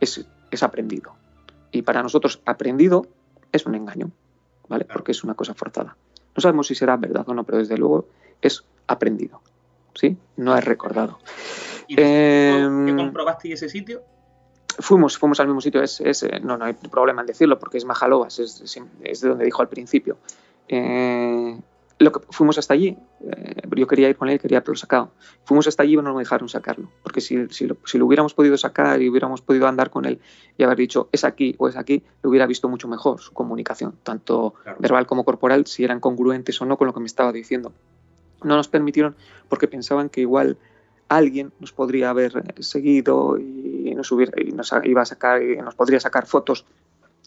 es, 0.00 0.26
es 0.50 0.62
aprendido. 0.62 1.14
Y 1.72 1.82
para 1.82 2.02
nosotros 2.02 2.40
aprendido 2.44 3.06
es 3.52 3.64
un 3.64 3.74
engaño, 3.74 4.10
¿vale? 4.68 4.84
Porque 4.84 5.12
es 5.12 5.24
una 5.24 5.34
cosa 5.34 5.54
forzada. 5.54 5.96
No 6.36 6.40
sabemos 6.42 6.66
si 6.66 6.74
será 6.74 6.96
verdad 6.96 7.24
o 7.26 7.34
no, 7.34 7.44
pero 7.44 7.58
desde 7.58 7.78
luego 7.78 8.06
es 8.42 8.64
aprendido, 8.86 9.40
¿sí? 9.94 10.16
No 10.36 10.56
es 10.56 10.64
recordado. 10.64 11.18
¿Y 11.86 11.94
eh, 11.98 12.68
¿Qué 12.86 12.96
comprobaste 12.96 13.52
ese 13.52 13.68
sitio? 13.70 14.02
fuimos, 14.78 15.18
fuimos 15.18 15.40
al 15.40 15.46
mismo 15.46 15.60
sitio, 15.60 15.82
es, 15.82 16.00
es, 16.00 16.24
no, 16.42 16.56
no 16.56 16.64
hay 16.64 16.74
problema 16.74 17.20
en 17.22 17.26
decirlo 17.26 17.58
porque 17.58 17.78
es 17.78 17.84
Majalobas, 17.84 18.38
es, 18.38 18.60
es, 18.60 18.80
es 19.02 19.20
de 19.20 19.28
donde 19.28 19.44
dijo 19.44 19.62
al 19.62 19.68
principio. 19.68 20.18
Eh, 20.68 21.58
lo 21.98 22.12
que, 22.12 22.20
fuimos 22.30 22.58
hasta 22.58 22.74
allí, 22.74 22.96
eh, 23.22 23.62
yo 23.74 23.86
quería 23.86 24.08
ir 24.08 24.16
con 24.16 24.28
él, 24.28 24.38
quería 24.38 24.58
haberlo 24.58 24.76
sacado. 24.76 25.10
Fuimos 25.44 25.66
hasta 25.66 25.82
allí 25.82 25.94
y 25.94 25.96
no 25.96 26.14
me 26.14 26.20
dejaron 26.20 26.48
sacarlo, 26.48 26.90
porque 27.02 27.20
si, 27.20 27.48
si, 27.48 27.66
lo, 27.66 27.76
si, 27.84 27.98
lo, 27.98 28.06
hubiéramos 28.06 28.34
podido 28.34 28.56
sacar 28.56 29.02
y 29.02 29.08
hubiéramos 29.08 29.40
podido 29.42 29.66
andar 29.66 29.90
con 29.90 30.04
él 30.04 30.20
y 30.56 30.62
haber 30.62 30.76
dicho 30.76 31.08
es 31.10 31.24
aquí 31.24 31.56
o 31.58 31.68
es 31.68 31.76
aquí, 31.76 32.04
lo 32.22 32.30
hubiera 32.30 32.46
visto 32.46 32.68
mucho 32.68 32.86
mejor 32.86 33.20
su 33.20 33.32
comunicación, 33.32 33.94
tanto 34.04 34.54
claro. 34.62 34.78
verbal 34.80 35.06
como 35.06 35.24
corporal, 35.24 35.66
si 35.66 35.82
eran 35.82 35.98
congruentes 35.98 36.60
o 36.60 36.66
no 36.66 36.76
con 36.76 36.86
lo 36.86 36.94
que 36.94 37.00
me 37.00 37.06
estaba 37.06 37.32
diciendo. 37.32 37.72
No 38.44 38.54
nos 38.54 38.68
permitieron 38.68 39.16
porque 39.48 39.66
pensaban 39.66 40.08
que 40.08 40.20
igual 40.20 40.56
alguien 41.08 41.52
nos 41.58 41.72
podría 41.72 42.10
haber 42.10 42.32
seguido 42.62 43.38
y 43.38 43.92
nos, 43.96 44.12
hubiera, 44.12 44.40
y 44.40 44.52
nos 44.52 44.72
iba 44.84 45.02
a 45.02 45.06
sacar, 45.06 45.42
y 45.42 45.56
nos 45.56 45.74
podría 45.74 45.98
sacar 45.98 46.26
fotos 46.26 46.64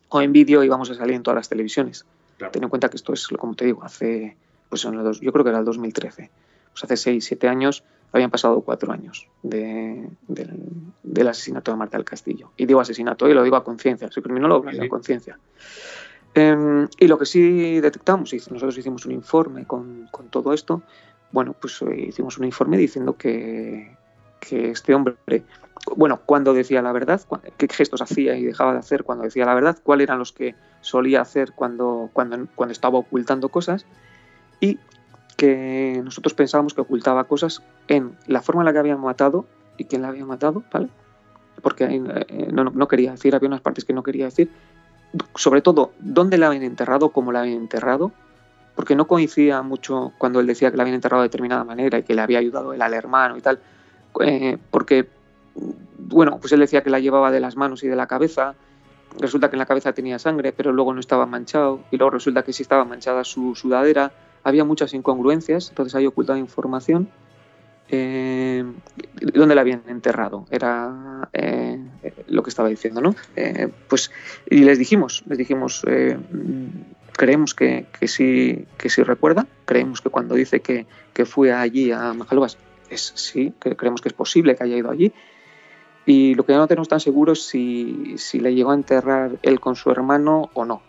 o 0.07 0.21
en 0.21 0.31
vídeo 0.31 0.63
íbamos 0.63 0.89
a 0.91 0.95
salir 0.95 1.15
en 1.15 1.23
todas 1.23 1.35
las 1.35 1.49
televisiones. 1.49 2.05
Claro. 2.41 2.51
Ten 2.51 2.63
en 2.63 2.69
cuenta 2.69 2.89
que 2.89 2.97
esto 2.97 3.13
es, 3.13 3.27
como 3.27 3.53
te 3.53 3.65
digo, 3.65 3.83
hace, 3.83 4.35
pues 4.67 4.83
en 4.85 5.03
los, 5.03 5.21
yo 5.21 5.31
creo 5.31 5.43
que 5.43 5.51
era 5.51 5.59
el 5.59 5.65
2013. 5.65 6.31
Pues 6.71 6.83
hace 6.83 6.97
6, 6.97 7.23
7 7.23 7.47
años, 7.47 7.83
habían 8.11 8.31
pasado 8.31 8.61
4 8.61 8.91
años 8.91 9.27
de, 9.43 10.09
de, 10.27 10.49
del 11.03 11.27
asesinato 11.27 11.69
de 11.69 11.77
Marta 11.77 11.97
del 11.97 12.05
Castillo. 12.05 12.51
Y 12.57 12.65
digo 12.65 12.81
asesinato 12.81 13.29
y 13.29 13.35
lo 13.35 13.43
digo 13.43 13.57
a 13.57 13.63
conciencia, 13.63 14.09
soy 14.11 14.23
criminólogo, 14.23 14.71
sí. 14.71 14.79
a 14.79 14.89
conciencia. 14.89 15.37
Eh, 16.33 16.87
y 16.97 17.07
lo 17.07 17.19
que 17.19 17.27
sí 17.27 17.79
detectamos, 17.79 18.33
nosotros 18.33 18.75
hicimos 18.75 19.05
un 19.05 19.11
informe 19.11 19.65
con, 19.65 20.07
con 20.09 20.29
todo 20.29 20.51
esto, 20.51 20.81
bueno, 21.31 21.55
pues 21.59 21.79
eh, 21.83 22.07
hicimos 22.07 22.39
un 22.39 22.45
informe 22.45 22.75
diciendo 22.77 23.15
que, 23.17 23.95
que, 24.41 24.71
este 24.71 24.93
hombre, 24.93 25.15
bueno, 25.95 26.19
cuando 26.25 26.53
decía 26.53 26.81
la 26.81 26.91
verdad, 26.91 27.21
qué 27.57 27.67
gestos 27.71 28.01
hacía 28.01 28.35
y 28.35 28.43
dejaba 28.43 28.73
de 28.73 28.79
hacer 28.79 29.03
cuando 29.03 29.23
decía 29.23 29.45
la 29.45 29.53
verdad, 29.53 29.77
cuáles 29.81 30.05
eran 30.05 30.19
los 30.19 30.33
que 30.33 30.55
solía 30.81 31.21
hacer 31.21 31.53
cuando, 31.53 32.09
cuando, 32.11 32.47
cuando 32.55 32.73
estaba 32.73 32.97
ocultando 32.97 33.49
cosas 33.49 33.85
y 34.59 34.79
que 35.37 36.01
nosotros 36.03 36.33
pensábamos 36.33 36.73
que 36.73 36.81
ocultaba 36.81 37.23
cosas 37.23 37.63
en 37.87 38.17
la 38.27 38.41
forma 38.41 38.61
en 38.61 38.65
la 38.65 38.73
que 38.73 38.79
había 38.79 38.97
matado 38.97 39.45
y 39.77 39.85
quién 39.85 40.01
la 40.01 40.09
había 40.09 40.25
matado, 40.25 40.63
¿vale? 40.71 40.89
Porque 41.61 41.85
eh, 41.85 42.49
no, 42.51 42.65
no, 42.65 42.87
quería 42.87 43.11
decir, 43.11 43.33
había 43.35 43.47
unas 43.47 43.61
partes 43.61 43.85
que 43.85 43.93
no 43.93 44.03
quería 44.03 44.25
decir, 44.25 44.51
sobre 45.35 45.61
todo 45.61 45.93
dónde 45.99 46.37
la 46.37 46.47
habían 46.47 46.63
enterrado, 46.63 47.09
cómo 47.09 47.31
la 47.31 47.41
habían 47.41 47.57
enterrado, 47.57 48.11
porque 48.75 48.95
no 48.95 49.07
coincidía 49.07 49.61
mucho 49.61 50.13
cuando 50.17 50.39
él 50.39 50.47
decía 50.47 50.71
que 50.71 50.77
la 50.77 50.83
habían 50.83 50.95
enterrado 50.95 51.23
de 51.23 51.29
determinada 51.29 51.63
manera 51.63 51.99
y 51.99 52.03
que 52.03 52.13
le 52.13 52.21
había 52.21 52.39
ayudado 52.39 52.73
él 52.73 52.81
al 52.81 52.93
hermano 52.93 53.37
y 53.37 53.41
tal, 53.41 53.59
eh, 54.19 54.57
porque, 54.69 55.07
bueno, 55.97 56.39
pues 56.39 56.51
él 56.53 56.59
decía 56.59 56.83
que 56.83 56.89
la 56.89 56.99
llevaba 56.99 57.31
de 57.31 57.39
las 57.39 57.55
manos 57.55 57.83
y 57.83 57.87
de 57.87 57.95
la 57.95 58.07
cabeza, 58.07 58.55
resulta 59.19 59.49
que 59.49 59.55
en 59.55 59.59
la 59.59 59.65
cabeza 59.65 59.93
tenía 59.93 60.19
sangre, 60.19 60.51
pero 60.51 60.71
luego 60.71 60.93
no 60.93 60.99
estaba 60.99 61.25
manchado, 61.25 61.81
y 61.91 61.97
luego 61.97 62.11
resulta 62.11 62.43
que 62.43 62.53
sí 62.53 62.63
estaba 62.63 62.85
manchada 62.85 63.23
su 63.23 63.55
sudadera, 63.55 64.11
había 64.43 64.63
muchas 64.63 64.93
incongruencias, 64.93 65.69
entonces 65.69 65.95
hay 65.95 66.07
ocultado 66.07 66.37
información. 66.39 67.09
Eh, 67.93 68.63
¿Dónde 69.33 69.53
la 69.53 69.61
habían 69.61 69.83
enterrado? 69.87 70.45
Era 70.49 71.29
eh, 71.33 71.77
lo 72.27 72.41
que 72.41 72.49
estaba 72.49 72.69
diciendo, 72.69 73.01
¿no? 73.01 73.15
Eh, 73.35 73.67
pues, 73.89 74.11
y 74.49 74.63
les 74.63 74.79
dijimos, 74.79 75.23
les 75.27 75.37
dijimos, 75.37 75.83
eh, 75.87 76.17
creemos 77.11 77.53
que, 77.53 77.87
que, 77.99 78.07
sí, 78.07 78.65
que 78.77 78.89
sí 78.89 79.03
recuerda, 79.03 79.45
creemos 79.65 79.99
que 79.99 80.09
cuando 80.09 80.35
dice 80.35 80.61
que, 80.61 80.85
que 81.13 81.25
fue 81.25 81.51
allí 81.51 81.91
a 81.91 82.13
Majalobas, 82.13 82.57
es 82.91 83.13
sí, 83.15 83.53
que 83.59 83.75
creemos 83.75 84.01
que 84.01 84.09
es 84.09 84.13
posible 84.13 84.55
que 84.55 84.63
haya 84.63 84.77
ido 84.77 84.91
allí. 84.91 85.11
Y 86.05 86.35
lo 86.35 86.45
que 86.45 86.53
no 86.53 86.67
tenemos 86.67 86.87
tan 86.87 86.99
seguro 86.99 87.33
es 87.33 87.45
si, 87.45 88.15
si 88.17 88.39
le 88.39 88.53
llegó 88.53 88.71
a 88.71 88.75
enterrar 88.75 89.37
él 89.41 89.59
con 89.59 89.75
su 89.75 89.91
hermano 89.91 90.49
o 90.53 90.65
no. 90.65 90.81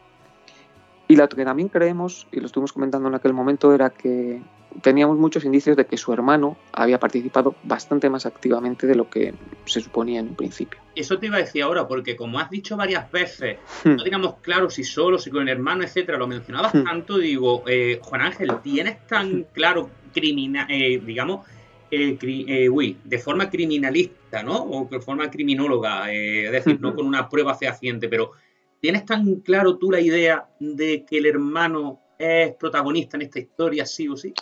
Y 1.09 1.17
lo 1.17 1.29
que 1.29 1.45
también 1.45 1.69
creemos, 1.69 2.27
y 2.33 2.41
lo 2.41 2.47
estuvimos 2.47 2.73
comentando 2.73 3.09
en 3.09 3.15
aquel 3.15 3.35
momento, 3.35 3.75
era 3.75 3.91
que 3.91 4.41
teníamos 4.81 5.19
muchos 5.19 5.45
indicios 5.45 5.77
de 5.77 5.85
que 5.85 5.97
su 5.97 6.13
hermano 6.13 6.57
había 6.73 6.99
participado 6.99 7.55
bastante 7.63 8.09
más 8.09 8.25
activamente 8.25 8.87
de 8.87 8.95
lo 8.95 9.11
que 9.11 9.35
se 9.67 9.81
suponía 9.81 10.21
en 10.21 10.29
un 10.29 10.37
principio. 10.37 10.81
Eso 10.95 11.19
te 11.19 11.27
iba 11.27 11.37
a 11.37 11.41
decir 11.41 11.63
ahora, 11.63 11.87
porque 11.87 12.17
como 12.17 12.39
has 12.39 12.49
dicho 12.49 12.77
varias 12.77 13.11
veces, 13.13 13.59
hmm. 13.85 13.97
no 13.97 14.03
teníamos 14.03 14.37
claro 14.41 14.71
si 14.71 14.85
solo, 14.85 15.19
si 15.19 15.31
con 15.31 15.43
el 15.43 15.49
hermano, 15.49 15.85
etcétera, 15.85 16.17
lo 16.17 16.27
mencionabas 16.27 16.75
hmm. 16.75 16.85
tanto, 16.85 17.19
digo, 17.19 17.63
eh, 17.67 17.99
Juan 18.03 18.23
Ángel, 18.23 18.51
¿tienes 18.63 19.07
tan 19.07 19.41
hmm. 19.41 19.45
claro, 19.53 19.91
criminal, 20.15 20.67
eh, 20.71 21.01
digamos, 21.05 21.47
eh, 21.95 22.19
eh, 22.23 22.71
uy, 22.71 22.97
de 23.05 23.19
forma 23.19 23.51
criminalista, 23.51 24.43
¿no? 24.43 24.63
O 24.63 24.89
de 24.91 24.99
forma 24.99 25.31
criminóloga, 25.31 26.11
eh, 26.11 26.47
es 26.47 26.53
decir, 26.53 26.81
no 26.81 26.95
con 26.95 27.07
una 27.07 27.29
prueba 27.29 27.55
fehaciente, 27.55 28.09
pero 28.09 28.33
¿tienes 28.81 29.05
tan 29.05 29.41
claro 29.41 29.77
tú 29.77 29.91
la 29.91 30.01
idea 30.01 30.49
de 30.59 31.05
que 31.05 31.19
el 31.19 31.27
hermano 31.27 32.01
es 32.19 32.55
protagonista 32.55 33.19
en 33.19 33.25
esta 33.25 33.41
historia, 33.41 33.85
sí 33.85 34.09
o 34.09 34.17
sí? 34.17 34.33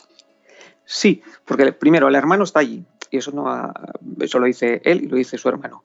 Sí, 0.85 1.23
porque 1.45 1.73
primero 1.73 2.07
el 2.07 2.15
hermano 2.15 2.45
está 2.45 2.61
allí, 2.61 2.85
y 3.11 3.17
eso, 3.17 3.33
no 3.33 3.73
eso 4.21 4.39
lo 4.39 4.47
dice 4.47 4.81
él 4.85 5.03
y 5.03 5.09
lo 5.09 5.17
dice 5.17 5.37
su 5.37 5.49
hermano. 5.49 5.83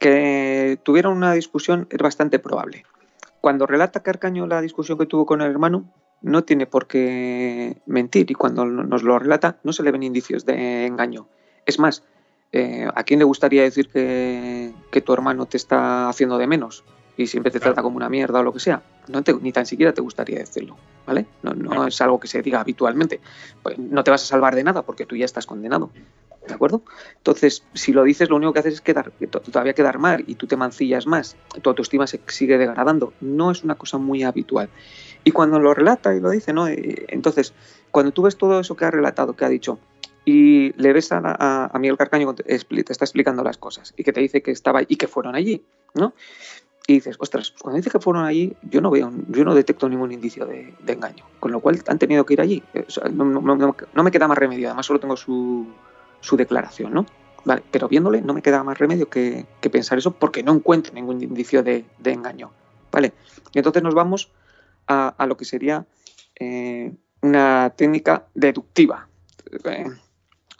Que 0.00 0.80
tuvieron 0.82 1.16
una 1.16 1.32
discusión 1.32 1.86
es 1.90 1.98
bastante 1.98 2.40
probable. 2.40 2.84
Cuando 3.40 3.68
relata 3.68 4.02
Carcaño 4.02 4.48
la 4.48 4.60
discusión 4.60 4.98
que 4.98 5.06
tuvo 5.06 5.26
con 5.26 5.42
el 5.42 5.50
hermano, 5.52 5.94
no 6.24 6.42
tiene 6.42 6.66
por 6.66 6.86
qué 6.86 7.76
mentir 7.86 8.30
y 8.30 8.34
cuando 8.34 8.64
nos 8.64 9.02
lo 9.02 9.18
relata 9.18 9.58
no 9.62 9.72
se 9.72 9.82
le 9.82 9.92
ven 9.92 10.02
indicios 10.02 10.46
de 10.46 10.86
engaño. 10.86 11.28
Es 11.66 11.78
más, 11.78 12.02
eh, 12.50 12.88
¿a 12.94 13.04
quién 13.04 13.18
le 13.18 13.24
gustaría 13.24 13.62
decir 13.62 13.88
que, 13.88 14.72
que, 14.90 15.00
tu 15.02 15.12
hermano 15.12 15.44
te 15.46 15.58
está 15.58 16.08
haciendo 16.08 16.38
de 16.38 16.46
menos 16.46 16.82
y 17.16 17.26
siempre 17.26 17.52
te 17.52 17.60
trata 17.60 17.82
como 17.82 17.96
una 17.96 18.08
mierda 18.08 18.40
o 18.40 18.42
lo 18.42 18.54
que 18.54 18.60
sea? 18.60 18.82
No 19.06 19.22
te, 19.22 19.34
ni 19.34 19.52
tan 19.52 19.66
siquiera 19.66 19.92
te 19.92 20.00
gustaría 20.00 20.38
decirlo, 20.38 20.78
¿vale? 21.06 21.26
No, 21.42 21.52
no 21.52 21.86
es 21.86 22.00
algo 22.00 22.18
que 22.18 22.26
se 22.26 22.40
diga 22.40 22.60
habitualmente. 22.60 23.20
Pues 23.62 23.78
no 23.78 24.02
te 24.02 24.10
vas 24.10 24.22
a 24.22 24.26
salvar 24.26 24.54
de 24.54 24.64
nada 24.64 24.82
porque 24.82 25.04
tú 25.04 25.16
ya 25.16 25.26
estás 25.26 25.44
condenado. 25.44 25.90
¿De 26.48 26.54
acuerdo? 26.54 26.82
Entonces, 27.16 27.64
si 27.72 27.92
lo 27.92 28.02
dices, 28.02 28.28
lo 28.28 28.36
único 28.36 28.52
que 28.52 28.58
haces 28.58 28.74
es 28.74 28.80
quedar, 28.82 29.12
todavía 29.50 29.72
quedar 29.72 29.98
mal 29.98 30.24
y 30.26 30.34
tú 30.34 30.46
te 30.46 30.56
mancillas 30.56 31.06
más, 31.06 31.36
tu 31.62 31.70
autoestima 31.70 32.06
se 32.06 32.20
sigue 32.26 32.58
degradando. 32.58 33.14
No 33.20 33.50
es 33.50 33.64
una 33.64 33.76
cosa 33.76 33.96
muy 33.96 34.22
habitual. 34.22 34.68
Y 35.24 35.32
cuando 35.32 35.58
lo 35.58 35.72
relata 35.72 36.14
y 36.14 36.20
lo 36.20 36.30
dice, 36.30 36.52
¿no? 36.52 36.66
Entonces, 36.68 37.54
cuando 37.90 38.12
tú 38.12 38.22
ves 38.22 38.36
todo 38.36 38.60
eso 38.60 38.76
que 38.76 38.84
ha 38.84 38.90
relatado, 38.90 39.34
que 39.34 39.44
ha 39.44 39.48
dicho, 39.48 39.78
y 40.24 40.72
le 40.80 40.92
ves 40.92 41.12
a, 41.12 41.20
a, 41.72 41.78
Miguel 41.78 41.96
Carcaño 41.96 42.34
te, 42.34 42.54
está 42.54 43.04
explicando 43.04 43.42
las 43.42 43.58
cosas 43.58 43.92
y 43.96 44.04
que 44.04 44.12
te 44.12 44.20
dice 44.20 44.42
que 44.42 44.50
estaba 44.50 44.82
y 44.82 44.96
que 44.96 45.06
fueron 45.06 45.34
allí, 45.34 45.62
¿no? 45.94 46.14
Y 46.86 46.94
dices, 46.94 47.16
ostras, 47.18 47.50
pues 47.50 47.62
cuando 47.62 47.76
dice 47.78 47.90
que 47.90 47.98
fueron 47.98 48.24
allí, 48.24 48.54
yo 48.62 48.82
no 48.82 48.90
veo, 48.90 49.10
yo 49.28 49.44
no 49.44 49.54
detecto 49.54 49.88
ningún 49.88 50.12
indicio 50.12 50.44
de, 50.44 50.74
de 50.80 50.92
engaño, 50.92 51.24
con 51.40 51.50
lo 51.50 51.60
cual 51.60 51.82
han 51.86 51.98
tenido 51.98 52.26
que 52.26 52.34
ir 52.34 52.40
allí. 52.42 52.62
O 52.86 52.90
sea, 52.90 53.08
no, 53.08 53.24
no, 53.24 53.56
no, 53.56 54.02
me 54.02 54.10
queda 54.10 54.28
más 54.28 54.36
remedio, 54.36 54.68
además 54.68 54.84
solo 54.84 55.00
tengo 55.00 55.16
su, 55.16 55.66
su 56.20 56.36
declaración, 56.36 56.92
¿no? 56.92 57.06
Vale, 57.46 57.62
pero 57.70 57.88
viéndole 57.88 58.22
no 58.22 58.34
me 58.34 58.42
queda 58.42 58.62
más 58.64 58.78
remedio 58.78 59.08
que, 59.08 59.46
que 59.60 59.70
pensar 59.70 59.98
eso 59.98 60.12
porque 60.12 60.42
no 60.42 60.52
encuentro 60.52 60.94
ningún 60.94 61.22
indicio 61.22 61.62
de, 61.62 61.84
de, 61.98 62.12
engaño, 62.12 62.50
¿vale? 62.90 63.12
Y 63.52 63.58
entonces 63.58 63.82
nos 63.82 63.94
vamos 63.94 64.30
a, 64.86 65.08
a 65.08 65.26
lo 65.26 65.36
que 65.36 65.44
sería 65.44 65.86
eh, 66.38 66.92
una 67.22 67.72
técnica 67.76 68.26
deductiva. 68.34 69.08
Eh, 69.64 69.86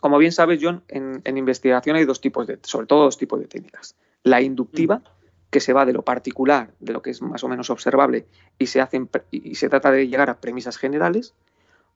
como 0.00 0.18
bien 0.18 0.32
sabes, 0.32 0.60
John, 0.62 0.82
en, 0.88 1.20
en, 1.24 1.38
investigación 1.38 1.96
hay 1.96 2.04
dos 2.04 2.20
tipos 2.20 2.46
de, 2.46 2.58
sobre 2.62 2.86
todo 2.86 3.04
dos 3.04 3.18
tipos 3.18 3.40
de 3.40 3.46
técnicas. 3.46 3.96
La 4.22 4.40
inductiva, 4.40 5.02
que 5.50 5.60
se 5.60 5.72
va 5.72 5.86
de 5.86 5.92
lo 5.92 6.02
particular, 6.02 6.72
de 6.80 6.92
lo 6.92 7.02
que 7.02 7.10
es 7.10 7.22
más 7.22 7.44
o 7.44 7.48
menos 7.48 7.70
observable, 7.70 8.26
y 8.58 8.66
se, 8.66 8.80
hacen, 8.80 9.08
y 9.30 9.54
se 9.54 9.68
trata 9.68 9.90
de 9.90 10.08
llegar 10.08 10.30
a 10.30 10.40
premisas 10.40 10.76
generales, 10.76 11.34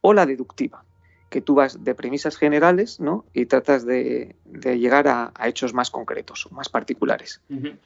o 0.00 0.12
la 0.12 0.26
deductiva, 0.26 0.84
que 1.28 1.40
tú 1.40 1.54
vas 1.54 1.84
de 1.84 1.94
premisas 1.94 2.36
generales 2.36 3.00
¿no? 3.00 3.24
y 3.32 3.46
tratas 3.46 3.84
de, 3.84 4.36
de 4.44 4.78
llegar 4.78 5.08
a, 5.08 5.32
a, 5.34 5.48
hechos 5.48 5.74
más 5.74 5.90
concretos, 5.90 6.48
más 6.50 6.68
particulares. 6.68 7.42
Uh 7.50 7.54
-huh. 7.54 7.78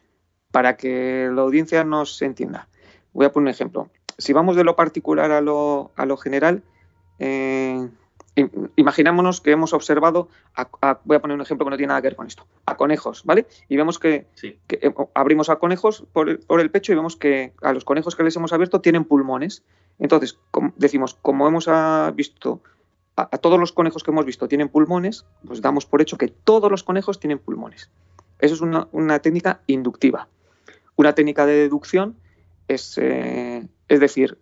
Para 0.51 0.77
que 0.77 1.31
la 1.33 1.43
audiencia 1.43 1.85
nos 1.85 2.21
entienda. 2.23 2.69
Voy 3.13 3.27
a 3.27 3.33
poner 3.33 3.47
un 3.47 3.55
ejemplo 3.55 3.91
si 4.19 4.33
vamos 4.33 4.57
de 4.57 4.65
lo 4.65 4.77
particular 4.77 5.31
a 5.31 5.41
lo, 5.41 5.93
a 5.97 6.07
lo 6.07 6.17
general, 6.17 6.63
eh, 7.19 7.89
imaginémonos 8.77 9.41
que 9.41 9.51
hemos 9.51 9.73
observado, 9.75 10.29
a, 10.55 10.69
a, 10.81 11.01
voy 11.05 11.17
a 11.17 11.21
poner 11.21 11.35
un 11.35 11.43
ejemplo 11.43 11.67
que 11.67 11.71
no 11.71 11.77
tiene 11.77 11.89
nada 11.89 12.01
que 12.01 12.09
ver 12.09 12.17
con 12.17 12.27
esto, 12.27 12.47
a 12.67 12.77
conejos, 12.77 13.25
¿vale? 13.25 13.47
Y 13.69 13.77
vemos 13.77 13.99
que, 13.99 14.27
sí. 14.35 14.59
que 14.67 14.79
eh, 14.83 14.95
abrimos 15.15 15.51
a 15.51 15.57
conejos 15.57 16.05
por 16.13 16.31
el, 16.31 16.39
por 16.39 16.61
el, 16.61 16.71
pecho 16.71 16.93
y 16.93 16.97
vemos 16.97 17.17
que 17.17 17.53
a 17.61 17.73
los 17.73 17.85
conejos 17.85 18.17
que 18.17 18.23
les 18.23 18.35
hemos 18.37 18.53
abierto 18.53 18.81
tienen 18.81 19.05
pulmones. 19.05 19.63
Entonces, 19.99 20.39
como, 20.51 20.73
decimos, 20.77 21.15
como 21.21 21.47
hemos 21.47 21.69
visto, 22.15 22.63
a, 23.17 23.23
a, 23.31 23.39
todos 23.39 23.61
los 23.61 23.73
conejos 23.73 24.03
que 24.03 24.11
hemos 24.11 24.25
visto 24.25 24.49
tienen 24.49 24.71
pulmones, 24.71 25.27
pues 25.47 25.61
damos 25.61 25.85
por 25.85 26.01
hecho 26.01 26.17
que 26.17 26.29
todos 26.29 26.71
los 26.71 26.83
conejos 26.83 27.21
tienen 27.21 27.39
pulmones. 27.39 27.91
Eso 28.39 28.55
es 28.55 28.61
una, 28.63 28.89
una 28.93 29.19
técnica 29.21 29.61
inductiva. 29.67 30.29
Una 30.97 31.15
técnica 31.15 31.47
de 31.47 31.55
deducción 31.55 32.17
es, 32.67 32.99
eh, 32.99 33.52
es 33.93 34.01
decir, 34.01 34.39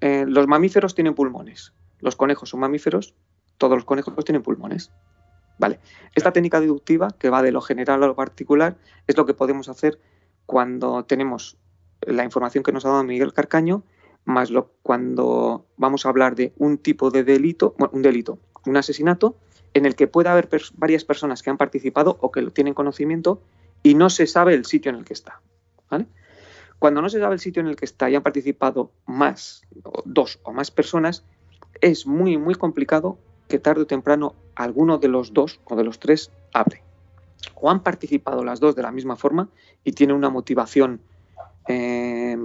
eh, 0.00 0.24
los 0.28 0.46
mamíferos 0.46 0.94
tienen 0.94 1.14
pulmones, 1.14 1.72
los 1.98 2.14
conejos 2.14 2.50
son 2.50 2.60
mamíferos, 2.60 3.12
todos 3.58 3.76
los 3.76 3.84
conejos 3.84 4.24
tienen 4.24 4.42
pulmones. 4.42 4.92
Vale. 5.58 5.80
Esta 6.14 6.32
técnica 6.32 6.60
deductiva, 6.60 7.08
que 7.18 7.28
va 7.28 7.42
de 7.42 7.50
lo 7.50 7.60
general 7.60 8.04
a 8.04 8.06
lo 8.06 8.14
particular, 8.14 8.76
es 9.08 9.16
lo 9.16 9.26
que 9.26 9.34
podemos 9.34 9.68
hacer 9.68 9.98
cuando 10.46 11.04
tenemos 11.04 11.56
la 12.02 12.22
información 12.22 12.62
que 12.62 12.70
nos 12.70 12.84
ha 12.84 12.90
dado 12.90 13.02
Miguel 13.02 13.32
Carcaño, 13.32 13.82
más 14.24 14.50
lo, 14.50 14.70
cuando 14.84 15.66
vamos 15.76 16.06
a 16.06 16.10
hablar 16.10 16.36
de 16.36 16.52
un 16.56 16.78
tipo 16.78 17.10
de 17.10 17.24
delito, 17.24 17.74
bueno, 17.76 17.90
un 17.94 18.02
delito, 18.02 18.38
un 18.64 18.76
asesinato, 18.76 19.36
en 19.74 19.86
el 19.86 19.96
que 19.96 20.06
puede 20.06 20.28
haber 20.28 20.48
pers 20.48 20.72
varias 20.76 21.04
personas 21.04 21.42
que 21.42 21.50
han 21.50 21.56
participado 21.56 22.16
o 22.20 22.30
que 22.30 22.42
tienen 22.52 22.74
conocimiento 22.74 23.42
y 23.82 23.96
no 23.96 24.08
se 24.08 24.28
sabe 24.28 24.54
el 24.54 24.64
sitio 24.66 24.90
en 24.90 24.98
el 24.98 25.04
que 25.04 25.14
está. 25.14 25.40
¿vale? 25.90 26.06
Cuando 26.84 27.00
no 27.00 27.08
se 27.08 27.18
sabe 27.18 27.32
el 27.32 27.40
sitio 27.40 27.62
en 27.62 27.68
el 27.68 27.76
que 27.76 27.86
está 27.86 28.10
y 28.10 28.14
han 28.14 28.22
participado 28.22 28.90
más, 29.06 29.62
dos 30.04 30.38
o 30.42 30.52
más 30.52 30.70
personas, 30.70 31.24
es 31.80 32.06
muy, 32.06 32.36
muy 32.36 32.56
complicado 32.56 33.16
que 33.48 33.58
tarde 33.58 33.80
o 33.80 33.86
temprano 33.86 34.34
alguno 34.54 34.98
de 34.98 35.08
los 35.08 35.32
dos 35.32 35.62
o 35.64 35.76
de 35.76 35.84
los 35.84 35.98
tres 35.98 36.30
hable. 36.52 36.82
O 37.54 37.70
han 37.70 37.82
participado 37.82 38.44
las 38.44 38.60
dos 38.60 38.76
de 38.76 38.82
la 38.82 38.92
misma 38.92 39.16
forma 39.16 39.48
y 39.82 39.92
tienen 39.92 40.14
una 40.14 40.28
motivación 40.28 41.00
eh, 41.68 42.36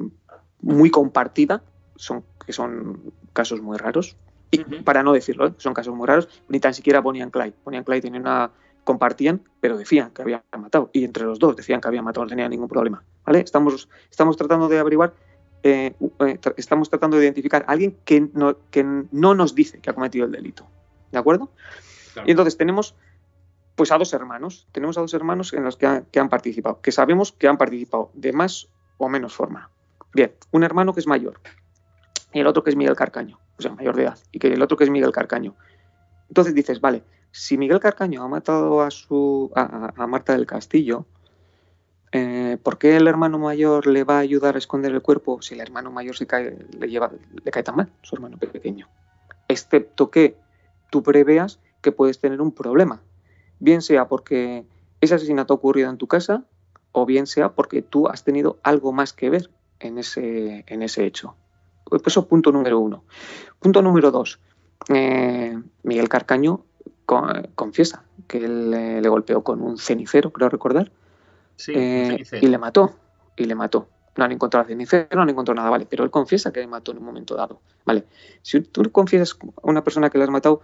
muy 0.62 0.90
compartida, 0.90 1.62
son, 1.98 2.24
que 2.46 2.54
son 2.54 3.12
casos 3.34 3.62
muy 3.62 3.78
raros, 3.78 4.16
y, 4.52 4.62
uh 4.62 4.64
-huh. 4.64 4.84
para 4.86 5.04
no 5.04 5.12
decirlo, 5.12 5.48
¿eh? 5.48 5.54
son 5.58 5.74
casos 5.74 5.94
muy 5.94 6.08
raros, 6.08 6.30
ni 6.48 6.62
tan 6.62 6.74
siquiera 6.74 7.02
Bonnie 7.02 7.22
and 7.22 7.34
Clyde. 7.34 7.56
Bonnie 7.66 7.80
and 7.80 7.86
Clyde 7.86 8.04
tienen 8.04 8.22
una 8.22 8.52
compartían, 8.86 9.42
pero 9.60 9.78
decían 9.78 10.12
que 10.12 10.22
habían 10.22 10.42
matado. 10.58 10.90
Y 10.94 11.04
entre 11.04 11.26
los 11.26 11.40
dos 11.40 11.58
decían 11.58 11.82
que 11.82 11.90
habían 11.90 12.06
matado, 12.06 12.24
no 12.24 12.30
tenía 12.30 12.48
ningún 12.48 12.70
problema. 12.70 13.04
¿Vale? 13.30 13.42
Estamos, 13.42 13.88
estamos 14.10 14.38
tratando 14.38 14.68
de 14.68 14.80
averiguar, 14.80 15.14
eh, 15.62 15.94
eh, 16.20 16.40
estamos 16.58 16.90
tratando 16.90 17.18
de 17.18 17.26
identificar 17.26 17.64
a 17.68 17.74
alguien 17.74 17.96
que 18.04 18.22
no, 18.34 18.58
que 18.72 18.84
no 18.84 19.36
nos 19.36 19.54
dice 19.54 19.80
que 19.80 19.92
ha 19.92 19.94
cometido 19.94 20.26
el 20.26 20.32
delito. 20.32 20.66
¿De 21.12 21.20
acuerdo? 21.20 21.52
Claro. 22.14 22.28
Y 22.28 22.32
entonces 22.32 22.58
tenemos 22.58 22.96
pues 23.76 23.92
a 23.92 24.00
dos 24.00 24.12
hermanos. 24.14 24.68
Tenemos 24.72 24.98
a 24.98 25.02
dos 25.02 25.14
hermanos 25.14 25.54
en 25.54 25.64
los 25.64 25.78
que, 25.78 25.86
ha, 25.86 26.02
que 26.12 26.20
han 26.20 26.28
participado, 26.28 26.82
que 26.82 26.92
sabemos 26.92 27.32
que 27.32 27.48
han 27.48 27.60
participado 27.60 28.10
de 28.16 28.34
más 28.34 28.68
o 28.98 29.10
menos 29.10 29.36
forma. 29.36 29.70
Bien, 30.12 30.34
un 30.50 30.64
hermano 30.64 30.96
que 30.96 31.00
es 31.00 31.08
mayor 31.08 31.40
y 32.34 32.40
el 32.40 32.48
otro 32.48 32.64
que 32.64 32.72
es 32.72 32.76
Miguel 32.76 32.96
Carcaño, 32.96 33.40
o 33.60 33.62
sea, 33.62 33.72
mayor 33.74 33.96
de 33.96 34.04
edad, 34.04 34.18
y 34.32 34.40
que 34.40 34.48
el 34.48 34.62
otro 34.64 34.76
que 34.76 34.86
es 34.86 34.90
Miguel 34.90 35.12
Carcaño. 35.12 35.56
Entonces 36.30 36.56
dices, 36.56 36.82
vale, 36.82 37.04
si 37.30 37.60
Miguel 37.60 37.80
Carcaño 37.80 38.24
ha 38.24 38.28
matado 38.28 38.82
a, 38.82 38.90
su, 38.90 39.52
a, 39.56 39.94
a 39.96 40.08
Marta 40.08 40.34
del 40.34 40.48
Castillo, 40.48 41.06
eh, 42.12 42.58
¿por 42.62 42.78
qué 42.78 42.98
el 42.98 43.08
hermano 43.08 43.40
mayor 43.40 43.88
le 43.88 44.04
va 44.04 44.18
a 44.18 44.20
ayudar 44.20 44.56
a 44.56 44.58
esconder 44.58 44.92
el 44.92 45.02
cuerpo 45.02 45.42
si 45.42 45.54
el 45.54 45.62
hermano 45.62 45.92
mayor 45.92 46.16
se 46.16 46.28
le, 46.80 46.88
lleva, 46.88 47.12
le 47.44 47.52
cae 47.52 47.64
tan 47.64 47.76
mal, 47.76 47.90
su 48.02 48.16
hermano 48.16 48.38
pequeño? 48.38 48.88
excepto 49.50 50.10
que 50.10 50.38
tú 50.90 51.04
preveas 51.04 51.60
que 51.82 51.92
puedes 51.92 52.20
tener 52.20 52.40
un 52.40 52.54
problema, 52.54 53.02
bien 53.60 53.82
sea 53.82 54.08
porque 54.08 54.66
ese 55.02 55.16
asesinato 55.16 55.54
ha 55.54 55.58
ocurrido 55.58 55.90
en 55.90 55.98
tu 55.98 56.08
casa 56.08 56.46
o 56.94 57.06
bien 57.06 57.28
sea 57.28 57.50
porque 57.54 57.82
tú 57.82 58.08
has 58.08 58.24
tenido 58.24 58.58
algo 58.64 58.94
más 58.94 59.12
que 59.12 59.30
ver 59.30 59.50
en 59.80 59.98
ese, 59.98 60.64
en 60.68 60.82
ese 60.82 61.06
hecho. 61.06 61.36
Pues 61.84 62.02
eso 62.06 62.28
punto 62.28 62.52
número 62.52 62.80
uno. 62.80 63.04
Punto 63.60 63.82
número 63.82 64.12
dos. 64.12 64.40
Eh, 64.90 65.58
Miguel 65.84 66.10
Carcaño 66.10 66.64
confiesa 67.56 68.04
que 68.28 68.38
él 68.38 68.72
le 68.72 69.10
golpeó 69.10 69.44
con 69.44 69.62
un 69.62 69.80
cenicero, 69.80 70.32
creo 70.32 70.50
recordar, 70.50 70.92
eh, 71.68 72.24
y 72.42 72.48
le 72.48 72.58
mató, 72.58 72.96
y 73.36 73.46
le 73.46 73.56
mató. 73.56 73.88
No 74.18 74.26
han 74.26 74.32
encontrado 74.32 74.68
cenicero, 74.68 75.08
no 75.14 75.22
han 75.22 75.30
encontrado 75.30 75.56
nada, 75.56 75.70
vale, 75.70 75.86
pero 75.86 76.04
él 76.04 76.10
confiesa 76.10 76.52
que 76.52 76.60
le 76.60 76.68
mató 76.68 76.92
en 76.92 76.98
un 76.98 77.06
momento 77.06 77.36
dado, 77.36 77.62
vale. 77.86 78.06
Si 78.42 78.62
tú 78.62 78.90
confiesas 78.92 79.38
a 79.42 79.70
una 79.70 79.84
persona 79.84 80.10
que 80.10 80.18
le 80.18 80.26
has 80.26 80.30
matado, 80.30 80.62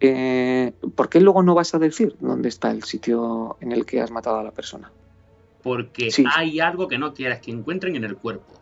eh, 0.00 0.72
¿por 0.94 1.08
qué 1.08 1.20
luego 1.20 1.42
no 1.42 1.54
vas 1.54 1.74
a 1.74 1.78
decir 1.78 2.16
dónde 2.20 2.48
está 2.48 2.70
el 2.70 2.82
sitio 2.84 3.56
en 3.60 3.72
el 3.72 3.86
que 3.86 4.00
has 4.00 4.10
matado 4.10 4.38
a 4.38 4.44
la 4.44 4.52
persona? 4.52 4.90
Porque 5.62 6.10
hay 6.34 6.60
algo 6.60 6.88
que 6.88 6.98
no 6.98 7.14
quieres 7.14 7.40
que 7.40 7.50
encuentren 7.50 7.96
en 7.96 8.04
el 8.04 8.16
cuerpo. 8.16 8.52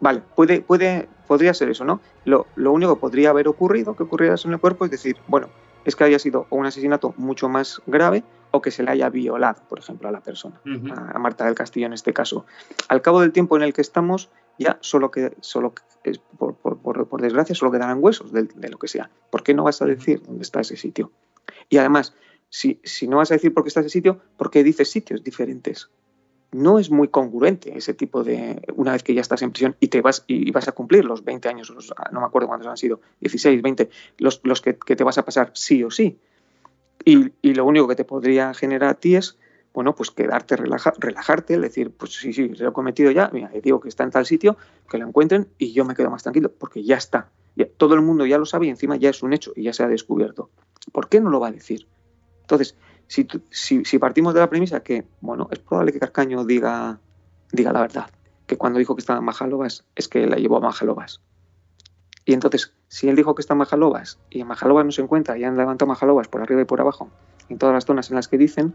Vale, 0.00 0.22
puede, 0.34 0.60
puede, 0.60 1.08
podría 1.26 1.54
ser 1.54 1.70
eso, 1.70 1.84
¿no? 1.84 2.00
Lo, 2.24 2.46
lo 2.56 2.72
único 2.72 2.94
que 2.94 3.00
podría 3.00 3.30
haber 3.30 3.48
ocurrido, 3.48 3.96
que 3.96 4.04
ocurriera 4.04 4.36
en 4.44 4.52
el 4.52 4.60
cuerpo, 4.60 4.84
es 4.84 4.90
decir, 4.90 5.16
bueno, 5.26 5.48
es 5.84 5.96
que 5.96 6.04
haya 6.04 6.18
sido 6.18 6.46
un 6.50 6.66
asesinato 6.66 7.14
mucho 7.16 7.48
más 7.48 7.80
grave 7.86 8.22
o 8.50 8.60
que 8.60 8.70
se 8.70 8.82
le 8.82 8.90
haya 8.90 9.08
violado, 9.08 9.62
por 9.68 9.78
ejemplo, 9.78 10.08
a 10.08 10.12
la 10.12 10.20
persona, 10.20 10.60
a 11.14 11.18
Marta 11.18 11.44
del 11.44 11.54
Castillo 11.54 11.86
en 11.86 11.92
este 11.92 12.12
caso. 12.12 12.46
Al 12.88 13.02
cabo 13.02 13.20
del 13.20 13.32
tiempo 13.32 13.56
en 13.56 13.62
el 13.62 13.72
que 13.72 13.80
estamos, 13.80 14.30
ya 14.58 14.78
solo 14.80 15.10
que 15.10 15.36
solo 15.40 15.74
por, 16.38 16.56
por, 16.56 17.20
desgracia 17.20 17.54
solo 17.54 17.72
quedarán 17.72 17.98
huesos 18.00 18.32
de, 18.32 18.48
lo 18.68 18.78
que 18.78 18.88
sea. 18.88 19.10
¿Por 19.30 19.42
qué 19.42 19.54
no 19.54 19.64
vas 19.64 19.82
a 19.82 19.86
decir 19.86 20.22
dónde 20.22 20.42
está 20.42 20.60
ese 20.60 20.76
sitio? 20.76 21.12
Y 21.68 21.78
además, 21.78 22.14
si, 22.48 22.80
si 22.84 23.06
no 23.08 23.18
vas 23.18 23.30
a 23.30 23.34
decir 23.34 23.52
por 23.52 23.62
qué 23.62 23.68
está 23.68 23.80
ese 23.80 23.90
sitio, 23.90 24.20
¿por 24.36 24.50
qué 24.50 24.64
dices 24.64 24.90
sitios 24.90 25.22
diferentes? 25.22 25.90
no 26.50 26.78
es 26.78 26.90
muy 26.90 27.08
congruente 27.08 27.76
ese 27.76 27.94
tipo 27.94 28.24
de, 28.24 28.62
una 28.74 28.92
vez 28.92 29.02
que 29.02 29.14
ya 29.14 29.20
estás 29.20 29.42
en 29.42 29.50
prisión 29.50 29.76
y 29.80 29.88
te 29.88 30.00
vas 30.00 30.24
y 30.26 30.50
vas 30.50 30.68
a 30.68 30.72
cumplir 30.72 31.04
los 31.04 31.24
20 31.24 31.48
años, 31.48 31.72
no 32.12 32.20
me 32.20 32.26
acuerdo 32.26 32.48
cuántos 32.48 32.68
han 32.68 32.76
sido, 32.76 33.00
16, 33.20 33.60
20, 33.60 33.90
los, 34.18 34.40
los 34.44 34.62
que, 34.62 34.72
te 34.72 35.04
vas 35.04 35.18
a 35.18 35.24
pasar 35.24 35.50
sí 35.54 35.84
o 35.84 35.90
sí. 35.90 36.18
Y, 37.04 37.54
lo 37.54 37.64
único 37.64 37.88
que 37.88 37.96
te 37.96 38.04
podría 38.04 38.52
generar 38.54 38.90
a 38.90 38.94
ti 38.94 39.16
es, 39.16 39.38
bueno, 39.72 39.94
pues 39.94 40.10
quedarte, 40.10 40.56
relajarte, 40.56 41.58
decir, 41.58 41.90
pues 41.90 42.12
sí, 42.12 42.32
sí, 42.32 42.48
lo 42.48 42.68
he 42.68 42.72
cometido 42.72 43.10
ya, 43.10 43.30
mira, 43.32 43.50
digo 43.62 43.80
que 43.80 43.88
está 43.88 44.04
en 44.04 44.10
tal 44.10 44.26
sitio, 44.26 44.56
que 44.90 44.98
lo 44.98 45.06
encuentren 45.06 45.48
y 45.58 45.72
yo 45.72 45.84
me 45.84 45.94
quedo 45.94 46.10
más 46.10 46.22
tranquilo, 46.22 46.52
porque 46.52 46.82
ya 46.82 46.96
está. 46.96 47.30
todo 47.76 47.94
el 47.94 48.02
mundo 48.02 48.26
ya 48.26 48.38
lo 48.38 48.46
sabe 48.46 48.66
y 48.66 48.70
encima 48.70 48.96
ya 48.96 49.10
es 49.10 49.22
un 49.22 49.32
hecho 49.32 49.52
y 49.56 49.64
ya 49.64 49.72
se 49.72 49.82
ha 49.82 49.88
descubierto. 49.88 50.50
¿Por 50.92 51.08
qué 51.08 51.20
no 51.20 51.30
lo 51.30 51.40
va 51.40 51.48
a 51.48 51.52
decir? 51.52 51.86
Entonces, 52.42 52.76
si, 53.08 53.98
partimos 53.98 54.34
de 54.34 54.40
la 54.40 54.50
premisa 54.50 54.80
que, 54.80 55.04
bueno, 55.20 55.48
es 55.50 55.58
probable 55.58 55.92
que 55.92 55.98
Carcaño 55.98 56.44
diga, 56.44 57.00
diga 57.52 57.72
la 57.72 57.80
verdad, 57.80 58.10
que 58.46 58.56
cuando 58.56 58.78
dijo 58.78 58.94
que 58.94 59.00
estaba 59.00 59.18
en 59.18 59.24
Majalobas 59.24 59.84
es 59.94 60.08
que 60.08 60.26
la 60.26 60.36
llevó 60.36 60.58
a 60.58 60.60
Majalobas. 60.60 61.20
Y 62.28 62.34
entonces, 62.34 62.74
si 62.88 63.08
él 63.08 63.16
dijo 63.16 63.34
que 63.34 63.40
está 63.40 63.54
en 63.54 63.58
Majalobas 63.58 64.18
y 64.28 64.42
en 64.42 64.46
Majalobas 64.46 64.84
no 64.84 64.92
se 64.92 65.00
encuentra 65.00 65.38
y 65.38 65.44
han 65.44 65.56
levantado 65.56 65.88
Majalobas 65.88 66.28
por 66.28 66.42
arriba 66.42 66.60
y 66.60 66.66
por 66.66 66.80
abajo, 66.80 67.08
en 67.48 67.56
todas 67.56 67.72
las 67.72 67.86
zonas 67.86 68.10
en 68.10 68.16
las 68.16 68.28
que 68.28 68.36
dicen, 68.36 68.74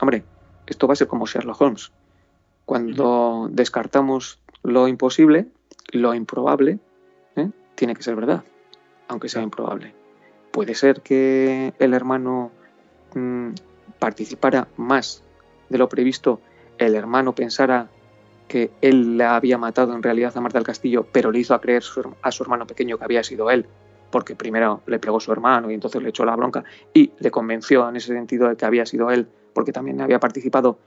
hombre, 0.00 0.22
esto 0.66 0.86
va 0.86 0.92
a 0.92 0.96
ser 0.96 1.08
como 1.08 1.26
Sherlock 1.26 1.60
Holmes. 1.60 1.90
Cuando 2.64 3.48
descartamos 3.50 4.38
lo 4.62 4.86
imposible, 4.86 5.48
lo 5.90 6.14
improbable, 6.14 6.78
¿eh? 7.34 7.50
tiene 7.74 7.94
que 7.94 8.04
ser 8.04 8.14
verdad, 8.14 8.44
aunque 9.08 9.28
sea 9.28 9.42
improbable. 9.42 9.92
Puede 10.52 10.76
ser 10.76 11.00
que 11.00 11.74
el 11.80 11.92
hermano 11.92 12.52
Mm, 13.14 13.54
participara 13.98 14.68
más 14.76 15.22
de 15.68 15.78
lo 15.78 15.88
previsto, 15.88 16.40
el 16.78 16.94
hermano 16.94 17.34
pensara 17.34 17.88
que 18.50 18.72
él 18.80 19.16
la 19.16 19.36
había 19.36 19.58
matado 19.58 19.94
en 19.94 20.02
realidad 20.02 20.36
a 20.36 20.40
Marta 20.40 20.58
del 20.58 20.66
Castillo, 20.66 21.06
pero 21.12 21.30
le 21.30 21.38
hizo 21.38 21.54
a 21.54 21.60
creer 21.60 21.84
a 22.20 22.32
su 22.32 22.42
hermano 22.42 22.66
pequeño 22.66 22.98
que 22.98 23.04
había 23.04 23.22
sido 23.22 23.48
él, 23.48 23.64
porque 24.10 24.34
primero 24.34 24.82
le 24.86 24.98
pegó 24.98 25.20
su 25.20 25.30
hermano 25.30 25.70
y 25.70 25.74
entonces 25.74 26.02
le 26.02 26.08
echó 26.08 26.24
la 26.24 26.34
bronca 26.34 26.64
y 26.92 27.12
le 27.20 27.30
convenció 27.30 27.88
en 27.88 27.94
ese 27.94 28.12
sentido 28.12 28.48
de 28.48 28.56
que 28.56 28.64
había 28.64 28.84
sido 28.86 29.12
él, 29.12 29.28
porque 29.54 29.70
también 29.70 30.00
había 30.00 30.18
participado, 30.18 30.80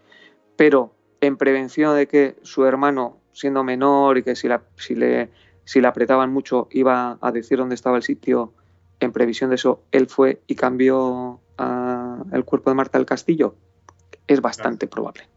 pero 0.57 0.93
en 1.21 1.37
prevención 1.37 1.95
de 1.95 2.05
que 2.05 2.35
su 2.41 2.65
hermano, 2.65 3.17
siendo 3.31 3.63
menor 3.63 4.17
y 4.17 4.23
que 4.23 4.35
si, 4.35 4.49
la, 4.49 4.61
si, 4.75 4.93
le, 4.93 5.29
si 5.63 5.79
le 5.79 5.87
apretaban 5.87 6.33
mucho 6.33 6.67
iba 6.71 7.17
a 7.21 7.31
decir 7.31 7.59
dónde 7.59 7.75
estaba 7.75 7.95
el 7.95 8.03
sitio, 8.03 8.51
en 8.99 9.13
previsión 9.13 9.51
de 9.51 9.55
eso, 9.55 9.83
él 9.93 10.07
fue 10.07 10.41
y 10.47 10.55
cambió 10.55 11.39
el 12.33 12.43
cuerpo 12.43 12.69
de 12.69 12.75
Marta 12.75 12.97
del 12.97 13.05
Castillo? 13.05 13.55
Es 14.27 14.41
bastante 14.41 14.87
probable. 14.87 15.27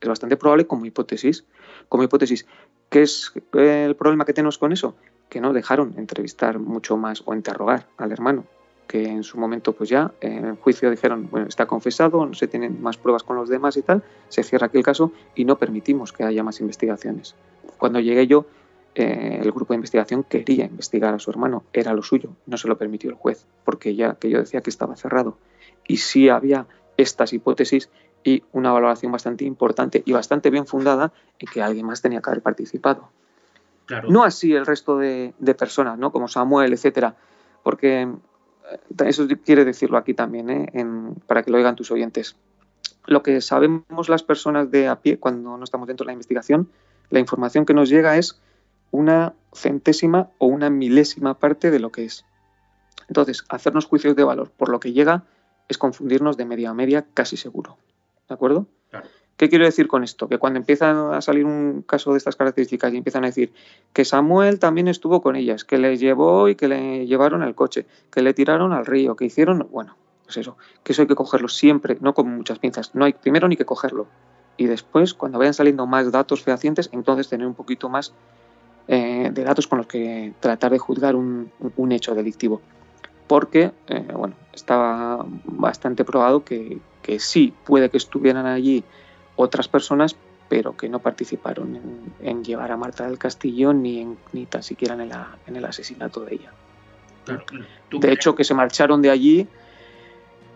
Es 0.00 0.08
bastante 0.08 0.36
probable 0.36 0.66
como 0.66 0.86
hipótesis. 0.86 1.44
Como 1.88 2.04
hipótesis, 2.04 2.46
¿qué 2.88 3.02
es 3.02 3.32
el 3.52 3.96
problema 3.96 4.24
que 4.24 4.32
tenemos 4.32 4.58
con 4.58 4.72
eso? 4.72 4.94
Que 5.28 5.40
no 5.40 5.52
dejaron 5.52 5.94
entrevistar 5.96 6.58
mucho 6.58 6.96
más 6.96 7.22
o 7.26 7.34
interrogar 7.34 7.86
al 7.96 8.12
hermano, 8.12 8.44
que 8.86 9.04
en 9.06 9.22
su 9.22 9.38
momento 9.38 9.72
pues 9.72 9.90
ya 9.90 10.12
en 10.20 10.44
el 10.44 10.56
juicio 10.56 10.90
dijeron, 10.90 11.28
bueno, 11.30 11.46
está 11.46 11.66
confesado, 11.66 12.24
no 12.24 12.34
se 12.34 12.46
tienen 12.46 12.80
más 12.80 12.96
pruebas 12.96 13.22
con 13.22 13.36
los 13.36 13.48
demás 13.48 13.76
y 13.76 13.82
tal, 13.82 14.02
se 14.28 14.42
cierra 14.42 14.66
aquí 14.66 14.78
el 14.78 14.84
caso 14.84 15.12
y 15.34 15.44
no 15.44 15.58
permitimos 15.58 16.12
que 16.12 16.24
haya 16.24 16.42
más 16.42 16.60
investigaciones. 16.60 17.34
Cuando 17.76 18.00
llegué 18.00 18.26
yo, 18.26 18.46
eh, 18.94 19.40
el 19.42 19.52
grupo 19.52 19.74
de 19.74 19.76
investigación 19.76 20.24
quería 20.24 20.64
investigar 20.64 21.14
a 21.14 21.18
su 21.18 21.30
hermano, 21.30 21.64
era 21.72 21.92
lo 21.92 22.02
suyo, 22.02 22.30
no 22.46 22.56
se 22.56 22.68
lo 22.68 22.78
permitió 22.78 23.10
el 23.10 23.16
juez, 23.16 23.46
porque 23.64 23.94
ya 23.94 24.14
que 24.14 24.30
yo 24.30 24.38
decía 24.38 24.60
que 24.60 24.70
estaba 24.70 24.96
cerrado. 24.96 25.36
Y 25.86 25.98
sí 25.98 26.28
había 26.28 26.66
estas 26.96 27.32
hipótesis 27.32 27.90
y 28.24 28.42
una 28.52 28.72
valoración 28.72 29.12
bastante 29.12 29.44
importante 29.44 30.02
y 30.04 30.12
bastante 30.12 30.50
bien 30.50 30.66
fundada 30.66 31.12
en 31.38 31.48
que 31.48 31.62
alguien 31.62 31.86
más 31.86 32.02
tenía 32.02 32.20
que 32.20 32.30
haber 32.30 32.42
participado. 32.42 33.10
No 34.08 34.22
así 34.22 34.52
el 34.52 34.66
resto 34.66 34.98
de, 34.98 35.32
personas, 35.58 35.98
¿no? 35.98 36.12
como 36.12 36.28
Samuel, 36.28 36.72
etcétera, 36.72 37.16
porque 37.62 38.02
eh, 38.02 39.04
eso 39.06 39.26
quiere 39.44 39.64
decirlo 39.64 39.96
aquí 39.96 40.12
también, 40.12 40.50
¿eh? 40.50 40.86
para 41.26 41.42
que 41.42 41.50
lo 41.50 41.56
oigan 41.56 41.74
tus 41.74 41.90
oyentes. 41.90 42.36
Lo 43.06 43.22
que 43.22 43.40
sabemos 43.40 44.08
las 44.10 44.22
personas 44.22 44.70
de 44.70 44.88
a 44.88 45.00
pie 45.00 45.18
cuando 45.18 45.56
no 45.56 45.64
estamos 45.64 45.88
dentro 45.88 46.04
de 46.04 46.08
la 46.08 46.12
investigación, 46.12 46.68
la 47.08 47.20
información 47.20 47.64
que 47.64 47.72
nos 47.72 47.88
llega 47.88 48.18
es 48.18 48.40
una 48.90 49.34
centésima 49.54 50.28
o 50.36 50.46
una 50.46 50.68
milésima 50.68 51.38
parte 51.38 51.70
de 51.70 51.78
lo 51.78 51.90
que 51.90 52.04
es. 52.04 52.26
Entonces, 53.08 53.44
hacernos 53.48 53.86
juicios 53.86 54.14
de 54.14 54.24
valor 54.24 54.50
por 54.50 54.68
lo 54.68 54.80
que 54.80 54.92
llega 54.92 55.24
es 55.68 55.78
confundirnos 55.78 56.36
de 56.36 56.44
media 56.44 56.70
a 56.70 56.74
media 56.74 57.06
casi 57.14 57.38
seguro. 57.38 57.78
¿De 58.28 58.34
acuerdo? 58.34 58.66
¿Qué 59.36 59.48
quiero 59.48 59.64
decir 59.64 59.86
con 59.86 60.02
esto? 60.02 60.28
Que 60.28 60.38
cuando 60.38 60.58
empiezan 60.58 61.14
a 61.14 61.20
salir 61.20 61.44
un 61.44 61.82
caso 61.82 62.10
de 62.10 62.18
estas 62.18 62.34
características 62.34 62.92
y 62.92 62.96
empiezan 62.96 63.22
a 63.22 63.28
decir 63.28 63.52
que 63.92 64.04
Samuel 64.04 64.58
también 64.58 64.88
estuvo 64.88 65.22
con 65.22 65.36
ellas, 65.36 65.64
que 65.64 65.78
le 65.78 65.96
llevó 65.96 66.48
y 66.48 66.56
que 66.56 66.66
le 66.66 67.06
llevaron 67.06 67.42
al 67.42 67.54
coche, 67.54 67.86
que 68.10 68.20
le 68.20 68.34
tiraron 68.34 68.72
al 68.72 68.84
río, 68.84 69.14
que 69.14 69.26
hicieron, 69.26 69.68
bueno, 69.70 69.96
pues 70.24 70.38
eso, 70.38 70.56
que 70.82 70.92
eso 70.92 71.02
hay 71.02 71.08
que 71.08 71.14
cogerlo 71.14 71.48
siempre, 71.48 71.98
no 72.00 72.14
con 72.14 72.28
muchas 72.28 72.58
pinzas. 72.58 72.94
No 72.94 73.04
hay 73.04 73.12
primero 73.12 73.46
ni 73.46 73.56
que 73.56 73.64
cogerlo. 73.64 74.08
Y 74.56 74.66
después, 74.66 75.14
cuando 75.14 75.38
vayan 75.38 75.54
saliendo 75.54 75.86
más 75.86 76.10
datos 76.10 76.42
fehacientes, 76.42 76.90
entonces 76.92 77.28
tener 77.28 77.46
un 77.46 77.54
poquito 77.54 77.88
más 77.88 78.12
eh, 78.88 79.30
de 79.32 79.44
datos 79.44 79.68
con 79.68 79.78
los 79.78 79.86
que 79.86 80.34
tratar 80.40 80.72
de 80.72 80.78
juzgar 80.78 81.14
un, 81.14 81.52
hecho 81.92 82.16
delictivo. 82.16 82.60
Porque, 83.28 83.70
eh, 83.86 84.08
bueno, 84.14 84.34
estaba 84.52 85.24
bastante 85.44 86.04
probado 86.04 86.44
que, 86.44 86.78
sí, 87.18 87.54
puede 87.64 87.90
que 87.90 87.96
estuvieran 87.96 88.46
allí 88.46 88.84
otras 89.36 89.68
personas, 89.68 90.16
pero 90.48 90.76
que 90.76 90.88
no 90.88 90.98
participaron 90.98 91.80
en, 92.20 92.44
llevar 92.44 92.72
a 92.72 92.76
Marta 92.76 93.06
del 93.06 93.18
Castillo 93.18 93.72
ni, 93.72 94.16
ni 94.32 94.46
tan 94.46 94.62
siquiera 94.62 94.94
en 94.94 95.02
el, 95.02 95.12
en 95.46 95.56
el 95.56 95.64
asesinato 95.64 96.20
de 96.24 96.34
ella. 96.34 96.52
de 97.90 98.12
hecho, 98.12 98.34
que 98.34 98.44
se 98.44 98.54
marcharon 98.54 99.02
de 99.02 99.10
allí 99.10 99.48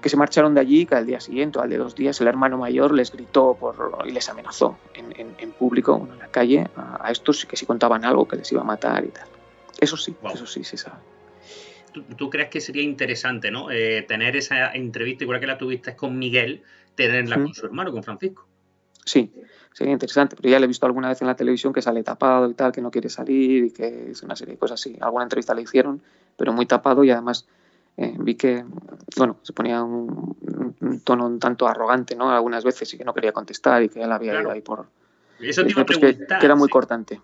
que 0.02 0.08
se 0.08 0.16
marcharon 0.16 0.52
de 0.52 0.60
allí, 0.60 0.84
que 0.84 0.96
al 0.96 1.06
día 1.06 1.20
siguiente 1.20 1.58
o 1.58 1.62
al 1.62 1.70
de 1.70 1.78
dos 1.78 1.94
días 1.94 2.20
el 2.20 2.26
hermano 2.26 2.58
mayor 2.58 2.92
les 2.92 3.12
gritó 3.12 3.56
por, 3.58 3.98
y 4.04 4.10
les 4.10 4.28
amenazó 4.28 4.76
en, 4.94 5.52
público, 5.52 6.08
en 6.12 6.18
la 6.18 6.26
calle, 6.26 6.68
a, 6.76 7.10
estos 7.10 7.46
que 7.46 7.56
si 7.56 7.64
contaban 7.66 8.04
algo 8.04 8.26
que 8.26 8.36
les 8.36 8.50
iba 8.50 8.62
a 8.62 8.64
matar 8.64 9.04
y 9.04 9.08
tal. 9.08 9.28
Eso 9.78 9.96
sí, 9.96 10.14
eso 10.34 10.46
sí 10.46 10.64
se 10.64 10.76
sabe. 10.76 10.96
¿Tú, 11.92 12.30
crees 12.30 12.48
que 12.48 12.60
sería 12.60 12.82
interesante 12.82 13.50
¿no? 13.50 13.70
Eh, 13.70 14.02
tener 14.08 14.36
esa 14.36 14.72
entrevista, 14.72 15.24
igual 15.24 15.40
que 15.40 15.46
la 15.46 15.58
tuviste 15.58 15.94
con 15.94 16.18
Miguel, 16.18 16.62
tenerla 16.94 17.36
con 17.36 17.54
su 17.54 17.66
hermano, 17.66 17.92
con 17.92 18.02
Francisco? 18.02 18.46
Sí, 19.04 19.32
sería 19.72 19.92
interesante, 19.92 20.36
pero 20.36 20.48
ya 20.48 20.58
le 20.58 20.64
he 20.64 20.68
visto 20.68 20.86
alguna 20.86 21.08
vez 21.08 21.20
en 21.20 21.26
la 21.26 21.36
televisión 21.36 21.72
que 21.72 21.82
sale 21.82 22.02
tapado 22.02 22.48
y 22.48 22.54
tal, 22.54 22.72
que 22.72 22.80
no 22.80 22.90
quiere 22.90 23.08
salir 23.08 23.64
y 23.64 23.70
que 23.70 24.10
es 24.10 24.22
una 24.22 24.36
serie 24.36 24.54
de 24.54 24.58
cosas 24.58 24.80
así. 24.80 24.96
Alguna 25.00 25.24
entrevista 25.24 25.54
le 25.54 25.62
hicieron, 25.62 26.02
pero 26.36 26.52
muy 26.52 26.66
tapado 26.66 27.02
y 27.04 27.10
además 27.10 27.46
eh, 27.96 28.14
vi 28.18 28.36
que 28.36 28.64
bueno 29.18 29.38
se 29.42 29.52
ponía 29.52 29.82
un, 29.82 30.34
tono 31.04 31.26
un 31.26 31.38
tanto 31.38 31.68
arrogante 31.68 32.16
no 32.16 32.30
algunas 32.30 32.64
veces 32.64 32.92
y 32.94 32.96
que 32.96 33.04
no 33.04 33.12
quería 33.12 33.32
contestar 33.32 33.82
y 33.82 33.90
que 33.90 34.02
él 34.02 34.10
había 34.10 34.40
ido 34.40 34.50
ahí 34.50 34.62
por 34.62 34.86
eso 35.38 35.62
te 35.62 35.72
iba 35.72 35.82
a 35.82 35.84
preguntar, 35.84 36.38
que, 36.38 36.46
era 36.46 36.54
muy 36.54 36.70
cortante 36.70 37.20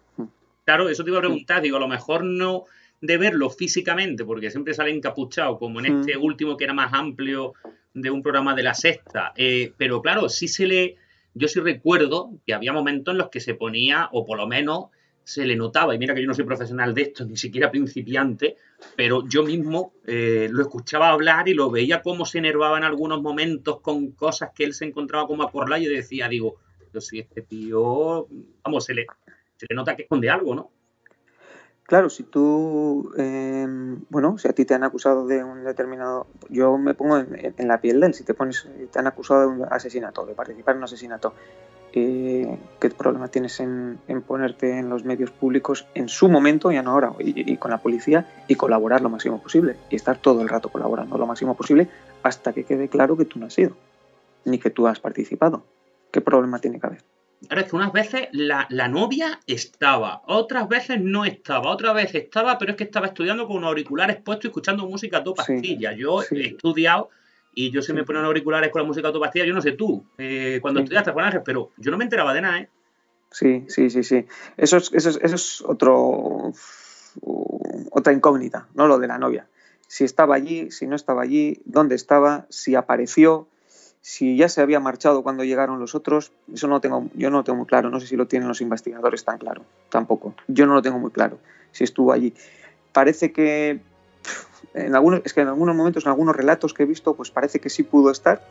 claro 0.67 0.91
eso 0.91 1.05
te 1.05 1.11
iba 1.11 1.21
a 1.21 1.23
preguntar 1.23 1.63
digo 1.63 1.79
a 1.79 1.81
lo 1.81 1.89
mejor 1.89 2.23
no 2.23 2.67
de 3.01 3.17
verlo 3.17 3.51
físicamente, 3.51 4.25
porque 4.25 4.51
siempre 4.51 4.75
sale 4.75 4.91
encapuchado, 4.91 5.59
como 5.59 5.81
en 5.81 5.87
este 5.87 6.17
último 6.17 6.57
que 6.57 6.65
era 6.65 6.75
más 6.75 6.93
amplio 6.93 7.55
de 7.95 8.11
un 8.11 8.23
programa 8.23 8.55
de 8.55 8.63
la 8.63 8.75
sexta. 8.75 9.33
Eh, 9.37 9.73
pero 9.77 10.03
claro, 10.03 10.29
sí 10.29 10.49
se 10.49 10.67
le. 10.67 10.97
Yo 11.35 11.47
sí 11.47 11.61
recuerdo 11.61 12.33
que 12.47 12.55
había 12.55 12.73
momentos 12.73 13.13
en 13.13 13.19
los 13.19 13.29
que 13.29 13.41
se 13.41 13.55
ponía, 13.55 14.09
o 14.13 14.25
por 14.25 14.39
lo 14.39 14.47
menos 14.47 14.87
se 15.23 15.45
le 15.45 15.57
notaba, 15.57 15.95
y 15.95 15.99
mira 15.99 16.15
que 16.15 16.23
yo 16.23 16.27
no 16.27 16.33
soy 16.33 16.47
profesional 16.47 16.95
de 16.95 17.03
esto, 17.03 17.25
ni 17.27 17.37
siquiera 17.37 17.71
principiante, 17.71 18.57
pero 18.97 19.29
yo 19.29 19.45
mismo 19.45 19.93
eh, 20.07 20.49
lo 20.51 20.63
escuchaba 20.63 21.11
hablar 21.11 21.49
y 21.49 21.55
lo 21.55 21.71
veía 21.71 22.01
cómo 22.01 22.25
se 22.25 22.39
enervaba 22.39 22.79
en 22.79 22.85
algunos 22.85 23.21
momentos 23.21 23.81
con 23.81 24.13
cosas 24.13 24.51
que 24.55 24.65
él 24.65 24.73
se 24.73 24.87
encontraba 24.87 25.27
como 25.27 25.45
a 25.45 25.79
y 25.79 25.87
decía, 25.87 26.29
digo, 26.29 26.57
pero 26.91 27.01
si 27.01 27.19
este 27.19 27.43
tío, 27.43 28.27
vamos, 28.65 28.85
se 28.85 28.95
le, 28.95 29.07
se 29.57 29.67
le 29.69 29.77
nota 29.77 29.95
que 29.95 30.03
esconde 30.03 30.31
algo, 30.31 30.55
¿no? 30.55 30.73
Claro, 31.89 32.11
si 32.11 32.23
tú, 32.23 33.15
em, 33.17 34.03
bueno, 34.11 34.37
si 34.37 34.47
a 34.47 34.53
ti 34.53 34.67
te 34.67 34.75
han 34.75 34.85
acusado 34.85 35.27
de 35.27 35.43
un 35.43 35.65
determinado, 35.65 36.27
yo 36.51 36.77
me 36.77 36.93
pongo 36.93 37.17
en, 37.17 37.67
la 37.67 37.81
piel 37.81 38.01
de 38.01 38.09
él, 38.09 38.13
si 38.13 38.25
te 38.25 38.35
pones, 38.35 38.69
te 38.93 38.99
han 38.99 39.07
acusado 39.07 39.41
de 39.41 39.47
un 39.47 39.65
asesinato, 39.71 40.27
de 40.27 40.35
participar 40.35 40.75
en 40.75 40.81
un 40.81 40.85
asesinato, 40.85 41.33
eh, 41.95 42.59
¿qué 42.79 42.91
problema 42.91 43.29
tienes 43.29 43.59
en, 43.61 43.99
ponerte 44.27 44.79
en 44.79 44.91
los 44.91 45.05
medios 45.05 45.31
públicos 45.31 45.87
en 45.95 46.11
su 46.11 46.29
momento, 46.29 46.71
ya 46.71 46.83
no 46.83 46.91
ahora, 46.91 47.15
y, 47.21 47.57
con 47.57 47.71
la 47.71 47.79
policía, 47.79 48.45
y 48.49 48.57
colaborar 48.57 49.01
lo 49.01 49.09
máximo 49.09 49.43
posible, 49.43 49.77
y 49.89 49.97
estar 49.97 50.19
todo 50.19 50.43
el 50.43 50.51
rato 50.51 50.69
colaborando 50.69 51.17
lo 51.17 51.27
máximo 51.27 51.57
posible 51.57 51.89
hasta 52.23 52.53
que 52.53 52.65
quede 52.65 52.91
claro 52.91 53.17
que 53.17 53.25
tú 53.25 53.39
no 53.39 53.47
has 53.47 53.55
sido, 53.55 53.75
ni 54.45 54.59
que 54.59 54.69
tú 54.69 54.87
has 54.87 55.01
participado? 55.01 55.63
¿Qué 56.11 56.21
problema 56.21 56.59
tiene 56.59 56.81
que 56.81 56.87
haber? 56.87 57.18
Ahora 57.49 57.63
es 57.63 57.71
que 57.71 57.77
unas 57.77 57.93
veces 57.93 58.29
la, 58.33 58.67
novia 58.89 59.41
estaba, 59.47 60.23
otras 60.27 60.69
veces 60.69 61.01
no 61.01 61.25
estaba, 61.25 61.71
otras 61.71 61.95
veces 61.95 62.25
estaba, 62.25 62.59
pero 62.59 62.73
es 62.73 62.77
que 62.77 62.85
estaba 62.85 63.07
estudiando 63.07 63.47
con 63.47 63.59
unos 63.59 63.69
auriculares 63.69 64.17
puestos 64.17 64.47
y 64.47 64.49
escuchando 64.49 64.87
música 64.87 65.19
a 65.19 65.25
toda 65.25 65.37
pastilla. 65.37 65.93
yo 65.93 66.23
he 66.23 66.47
estudiado 66.49 67.11
y 67.55 67.71
yo 67.71 67.81
se 67.81 67.93
me 67.93 68.05
ponen 68.05 68.25
auriculares 68.25 68.71
con 68.71 68.83
la 68.83 68.89
música 68.89 69.09
a 69.09 69.13
toda 69.13 69.27
pastilla, 69.27 69.45
yo 69.45 69.55
no 69.55 69.61
sé 69.61 69.73
tú, 69.73 70.05
eh, 70.19 70.59
cuando 70.61 70.81
estudiaste 70.81 71.13
con 71.13 71.25
Ángel, 71.25 71.43
pero 71.45 71.71
yo 71.77 71.91
no 71.91 71.97
me 71.97 72.05
enteraba 72.05 72.35
de 72.35 72.41
nada, 72.41 72.59
¿eh? 72.59 72.69
Sí, 73.31 73.65
sí, 73.69 73.91
sí, 73.91 74.03
sí. 74.03 74.27
Eso 74.57 74.79
es, 74.79 74.93
eso 74.93 75.11
eso 75.11 75.35
es 75.35 75.61
otro, 75.63 76.53
otra 77.91 78.13
incógnita, 78.13 78.69
¿no? 78.75 78.87
Lo 78.87 78.99
de 78.99 79.07
la 79.07 79.19
novia. 79.19 79.47
Si 79.87 80.05
estaba 80.05 80.35
allí, 80.35 80.71
si 80.71 80.87
no 80.87 80.97
estaba 80.97 81.23
allí, 81.23 81.61
dónde 81.65 81.95
estaba, 81.95 82.47
si 82.49 82.75
apareció, 82.75 83.49
si 84.09 84.39
ya 84.39 84.49
se 84.49 84.63
había 84.63 84.81
marchado 84.81 85.23
cuando 85.23 85.45
llegaron 85.45 85.81
los 85.81 85.95
otros, 85.95 86.33
eso 86.51 86.67
no 86.67 86.81
tengo, 86.81 87.11
yo 87.13 87.29
no 87.29 87.37
lo 87.37 87.45
tengo 87.45 87.59
muy 87.59 87.67
claro. 87.67 87.91
No 87.91 88.01
sé 88.01 88.07
si 88.07 88.17
lo 88.17 88.27
tienen 88.27 88.49
los 88.49 88.63
investigadores 88.63 89.23
tan 89.23 89.37
claro, 89.37 89.67
tampoco. 89.91 90.35
Yo 90.47 90.65
no 90.65 90.73
lo 90.73 90.81
tengo 90.81 90.99
muy 90.99 91.11
claro 91.11 91.39
si 91.73 91.85
estuvo 91.85 92.11
allí. 92.11 92.33
Parece 92.95 93.33
que 93.33 93.81
en 94.73 94.95
algunos, 94.95 95.21
es 95.27 95.35
que 95.35 95.43
en 95.43 95.49
algunos 95.49 95.77
momentos, 95.77 96.07
en 96.07 96.09
algunos 96.09 96.35
relatos 96.35 96.73
que 96.73 96.85
he 96.85 96.87
visto, 96.87 97.17
pues 97.17 97.31
parece 97.31 97.59
que 97.61 97.69
sí 97.69 97.83
pudo 97.83 98.11
estar. 98.11 98.43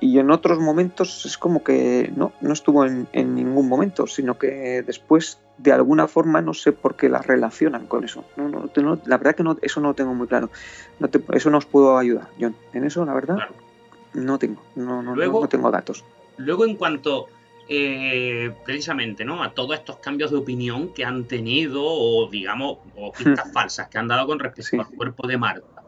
Y 0.00 0.18
en 0.18 0.32
otros 0.32 0.58
momentos 0.58 1.24
es 1.24 1.38
como 1.38 1.62
que 1.62 2.12
no, 2.16 2.32
no 2.40 2.52
estuvo 2.52 2.84
en, 2.84 3.06
ningún 3.12 3.68
momento, 3.68 4.08
sino 4.08 4.38
que 4.40 4.82
después, 4.82 5.38
de 5.56 5.70
alguna 5.70 6.08
forma, 6.08 6.42
no 6.42 6.52
sé 6.52 6.72
por 6.72 6.96
qué 6.96 7.08
la 7.08 7.22
relacionan 7.22 7.86
con 7.86 8.02
eso. 8.02 8.24
No, 8.36 8.48
no, 8.48 9.00
la 9.06 9.18
verdad 9.18 9.36
que 9.36 9.44
no, 9.44 9.56
eso 9.62 9.80
no 9.80 9.90
lo 9.90 9.94
tengo 9.94 10.14
muy 10.14 10.26
claro. 10.26 10.50
No 10.98 11.08
eso 11.32 11.50
no 11.50 11.58
os 11.58 11.64
puedo 11.64 11.96
ayudar, 11.96 12.26
John. 12.40 12.56
En 12.72 12.82
eso, 12.82 13.04
la 13.04 13.14
verdad, 13.14 13.38
no 14.14 14.38
tengo, 14.38 14.62
no, 14.76 15.02
no, 15.02 15.14
no 15.14 15.48
tengo 15.48 15.70
datos. 15.70 16.04
Luego, 16.36 16.64
en 16.64 16.76
cuanto 16.76 17.28
eh, 17.68 18.54
precisamente 18.64 19.24
¿no? 19.24 19.42
a 19.42 19.54
todos 19.54 19.74
estos 19.76 19.96
cambios 19.96 20.30
de 20.30 20.36
opinión 20.36 20.92
que 20.92 21.04
han 21.04 21.24
tenido, 21.24 21.82
o 21.82 22.28
digamos, 22.28 22.78
o 22.96 23.12
pistas 23.16 23.52
falsas 23.52 23.88
que 23.88 23.98
han 23.98 24.08
dado 24.08 24.26
con 24.26 24.38
respecto 24.38 24.80
al 24.80 24.88
cuerpo 24.88 25.26
de 25.26 25.38
Marta, 25.38 25.82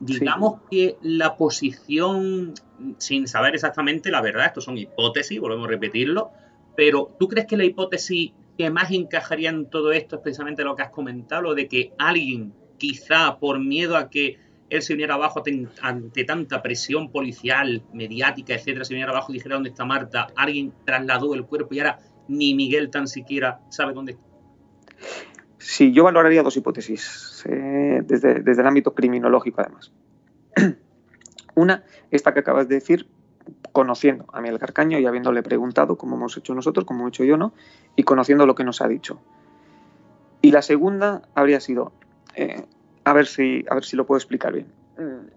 digamos 0.00 0.60
que 0.70 0.96
la 1.02 1.36
posición, 1.36 2.54
sin 2.98 3.26
saber 3.26 3.54
exactamente 3.54 4.10
la 4.10 4.20
verdad, 4.20 4.46
esto 4.46 4.60
son 4.60 4.78
hipótesis, 4.78 5.40
volvemos 5.40 5.66
a 5.66 5.70
repetirlo, 5.70 6.30
pero 6.76 7.10
¿tú 7.18 7.28
crees 7.28 7.46
que 7.46 7.56
la 7.56 7.64
hipótesis 7.64 8.32
que 8.56 8.70
más 8.70 8.90
encajaría 8.90 9.50
en 9.50 9.68
todo 9.68 9.92
esto 9.92 10.16
es 10.16 10.22
precisamente 10.22 10.64
lo 10.64 10.76
que 10.76 10.82
has 10.82 10.90
comentado, 10.90 11.42
lo 11.42 11.54
de 11.54 11.68
que 11.68 11.92
alguien, 11.98 12.54
quizá 12.78 13.38
por 13.38 13.58
miedo 13.58 13.96
a 13.96 14.08
que 14.08 14.38
él 14.70 14.82
se 14.82 14.94
viniera 14.94 15.14
abajo 15.14 15.42
ante 15.82 16.24
tanta 16.24 16.62
presión 16.62 17.10
policial, 17.10 17.82
mediática, 17.92 18.54
etcétera, 18.54 18.84
se 18.84 18.94
viniera 18.94 19.12
abajo 19.12 19.32
y 19.32 19.36
dijera 19.36 19.54
dónde 19.54 19.70
está 19.70 19.84
Marta, 19.84 20.28
alguien 20.36 20.72
trasladó 20.84 21.34
el 21.34 21.44
cuerpo 21.44 21.74
y 21.74 21.80
ahora 21.80 21.98
ni 22.28 22.54
Miguel 22.54 22.90
tan 22.90 23.08
siquiera 23.08 23.60
sabe 23.70 23.94
dónde 23.94 24.12
está. 24.12 24.24
Sí, 25.58 25.92
yo 25.92 26.04
valoraría 26.04 26.42
dos 26.42 26.56
hipótesis, 26.56 27.44
eh, 27.48 28.02
desde, 28.04 28.40
el 28.40 28.66
ámbito 28.66 28.94
criminológico 28.94 29.60
además. 29.60 29.92
Una, 31.54 31.84
esta 32.10 32.32
que 32.32 32.40
acabas 32.40 32.68
de 32.68 32.76
decir, 32.76 33.08
conociendo 33.72 34.26
a 34.32 34.40
Miguel 34.40 34.58
Carcaño 34.58 34.98
y 34.98 35.06
habiéndole 35.06 35.42
preguntado, 35.42 35.96
como 35.96 36.16
hemos 36.16 36.36
hecho 36.36 36.54
nosotros, 36.54 36.84
como 36.84 37.06
he 37.06 37.08
hecho 37.08 37.24
yo, 37.24 37.36
¿no? 37.36 37.54
Y 37.96 38.04
conociendo 38.04 38.46
lo 38.46 38.54
que 38.54 38.64
nos 38.64 38.80
ha 38.80 38.88
dicho. 38.88 39.20
Y 40.40 40.52
la 40.52 40.62
segunda 40.62 41.22
habría 41.34 41.60
sido, 41.60 41.92
eh, 42.34 42.64
a 43.08 43.12
ver 43.14 43.26
si, 43.26 43.64
a 43.70 43.74
ver 43.74 43.84
si 43.84 43.96
lo 43.96 44.06
puedo 44.06 44.18
explicar 44.18 44.52
bien. 44.52 44.66
Mm. 44.98 45.28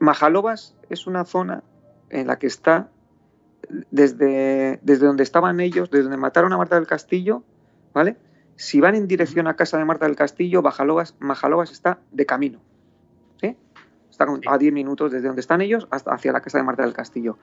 Majalovas 0.00 0.74
es 0.88 1.06
una 1.06 1.24
zona 1.24 1.62
en 2.10 2.26
la 2.26 2.38
que 2.38 2.46
está 2.46 2.90
desde, 3.90 4.80
desde 4.82 5.06
donde 5.06 5.22
estaban 5.22 5.60
ellos, 5.60 5.90
desde 5.90 6.04
donde 6.04 6.18
mataron 6.18 6.52
a 6.52 6.58
Marta 6.58 6.76
del 6.76 6.86
Castillo, 6.86 7.42
¿vale? 7.94 8.16
Si 8.56 8.80
van 8.80 8.94
en 8.94 9.08
dirección 9.08 9.46
a 9.46 9.56
casa 9.56 9.78
de 9.78 9.84
Marta 9.84 10.06
del 10.06 10.16
Castillo, 10.16 10.62
Majalovas, 10.62 11.14
Majalovas 11.18 11.70
está 11.70 11.98
de 12.10 12.26
camino. 12.26 12.60
¿sí? 13.40 13.56
Está 14.10 14.26
a 14.46 14.58
10 14.58 14.72
minutos 14.72 15.12
desde 15.12 15.28
donde 15.28 15.40
están 15.40 15.62
ellos 15.62 15.88
hasta 15.90 16.12
hacia 16.12 16.32
la 16.32 16.42
casa 16.42 16.58
de 16.58 16.64
Marta 16.64 16.82
del 16.82 16.92
Castillo. 16.92 17.38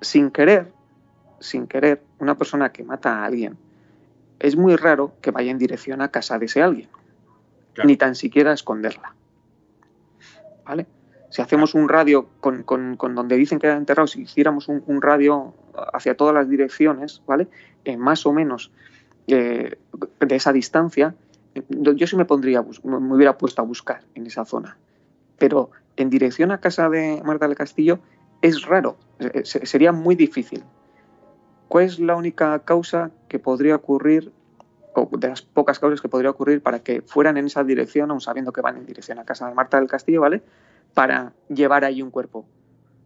Sin 0.00 0.30
querer, 0.30 0.72
sin 1.40 1.66
querer, 1.66 2.02
una 2.18 2.38
persona 2.38 2.72
que 2.72 2.84
mata 2.84 3.18
a 3.18 3.24
alguien, 3.26 3.58
es 4.38 4.56
muy 4.56 4.76
raro 4.76 5.12
que 5.20 5.30
vaya 5.30 5.50
en 5.50 5.58
dirección 5.58 6.00
a 6.00 6.10
casa 6.10 6.38
de 6.38 6.46
ese 6.46 6.62
alguien 6.62 6.88
ni 7.84 7.96
tan 7.96 8.14
siquiera 8.14 8.52
esconderla. 8.52 9.14
¿Vale? 10.64 10.86
Si 11.30 11.40
hacemos 11.40 11.74
un 11.74 11.88
radio 11.88 12.28
con, 12.40 12.64
donde 13.14 13.36
dicen 13.36 13.58
que 13.58 13.66
era 13.66 13.76
enterrado, 13.76 14.06
si 14.06 14.22
hiciéramos 14.22 14.68
un, 14.68 15.00
radio 15.00 15.54
hacia 15.94 16.14
todas 16.14 16.34
las 16.34 16.48
direcciones, 16.48 17.22
¿vale? 17.26 17.48
En 17.84 18.00
más 18.00 18.26
o 18.26 18.32
menos 18.32 18.70
eh, 19.26 19.78
de 20.20 20.36
esa 20.36 20.52
distancia, 20.52 21.14
yo 21.70 22.06
sí 22.06 22.16
me 22.16 22.26
pondría, 22.26 22.62
me 22.62 23.14
hubiera 23.14 23.38
puesto 23.38 23.62
a 23.62 23.64
buscar 23.64 24.02
en 24.14 24.26
esa 24.26 24.44
zona. 24.44 24.76
Pero 25.38 25.70
en 25.96 26.10
dirección 26.10 26.50
a 26.50 26.60
casa 26.60 26.90
de 26.90 27.22
Marta 27.24 27.48
del 27.48 27.56
Castillo 27.56 28.00
es 28.42 28.66
raro, 28.66 28.98
eh, 29.18 29.42
sería 29.44 29.92
muy 29.92 30.16
difícil. 30.16 30.62
¿Cuál 31.68 31.84
es 31.84 31.98
la 31.98 32.14
única 32.14 32.58
causa 32.58 33.10
que 33.28 33.38
podría 33.38 33.76
ocurrir 33.76 34.32
de 35.12 35.28
las 35.28 35.42
pocas 35.42 35.78
causas 35.78 36.00
que 36.00 36.08
podría 36.08 36.30
ocurrir 36.30 36.62
para 36.62 36.80
que 36.80 37.02
fueran 37.02 37.36
en 37.36 37.46
esa 37.46 37.64
dirección, 37.64 38.10
aun 38.10 38.20
sabiendo 38.20 38.52
que 38.52 38.60
van 38.60 38.76
en 38.76 38.86
dirección 38.86 39.18
a 39.18 39.24
casa 39.24 39.48
de 39.48 39.54
Marta 39.54 39.78
del 39.78 39.88
Castillo, 39.88 40.20
¿vale? 40.20 40.42
Para 40.94 41.32
llevar 41.48 41.84
ahí 41.84 42.02
un 42.02 42.10
cuerpo. 42.10 42.44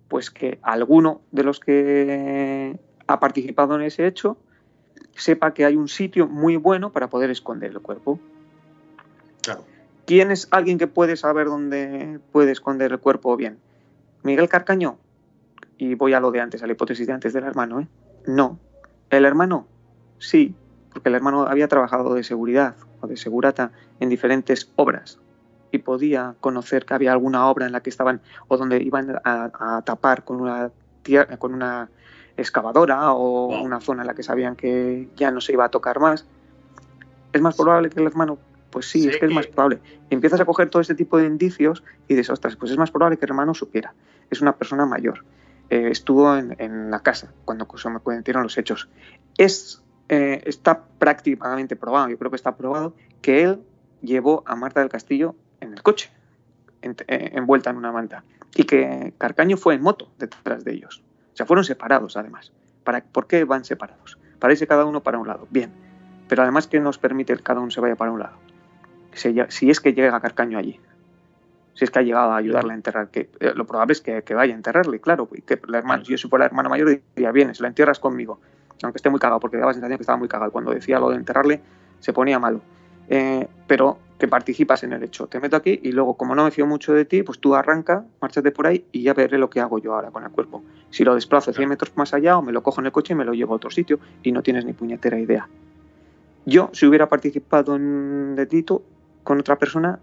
Pues 0.08 0.30
que 0.30 0.58
alguno 0.62 1.20
de 1.32 1.42
los 1.44 1.60
que 1.60 2.78
ha 3.06 3.20
participado 3.20 3.74
en 3.76 3.82
ese 3.82 4.06
hecho 4.06 4.36
sepa 5.14 5.54
que 5.54 5.64
hay 5.64 5.76
un 5.76 5.88
sitio 5.88 6.26
muy 6.26 6.56
bueno 6.56 6.92
para 6.92 7.08
poder 7.08 7.30
esconder 7.30 7.70
el 7.70 7.80
cuerpo. 7.80 8.18
Claro. 9.42 9.64
¿Quién 10.06 10.30
es 10.30 10.48
alguien 10.50 10.78
que 10.78 10.86
puede 10.86 11.16
saber 11.16 11.46
dónde 11.46 12.20
puede 12.32 12.52
esconder 12.52 12.92
el 12.92 12.98
cuerpo 12.98 13.36
bien? 13.36 13.58
¿Miguel 14.22 14.48
Carcaño? 14.48 14.98
Y 15.78 15.94
voy 15.94 16.14
a 16.14 16.20
lo 16.20 16.30
de 16.30 16.40
antes, 16.40 16.62
a 16.62 16.66
la 16.66 16.72
hipótesis 16.72 17.06
de 17.06 17.12
antes 17.12 17.32
del 17.32 17.44
hermano, 17.44 17.80
¿eh? 17.80 17.88
No. 18.26 18.58
¿El 19.10 19.24
hermano? 19.24 19.66
Sí, 20.18 20.54
porque 20.96 21.10
el 21.10 21.14
hermano 21.14 21.42
había 21.42 21.68
trabajado 21.68 22.14
de 22.14 22.24
seguridad 22.24 22.74
o 23.02 23.06
de 23.06 23.18
segurata 23.18 23.70
en 24.00 24.08
diferentes 24.08 24.72
obras 24.76 25.18
y 25.70 25.76
podía 25.76 26.36
conocer 26.40 26.86
que 26.86 26.94
había 26.94 27.12
alguna 27.12 27.48
obra 27.48 27.66
en 27.66 27.72
la 27.72 27.82
que 27.82 27.90
estaban 27.90 28.22
o 28.48 28.56
donde 28.56 28.82
iban 28.82 29.20
a, 29.22 29.82
tapar 29.84 30.24
con 30.24 30.40
una, 30.40 30.70
con 31.38 31.52
una 31.52 31.90
excavadora 32.38 33.12
o 33.12 33.62
una 33.62 33.78
zona 33.82 34.04
en 34.04 34.06
la 34.06 34.14
que 34.14 34.22
sabían 34.22 34.56
que 34.56 35.10
ya 35.16 35.30
no 35.30 35.42
se 35.42 35.52
iba 35.52 35.66
a 35.66 35.68
tocar 35.68 36.00
más. 36.00 36.24
¿Es 37.34 37.42
más 37.42 37.56
probable 37.56 37.90
que 37.90 38.00
el 38.00 38.06
hermano? 38.06 38.38
Pues 38.70 38.88
sí, 38.88 39.06
es 39.06 39.18
que 39.18 39.26
es 39.26 39.32
más 39.32 39.48
probable. 39.48 39.80
empiezas 40.08 40.40
a 40.40 40.46
coger 40.46 40.70
todo 40.70 40.80
este 40.80 40.94
tipo 40.94 41.18
de 41.18 41.26
indicios 41.26 41.84
y 42.08 42.14
dices, 42.14 42.30
ostras, 42.30 42.56
pues 42.56 42.72
es 42.72 42.78
más 42.78 42.90
probable 42.90 43.18
que 43.18 43.26
el 43.26 43.32
hermano 43.32 43.52
supiera. 43.52 43.92
Es 44.30 44.40
una 44.40 44.56
persona 44.56 44.86
mayor. 44.86 45.26
Eh, 45.68 45.88
estuvo 45.90 46.34
en, 46.34 46.56
en, 46.58 46.90
la 46.90 47.00
casa 47.00 47.34
cuando 47.44 47.68
se 47.76 47.90
me 47.90 48.00
cometieron 48.00 48.44
los 48.44 48.56
hechos. 48.56 48.88
Es 49.36 49.82
eh, 50.08 50.42
está 50.44 50.82
prácticamente 50.98 51.76
probado, 51.76 52.08
yo 52.08 52.18
creo 52.18 52.30
que 52.30 52.36
está 52.36 52.56
probado, 52.56 52.94
que 53.22 53.42
él 53.42 53.60
llevó 54.02 54.42
a 54.46 54.56
Marta 54.56 54.80
del 54.80 54.88
Castillo 54.88 55.34
en 55.60 55.72
el 55.72 55.82
coche, 55.82 56.10
eh, 56.82 57.30
envuelta 57.34 57.70
en 57.70 57.76
una 57.76 57.92
manta, 57.92 58.24
y 58.54 58.64
que 58.64 59.12
Carcaño 59.18 59.56
fue 59.56 59.74
en 59.74 59.82
moto 59.82 60.08
detrás 60.18 60.64
de 60.64 60.72
ellos. 60.72 61.02
O 61.32 61.36
sea, 61.36 61.46
fueron 61.46 61.64
separados 61.64 62.16
además. 62.16 62.52
¿Para, 62.84 63.02
¿Por 63.02 63.26
qué 63.26 63.44
van 63.44 63.64
separados? 63.64 64.18
Para 64.38 64.52
irse 64.52 64.66
cada 64.66 64.84
uno 64.84 65.02
para 65.02 65.18
un 65.18 65.26
lado. 65.26 65.46
Bien. 65.50 65.70
Pero 66.28 66.42
además, 66.42 66.66
¿qué 66.66 66.80
nos 66.80 66.98
permite 66.98 67.36
que 67.36 67.42
cada 67.42 67.60
uno 67.60 67.70
se 67.70 67.80
vaya 67.80 67.96
para 67.96 68.10
un 68.10 68.20
lado? 68.20 68.36
si 69.12 69.70
es 69.70 69.80
que 69.80 69.94
llega 69.94 70.20
Carcaño 70.20 70.58
allí. 70.58 70.78
Si 71.76 71.84
es 71.84 71.90
que 71.90 71.98
ha 71.98 72.02
llegado 72.02 72.32
a 72.32 72.36
ayudarle 72.38 72.72
a 72.72 72.76
enterrar, 72.76 73.10
que 73.10 73.28
eh, 73.38 73.52
lo 73.54 73.66
probable 73.66 73.92
es 73.92 74.00
que, 74.00 74.22
vaya 74.34 74.54
a 74.54 74.56
enterrarle, 74.56 74.98
claro. 74.98 75.28
Que 75.28 75.60
la 75.66 75.78
hermana, 75.78 76.02
yo 76.02 76.16
si 76.16 76.26
fuera 76.26 76.44
la 76.44 76.46
hermana 76.46 76.70
mayor 76.70 77.02
diría, 77.14 77.32
vienes, 77.32 77.60
la 77.60 77.68
entierras 77.68 78.00
conmigo. 78.00 78.40
Aunque 78.82 78.98
esté 78.98 79.10
muy 79.10 79.20
cagado, 79.20 79.40
porque 79.40 79.56
daba 79.56 79.70
la 79.70 79.74
sensación 79.74 79.98
que 79.98 80.02
estaba 80.02 80.18
muy 80.18 80.28
cagado. 80.28 80.52
Cuando 80.52 80.72
decía 80.72 80.98
lo 80.98 81.10
de 81.10 81.16
enterrarle, 81.16 81.60
se 82.00 82.12
ponía 82.12 82.38
malo. 82.38 82.60
Eh, 83.08 83.46
pero 83.66 83.98
que 84.18 84.28
participas 84.28 84.82
en 84.82 84.92
el 84.92 85.02
hecho. 85.02 85.26
Te 85.26 85.40
meto 85.40 85.56
aquí 85.56 85.78
y 85.82 85.92
luego, 85.92 86.14
como 86.14 86.34
no 86.34 86.44
me 86.44 86.50
fío 86.50 86.66
mucho 86.66 86.94
de 86.94 87.04
ti, 87.04 87.22
pues 87.22 87.38
tú 87.38 87.54
arranca, 87.54 88.04
márchate 88.20 88.50
por 88.50 88.66
ahí 88.66 88.84
y 88.90 89.02
ya 89.02 89.14
veré 89.14 89.38
lo 89.38 89.50
que 89.50 89.60
hago 89.60 89.78
yo 89.78 89.94
ahora 89.94 90.10
con 90.10 90.24
el 90.24 90.30
cuerpo. 90.30 90.62
Si 90.90 91.04
lo 91.04 91.14
desplazo 91.14 91.52
100 91.52 91.68
metros 91.68 91.92
más 91.96 92.14
allá 92.14 92.38
o 92.38 92.42
me 92.42 92.52
lo 92.52 92.62
cojo 92.62 92.80
en 92.80 92.86
el 92.86 92.92
coche 92.92 93.12
y 93.12 93.16
me 93.16 93.24
lo 93.24 93.34
llevo 93.34 93.52
a 93.52 93.56
otro 93.56 93.70
sitio 93.70 93.98
y 94.22 94.32
no 94.32 94.42
tienes 94.42 94.64
ni 94.64 94.72
puñetera 94.72 95.18
idea. 95.18 95.48
Yo, 96.46 96.70
si 96.72 96.86
hubiera 96.86 97.08
participado 97.08 97.76
en 97.76 98.34
delito 98.36 98.82
con 99.22 99.38
otra 99.38 99.58
persona 99.58 99.98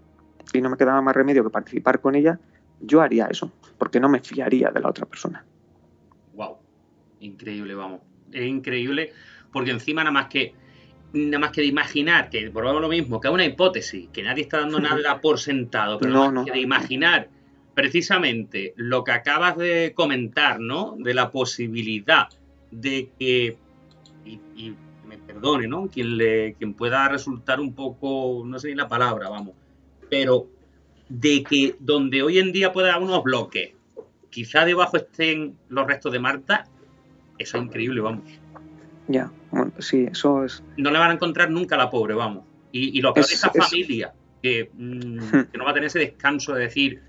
y 0.52 0.60
no 0.60 0.70
me 0.70 0.76
quedaba 0.76 1.00
más 1.00 1.16
remedio 1.16 1.42
que 1.42 1.50
participar 1.50 2.00
con 2.00 2.14
ella, 2.14 2.38
yo 2.80 3.00
haría 3.00 3.26
eso, 3.26 3.50
porque 3.78 3.98
no 3.98 4.08
me 4.08 4.20
fiaría 4.20 4.70
de 4.70 4.80
la 4.80 4.90
otra 4.90 5.06
persona. 5.06 5.44
Wow, 6.34 6.58
increíble, 7.20 7.74
vamos. 7.74 8.00
Es 8.34 8.46
increíble, 8.46 9.12
porque 9.52 9.70
encima 9.70 10.02
nada 10.02 10.12
más 10.12 10.26
que 10.26 10.54
nada 11.14 11.38
más 11.38 11.52
que 11.52 11.60
de 11.60 11.68
imaginar, 11.68 12.28
que 12.28 12.50
probamos 12.50 12.82
lo 12.82 12.88
mismo, 12.88 13.20
que 13.20 13.28
es 13.28 13.34
una 13.34 13.44
hipótesis, 13.44 14.08
que 14.12 14.22
nadie 14.22 14.42
está 14.42 14.60
dando 14.60 14.80
nada 14.80 15.20
por 15.20 15.38
sentado, 15.38 15.98
pero 15.98 16.12
no, 16.12 16.32
no. 16.32 16.44
que 16.44 16.52
de 16.52 16.60
imaginar 16.60 17.28
precisamente 17.74 18.72
lo 18.76 19.04
que 19.04 19.12
acabas 19.12 19.56
de 19.56 19.92
comentar, 19.94 20.60
¿no? 20.60 20.96
De 20.98 21.14
la 21.14 21.30
posibilidad 21.30 22.28
de 22.70 23.10
que, 23.18 23.56
y, 24.24 24.74
me 25.06 25.18
perdone, 25.18 25.68
¿no? 25.68 25.88
Quien, 25.88 26.16
le, 26.16 26.54
quien 26.54 26.74
pueda 26.74 27.08
resultar 27.08 27.60
un 27.60 27.74
poco, 27.74 28.42
no 28.44 28.58
sé 28.58 28.68
ni 28.68 28.74
la 28.74 28.88
palabra, 28.88 29.28
vamos, 29.28 29.54
pero 30.08 30.48
de 31.08 31.42
que 31.42 31.76
donde 31.78 32.22
hoy 32.22 32.38
en 32.38 32.52
día 32.52 32.72
puede 32.72 32.90
haber 32.90 33.04
unos 33.04 33.22
bloques, 33.22 33.72
quizá 34.30 34.64
debajo 34.64 34.96
estén 34.96 35.56
los 35.68 35.86
restos 35.86 36.12
de 36.12 36.18
Marta, 36.18 36.64
eso 37.38 37.58
es 37.58 37.64
increíble, 37.64 38.00
vamos. 38.00 38.24
Ya, 39.08 39.30
bueno, 39.50 39.72
sí, 39.78 40.06
eso 40.10 40.44
es. 40.44 40.62
No 40.76 40.90
le 40.90 40.98
van 40.98 41.10
a 41.10 41.14
encontrar 41.14 41.50
nunca 41.50 41.74
a 41.74 41.78
la 41.78 41.90
pobre, 41.90 42.14
vamos. 42.14 42.44
Y, 42.72 43.00
lo 43.00 43.14
peor 43.14 43.26
de 43.26 43.34
esa 43.34 43.50
familia, 43.50 44.12
mm, 44.12 44.40
que, 44.42 44.70
no 45.56 45.64
va 45.64 45.70
a 45.70 45.74
tener 45.74 45.86
ese 45.86 46.00
descanso 46.00 46.54
de 46.54 46.62
decir, 46.62 47.02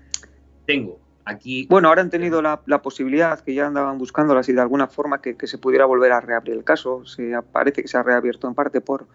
tengo 0.64 1.00
aquí. 1.24 1.66
Bueno, 1.68 1.88
ahora 1.88 2.02
han 2.02 2.10
tenido 2.10 2.40
la, 2.40 2.60
posibilidad, 2.82 3.40
que 3.40 3.52
ya 3.52 3.66
andaban 3.66 3.98
buscándolas 3.98 4.48
y 4.48 4.52
de 4.52 4.60
alguna 4.60 4.86
forma 4.86 5.20
que, 5.20 5.34
se 5.46 5.58
pudiera 5.58 5.84
volver 5.84 6.12
a 6.12 6.20
reabrir 6.20 6.54
el 6.54 6.62
caso. 6.62 7.04
Se 7.04 7.32
parece 7.52 7.82
que 7.82 7.88
se 7.88 7.98
ha 7.98 8.04
reabierto 8.04 8.46
en 8.46 8.54
parte 8.54 8.80
por, 8.80 9.08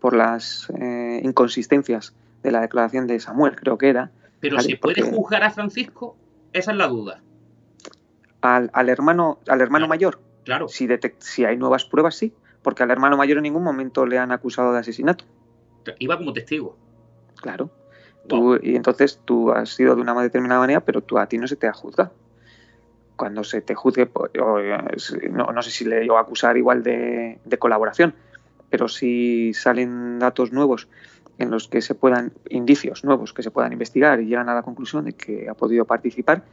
por 0.00 0.14
las 0.14 0.70
eh, 0.78 1.20
inconsistencias 1.24 2.14
de 2.42 2.52
la 2.52 2.60
declaración 2.60 3.06
de 3.06 3.18
Samuel, 3.18 3.56
creo 3.56 3.78
que 3.78 3.88
era. 3.88 4.10
Pero 4.40 4.60
¿se 4.60 4.76
puede 4.76 5.02
juzgar 5.02 5.42
a 5.42 5.50
Francisco? 5.50 6.16
Esa 6.52 6.72
es 6.72 6.76
la 6.76 6.86
duda. 6.86 7.22
Al, 8.42 8.88
hermano, 8.88 9.40
al 9.48 9.60
hermano 9.60 9.88
mayor. 9.88 10.20
Claro. 10.46 10.68
Si, 10.68 10.88
si 11.18 11.44
hay 11.44 11.56
nuevas 11.56 11.84
pruebas, 11.84 12.14
sí, 12.14 12.32
porque 12.62 12.84
al 12.84 12.90
hermano 12.92 13.16
mayor 13.16 13.38
en 13.38 13.42
ningún 13.42 13.64
momento 13.64 14.06
le 14.06 14.16
han 14.16 14.30
acusado 14.30 14.72
de 14.72 14.78
asesinato. 14.78 15.24
Iba 15.98 16.16
como 16.16 16.32
testigo. 16.32 16.76
Claro. 17.42 17.68
y 18.62 18.76
entonces 18.76 19.20
tú 19.24 19.50
has 19.50 19.70
sido 19.70 19.96
de 19.96 20.02
una 20.02 20.14
determinada 20.22 20.60
manera, 20.60 20.80
pero 20.80 21.00
tú 21.00 21.18
a 21.18 21.26
ti 21.26 21.36
no 21.36 21.48
se 21.48 21.56
te 21.56 21.66
ha 21.66 21.72
juzgado. 21.72 22.12
Cuando 23.16 23.42
se 23.42 23.60
te 23.60 23.74
juzgue, 23.74 24.06
pues, 24.06 24.30
no, 25.32 25.62
sé 25.62 25.70
si 25.70 25.84
le 25.84 25.98
digo 26.00 26.16
a 26.16 26.20
acusar 26.20 26.56
igual 26.56 26.84
de, 26.84 27.40
colaboración, 27.58 28.14
pero 28.70 28.86
si 28.86 29.52
salen 29.52 30.20
datos 30.20 30.52
nuevos 30.52 30.86
en 31.38 31.50
los 31.50 31.66
que 31.66 31.82
se 31.82 31.96
puedan, 31.96 32.32
indicios 32.50 33.02
nuevos 33.02 33.32
que 33.32 33.42
se 33.42 33.50
puedan 33.50 33.72
investigar 33.72 34.20
y 34.20 34.26
llegan 34.26 34.48
a 34.48 34.54
la 34.54 34.62
conclusión 34.62 35.06
de 35.06 35.12
que 35.12 35.48
ha 35.48 35.54
podido 35.54 35.86
participar, 35.86 36.44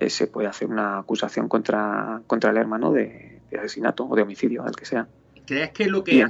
eh, 0.00 0.10
se 0.10 0.26
puede 0.26 0.48
hacer 0.48 0.68
una 0.68 0.98
acusación 0.98 1.48
contra, 1.48 2.22
contra 2.26 2.50
el 2.50 2.56
hermano 2.56 2.92
de, 2.92 3.35
de 3.50 3.58
asesinato 3.58 4.06
o 4.06 4.16
de 4.16 4.22
homicidio, 4.22 4.64
al 4.64 4.74
que 4.74 4.84
sea. 4.84 5.06
¿Crees 5.46 5.70
que 5.70 5.86
lo 5.86 6.02
que, 6.02 6.22
ha, 6.22 6.28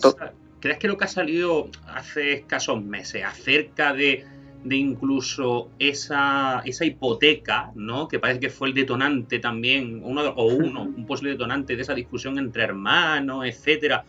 ¿crees 0.61 0.79
que 0.79 0.89
lo 0.89 0.97
que 0.97 1.05
ha 1.05 1.09
salido 1.09 1.69
hace 1.89 2.35
escasos 2.35 2.83
meses 2.83 3.25
acerca 3.25 3.95
de, 3.95 4.25
de 4.65 4.77
incluso 4.77 5.71
esa, 5.79 6.61
esa 6.65 6.85
hipoteca, 6.85 7.71
¿no? 7.75 8.09
que 8.09 8.19
parece 8.19 8.41
que 8.41 8.51
fue 8.51 8.69
el 8.69 8.75
detonante 8.75 9.39
también, 9.39 10.01
uno 10.05 10.23
o 10.31 10.47
uno, 10.47 10.83
un 10.97 11.07
posible 11.07 11.33
detonante 11.33 11.77
de 11.77 11.83
esa 11.83 11.95
discusión 11.95 12.39
entre 12.39 12.65
hermanos, 12.65 13.47
etcétera, 13.47 14.05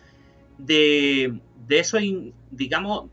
de, 0.58 1.40
de 1.68 1.80
eso, 1.80 1.98
digamos, 2.52 3.06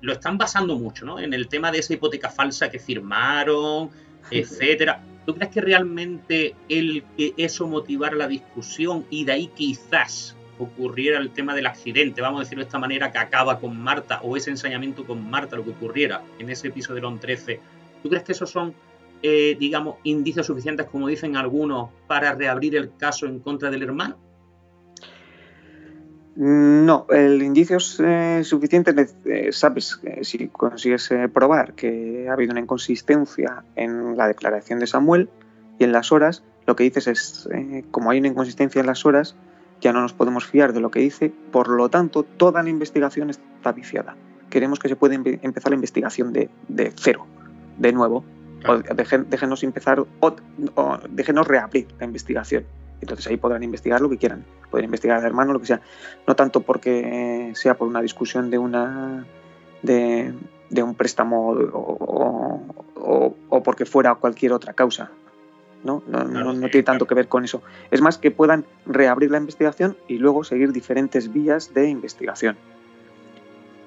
lo 0.00 0.12
están 0.12 0.38
basando 0.38 0.76
mucho, 0.76 1.04
¿no? 1.04 1.18
En 1.18 1.32
el 1.32 1.48
tema 1.48 1.70
de 1.70 1.78
esa 1.78 1.94
hipoteca 1.94 2.30
falsa 2.30 2.70
que 2.70 2.78
firmaron, 2.78 3.90
etcétera. 4.30 5.00
¿Tú 5.28 5.34
crees 5.34 5.52
que 5.52 5.60
realmente 5.60 6.54
el 6.70 7.04
que 7.14 7.34
eso 7.36 7.68
motivara 7.68 8.16
la 8.16 8.26
discusión 8.26 9.04
y 9.10 9.26
de 9.26 9.32
ahí 9.32 9.48
quizás 9.48 10.34
ocurriera 10.58 11.18
el 11.18 11.32
tema 11.32 11.54
del 11.54 11.66
accidente, 11.66 12.22
vamos 12.22 12.40
a 12.40 12.44
decirlo 12.44 12.64
de 12.64 12.68
esta 12.68 12.78
manera, 12.78 13.12
que 13.12 13.18
acaba 13.18 13.60
con 13.60 13.78
Marta, 13.78 14.22
o 14.22 14.38
ese 14.38 14.48
ensañamiento 14.48 15.04
con 15.04 15.28
Marta, 15.28 15.56
lo 15.56 15.64
que 15.64 15.72
ocurriera 15.72 16.22
en 16.38 16.48
ese 16.48 16.68
episodio 16.68 17.02
de 17.02 17.06
ON 17.08 17.20
13, 17.20 17.60
¿tú 18.02 18.08
crees 18.08 18.24
que 18.24 18.32
esos 18.32 18.48
son, 18.48 18.72
eh, 19.22 19.54
digamos, 19.60 19.96
indicios 20.02 20.46
suficientes, 20.46 20.86
como 20.86 21.08
dicen 21.08 21.36
algunos, 21.36 21.90
para 22.06 22.34
reabrir 22.34 22.74
el 22.76 22.96
caso 22.96 23.26
en 23.26 23.40
contra 23.40 23.70
del 23.70 23.82
hermano? 23.82 24.16
No, 26.40 27.04
el 27.10 27.42
indicio 27.42 27.78
es 27.78 27.98
eh, 27.98 28.42
suficiente, 28.44 28.94
eh, 29.24 29.48
sabes, 29.50 30.00
si 30.22 30.46
consigues 30.46 31.10
eh, 31.10 31.28
probar 31.28 31.72
que 31.72 32.28
ha 32.30 32.34
habido 32.34 32.52
una 32.52 32.60
inconsistencia 32.60 33.64
en 33.74 34.16
la 34.16 34.28
declaración 34.28 34.78
de 34.78 34.86
Samuel 34.86 35.28
y 35.80 35.84
en 35.84 35.90
las 35.90 36.12
horas, 36.12 36.44
lo 36.64 36.76
que 36.76 36.84
dices 36.84 37.08
es, 37.08 37.48
como 37.90 38.12
hay 38.12 38.20
una 38.20 38.28
inconsistencia 38.28 38.78
en 38.78 38.86
las 38.86 39.04
horas, 39.04 39.34
ya 39.80 39.92
no 39.92 40.00
nos 40.00 40.12
podemos 40.12 40.46
fiar 40.46 40.72
de 40.72 40.78
lo 40.78 40.92
que 40.92 41.00
dice, 41.00 41.32
por 41.50 41.70
lo 41.70 41.88
tanto, 41.88 42.22
toda 42.22 42.62
la 42.62 42.70
investigación 42.70 43.30
está 43.30 43.72
viciada. 43.72 44.14
Queremos 44.48 44.78
que 44.78 44.88
se 44.88 44.94
pueda 44.94 45.16
empezar 45.16 45.70
la 45.72 45.74
investigación 45.74 46.32
de, 46.32 46.50
cero, 46.94 47.26
de 47.78 47.92
nuevo, 47.92 48.22
o 48.64 48.76
déjenos 48.76 49.64
empezar, 49.64 50.04
o 50.20 50.36
déjenos 51.10 51.48
reabrir 51.48 51.88
la 51.98 52.06
investigación 52.06 52.64
entonces 53.00 53.26
ahí 53.26 53.36
podrán 53.36 53.62
investigar 53.62 54.00
lo 54.00 54.08
que 54.08 54.18
quieran, 54.18 54.44
pueden 54.70 54.86
investigar 54.86 55.18
al 55.18 55.24
hermano, 55.24 55.52
lo 55.52 55.60
que 55.60 55.66
sea. 55.66 55.80
No 56.26 56.34
tanto 56.36 56.60
porque 56.60 57.52
sea 57.54 57.74
por 57.74 57.88
una 57.88 58.02
discusión 58.02 58.50
de 58.50 58.58
una 58.58 59.26
de, 59.82 60.34
un 60.82 60.94
préstamo 60.94 61.50
o, 61.50 63.34
porque 63.64 63.84
fuera 63.86 64.14
cualquier 64.14 64.52
otra 64.52 64.72
causa. 64.72 65.10
¿no? 65.84 66.02
No, 66.08 66.68
tiene 66.70 66.82
tanto 66.82 67.06
que 67.06 67.14
ver 67.14 67.28
con 67.28 67.44
eso. 67.44 67.62
Es 67.90 68.00
más 68.00 68.18
que 68.18 68.30
puedan 68.30 68.64
reabrir 68.84 69.30
la 69.30 69.38
investigación 69.38 69.96
y 70.08 70.18
luego 70.18 70.42
seguir 70.44 70.72
diferentes 70.72 71.32
vías 71.32 71.72
de 71.72 71.88
investigación. 71.88 72.56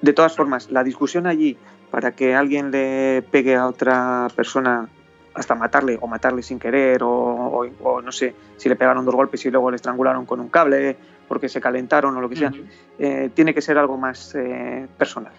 De 0.00 0.12
todas 0.12 0.34
formas, 0.34 0.70
la 0.70 0.82
discusión 0.82 1.26
allí 1.26 1.56
para 1.90 2.12
que 2.12 2.34
alguien 2.34 2.70
le 2.70 3.22
pegue 3.30 3.54
a 3.54 3.66
otra 3.66 4.28
persona 4.34 4.88
hasta 5.34 5.54
matarle 5.54 5.98
o 6.00 6.06
matarle 6.06 6.42
sin 6.42 6.58
querer 6.58 7.00
o, 7.02 7.66
no 8.02 8.12
sé 8.12 8.34
si 8.56 8.68
le 8.68 8.76
pegaron 8.76 9.04
dos 9.04 9.14
golpes 9.14 9.44
y 9.46 9.50
luego 9.50 9.70
le 9.70 9.76
estrangularon 9.76 10.26
con 10.26 10.40
un 10.40 10.48
cable 10.48 10.96
porque 11.28 11.48
se 11.48 11.60
calentaron 11.60 12.16
o 12.16 12.20
lo 12.20 12.28
que 12.28 12.36
sea. 12.36 12.52
Eh, 12.98 13.30
tiene 13.32 13.54
que 13.54 13.62
ser 13.62 13.78
algo 13.78 13.96
más 13.96 14.34
eh, 14.34 14.86
personal. 14.98 15.32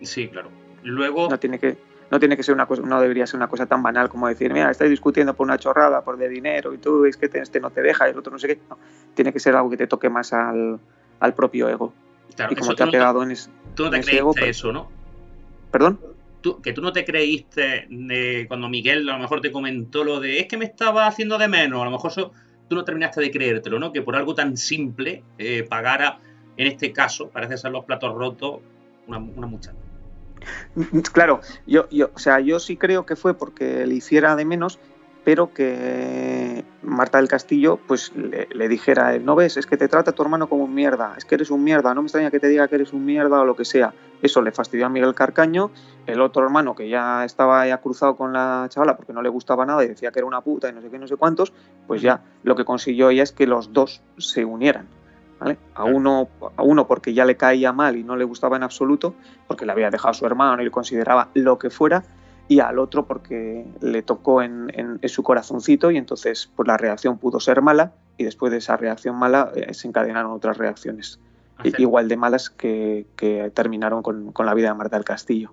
Sí, 0.00 0.28
claro. 0.28 0.50
Luego... 0.82 1.28
No 1.28 1.38
tiene 1.38 1.60
que, 1.60 1.76
no 2.10 2.18
tiene 2.18 2.36
que 2.36 2.42
ser 2.42 2.54
una 2.54 2.66
cosa, 2.66 2.82
no 2.82 3.00
debería 3.00 3.26
ser 3.26 3.36
una 3.36 3.48
cosa 3.48 3.66
tan 3.66 3.82
banal 3.82 4.08
como 4.08 4.28
decir, 4.28 4.52
mira, 4.52 4.70
estáis 4.70 4.90
discutiendo 4.90 5.34
por 5.34 5.46
una 5.46 5.58
chorrada, 5.58 6.02
por 6.02 6.16
de 6.16 6.28
dinero 6.28 6.74
y 6.74 6.78
tú 6.78 7.04
es 7.04 7.16
que 7.16 7.30
este 7.32 7.60
no 7.60 7.70
te 7.70 7.82
deja 7.82 8.08
y 8.08 8.10
el 8.10 8.18
otro 8.18 8.32
no 8.32 8.38
sé 8.38 8.48
qué. 8.48 8.58
tiene 9.14 9.32
que 9.32 9.40
ser 9.40 9.54
algo 9.54 9.70
que 9.70 9.76
te 9.76 9.86
toque 9.86 10.10
más 10.10 10.32
al, 10.32 10.78
propio 11.36 11.68
ego. 11.68 11.94
y 12.50 12.54
como 12.56 12.74
te 12.74 12.82
ha 12.82 12.90
pegado 12.90 13.22
en, 13.22 13.30
ese, 13.30 13.48
tú 13.74 13.84
no 13.84 13.90
te 13.90 14.16
ego, 14.16 14.34
pues 14.34 14.58
eso, 14.58 14.72
¿no? 14.72 14.88
¿Perdón? 15.70 16.00
Que 16.62 16.72
tú 16.72 16.82
no 16.82 16.92
te 16.92 17.04
creíste 17.04 17.86
cuando 18.48 18.68
Miguel 18.68 19.08
a 19.08 19.14
lo 19.14 19.18
mejor 19.18 19.40
te 19.40 19.52
comentó 19.52 20.04
lo 20.04 20.20
de 20.20 20.40
es 20.40 20.46
que 20.46 20.56
me 20.56 20.64
estaba 20.64 21.06
haciendo 21.06 21.38
de 21.38 21.48
menos, 21.48 21.80
a 21.80 21.84
lo 21.84 21.90
mejor 21.90 22.10
eso, 22.10 22.32
tú 22.68 22.76
no 22.76 22.84
terminaste 22.84 23.20
de 23.20 23.30
creértelo, 23.30 23.78
¿no? 23.78 23.92
Que 23.92 24.02
por 24.02 24.16
algo 24.16 24.34
tan 24.34 24.56
simple 24.56 25.22
eh, 25.38 25.62
pagara, 25.62 26.18
en 26.56 26.66
este 26.66 26.92
caso, 26.92 27.28
parece 27.28 27.56
ser 27.56 27.70
los 27.70 27.84
platos 27.84 28.14
rotos, 28.14 28.60
una, 29.06 29.18
una 29.18 29.46
muchacha. 29.46 29.76
Claro, 31.12 31.40
yo, 31.66 31.88
yo, 31.90 32.10
o 32.14 32.18
sea, 32.18 32.40
yo 32.40 32.58
sí 32.58 32.76
creo 32.76 33.06
que 33.06 33.16
fue 33.16 33.34
porque 33.34 33.86
le 33.86 33.94
hiciera 33.94 34.34
de 34.36 34.44
menos 34.44 34.78
pero 35.24 35.52
que 35.52 36.64
Marta 36.82 37.18
del 37.18 37.28
Castillo 37.28 37.78
pues 37.86 38.12
le, 38.14 38.68
dijera, 38.68 39.18
no 39.18 39.36
ves, 39.36 39.56
es 39.56 39.66
que 39.66 39.76
te 39.76 39.88
trata 39.88 40.12
tu 40.12 40.22
hermano 40.22 40.48
como 40.48 40.64
un 40.64 40.74
mierda, 40.74 41.14
es 41.16 41.24
que 41.24 41.36
eres 41.36 41.50
un 41.50 41.62
mierda, 41.62 41.94
no 41.94 42.02
me 42.02 42.06
extraña 42.06 42.30
que 42.30 42.40
te 42.40 42.48
diga 42.48 42.66
que 42.68 42.74
eres 42.74 42.92
un 42.92 43.04
mierda 43.04 43.40
o 43.40 43.44
lo 43.44 43.54
que 43.54 43.64
sea. 43.64 43.94
Eso 44.20 44.40
le 44.40 44.52
fastidió 44.52 44.86
a 44.86 44.88
Miguel 44.88 45.14
Carcaño, 45.14 45.70
el 46.06 46.20
otro 46.20 46.44
hermano 46.44 46.74
que 46.74 46.88
ya 46.88 47.24
estaba 47.24 47.66
ya 47.66 47.78
cruzado 47.78 48.16
con 48.16 48.32
la 48.32 48.66
chavala 48.68 48.96
porque 48.96 49.12
no 49.12 49.22
le 49.22 49.28
gustaba 49.28 49.66
nada 49.66 49.84
y 49.84 49.88
decía 49.88 50.12
que 50.12 50.20
era 50.20 50.26
una 50.26 50.40
puta 50.40 50.68
y 50.68 50.72
no 50.72 50.80
sé 50.80 50.90
qué, 50.90 50.98
no 50.98 51.08
sé 51.08 51.16
cuántos, 51.16 51.52
pues 51.86 52.02
ya 52.02 52.22
lo 52.42 52.54
que 52.54 52.64
consiguió 52.64 53.10
ella 53.10 53.22
es 53.22 53.32
que 53.32 53.46
los 53.46 53.72
dos 53.72 54.00
se 54.18 54.44
unieran 54.44 54.86
A 55.74 55.84
uno, 55.84 56.28
a 56.56 56.62
uno 56.62 56.86
porque 56.86 57.14
ya 57.14 57.24
le 57.24 57.36
caía 57.36 57.72
mal 57.72 57.96
y 57.96 58.04
no 58.04 58.16
le 58.16 58.24
gustaba 58.24 58.56
en 58.56 58.62
absoluto, 58.62 59.14
porque 59.48 59.66
le 59.66 59.72
había 59.72 59.90
dejado 59.90 60.10
a 60.10 60.14
su 60.14 60.24
hermano 60.26 60.62
y 60.62 60.66
le 60.66 60.70
consideraba 60.70 61.28
lo 61.34 61.58
que 61.58 61.70
fuera, 61.70 62.04
y 62.52 62.60
al 62.60 62.78
otro 62.78 63.06
porque 63.06 63.64
le 63.80 64.02
tocó 64.02 64.42
en, 64.42 65.00
su 65.04 65.22
corazoncito 65.22 65.90
y 65.90 65.96
entonces 65.96 66.50
pues 66.54 66.66
la 66.66 66.76
reacción 66.76 67.18
pudo 67.18 67.40
ser 67.40 67.62
mala 67.62 67.92
y 68.18 68.24
después 68.24 68.52
de 68.52 68.58
esa 68.58 68.76
reacción 68.76 69.16
mala 69.16 69.52
eh, 69.54 69.72
se 69.72 69.88
encadenaron 69.88 70.32
otras 70.32 70.58
reacciones 70.58 71.18
igual 71.78 72.08
de 72.08 72.16
malas 72.16 72.50
que, 72.50 73.06
terminaron 73.54 74.02
con, 74.02 74.32
la 74.44 74.54
vida 74.54 74.68
de 74.68 74.74
Marta 74.74 74.96
del 74.96 75.04
Castillo. 75.04 75.52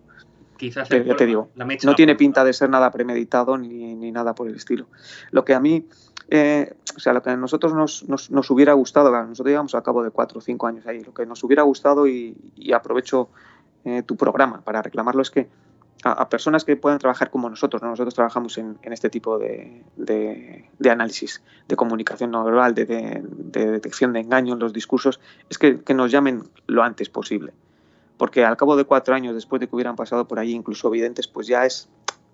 Quizás 0.58 0.90
ya 0.90 1.16
te 1.16 1.26
digo, 1.26 1.50
no 1.56 1.96
tiene 1.96 2.16
pinta 2.16 2.44
de 2.44 2.52
ser 2.52 2.70
nada 2.70 2.92
premeditado 2.92 3.58
ni, 3.58 3.96
ni 3.96 4.12
nada 4.12 4.34
por 4.34 4.50
el 4.50 4.56
estilo. 4.56 4.88
Lo 5.32 5.46
que 5.46 5.54
a 5.54 5.60
mí 5.60 5.86
eh, 6.32 6.74
o 6.96 7.00
sea, 7.00 7.14
lo 7.14 7.24
que 7.24 7.30
a 7.30 7.38
nosotros 7.38 7.74
nos, 7.74 8.30
nos, 8.30 8.52
hubiera 8.52 8.74
gustado, 8.74 9.12
nosotros 9.12 9.52
llevamos 9.52 9.74
a 9.74 9.82
cabo 9.82 10.04
de 10.04 10.12
cuatro 10.12 10.40
o 10.40 10.42
cinco 10.42 10.68
años 10.68 10.86
ahí, 10.86 11.04
lo 11.04 11.14
que 11.14 11.26
nos 11.26 11.44
hubiera 11.44 11.64
gustado 11.64 12.08
y, 12.08 12.36
aprovecho 12.74 13.30
eh, 13.86 14.04
tu 14.04 14.16
programa 14.16 14.62
para 14.62 14.82
reclamarlo 14.82 15.22
es 15.22 15.32
que 15.32 15.48
a, 16.04 16.30
personas 16.30 16.64
que 16.64 16.76
puedan 16.76 17.00
trabajar 17.00 17.30
como 17.30 17.50
nosotros, 17.50 17.82
nosotros 17.82 18.14
trabajamos 18.14 18.58
en, 18.58 18.78
este 18.84 19.10
tipo 19.10 19.38
de, 19.38 19.84
de, 19.98 20.90
análisis, 20.90 21.42
de 21.68 21.76
comunicación 21.76 22.32
no 22.32 22.44
verbal, 22.44 22.74
de, 22.74 22.86
detección 22.86 24.14
de 24.14 24.22
engaño 24.22 24.54
en 24.54 24.60
los 24.60 24.74
discursos, 24.74 25.20
es 25.50 25.58
que, 25.58 25.82
que 25.82 25.94
nos 25.94 26.12
llamen 26.12 26.44
lo 26.68 26.84
antes 26.84 27.10
posible. 27.10 27.54
Porque 28.18 28.44
al 28.44 28.58
cabo 28.58 28.76
de 28.76 28.84
cuatro 28.84 29.16
años 29.16 29.34
después 29.34 29.60
de 29.60 29.68
que 29.68 29.76
hubieran 29.76 29.96
pasado 29.96 30.28
por 30.28 30.40
ahí 30.40 30.52
incluso 30.52 30.90
videntes, 30.90 31.28
pues 31.28 31.48
ya 31.48 31.66
es 31.66 31.90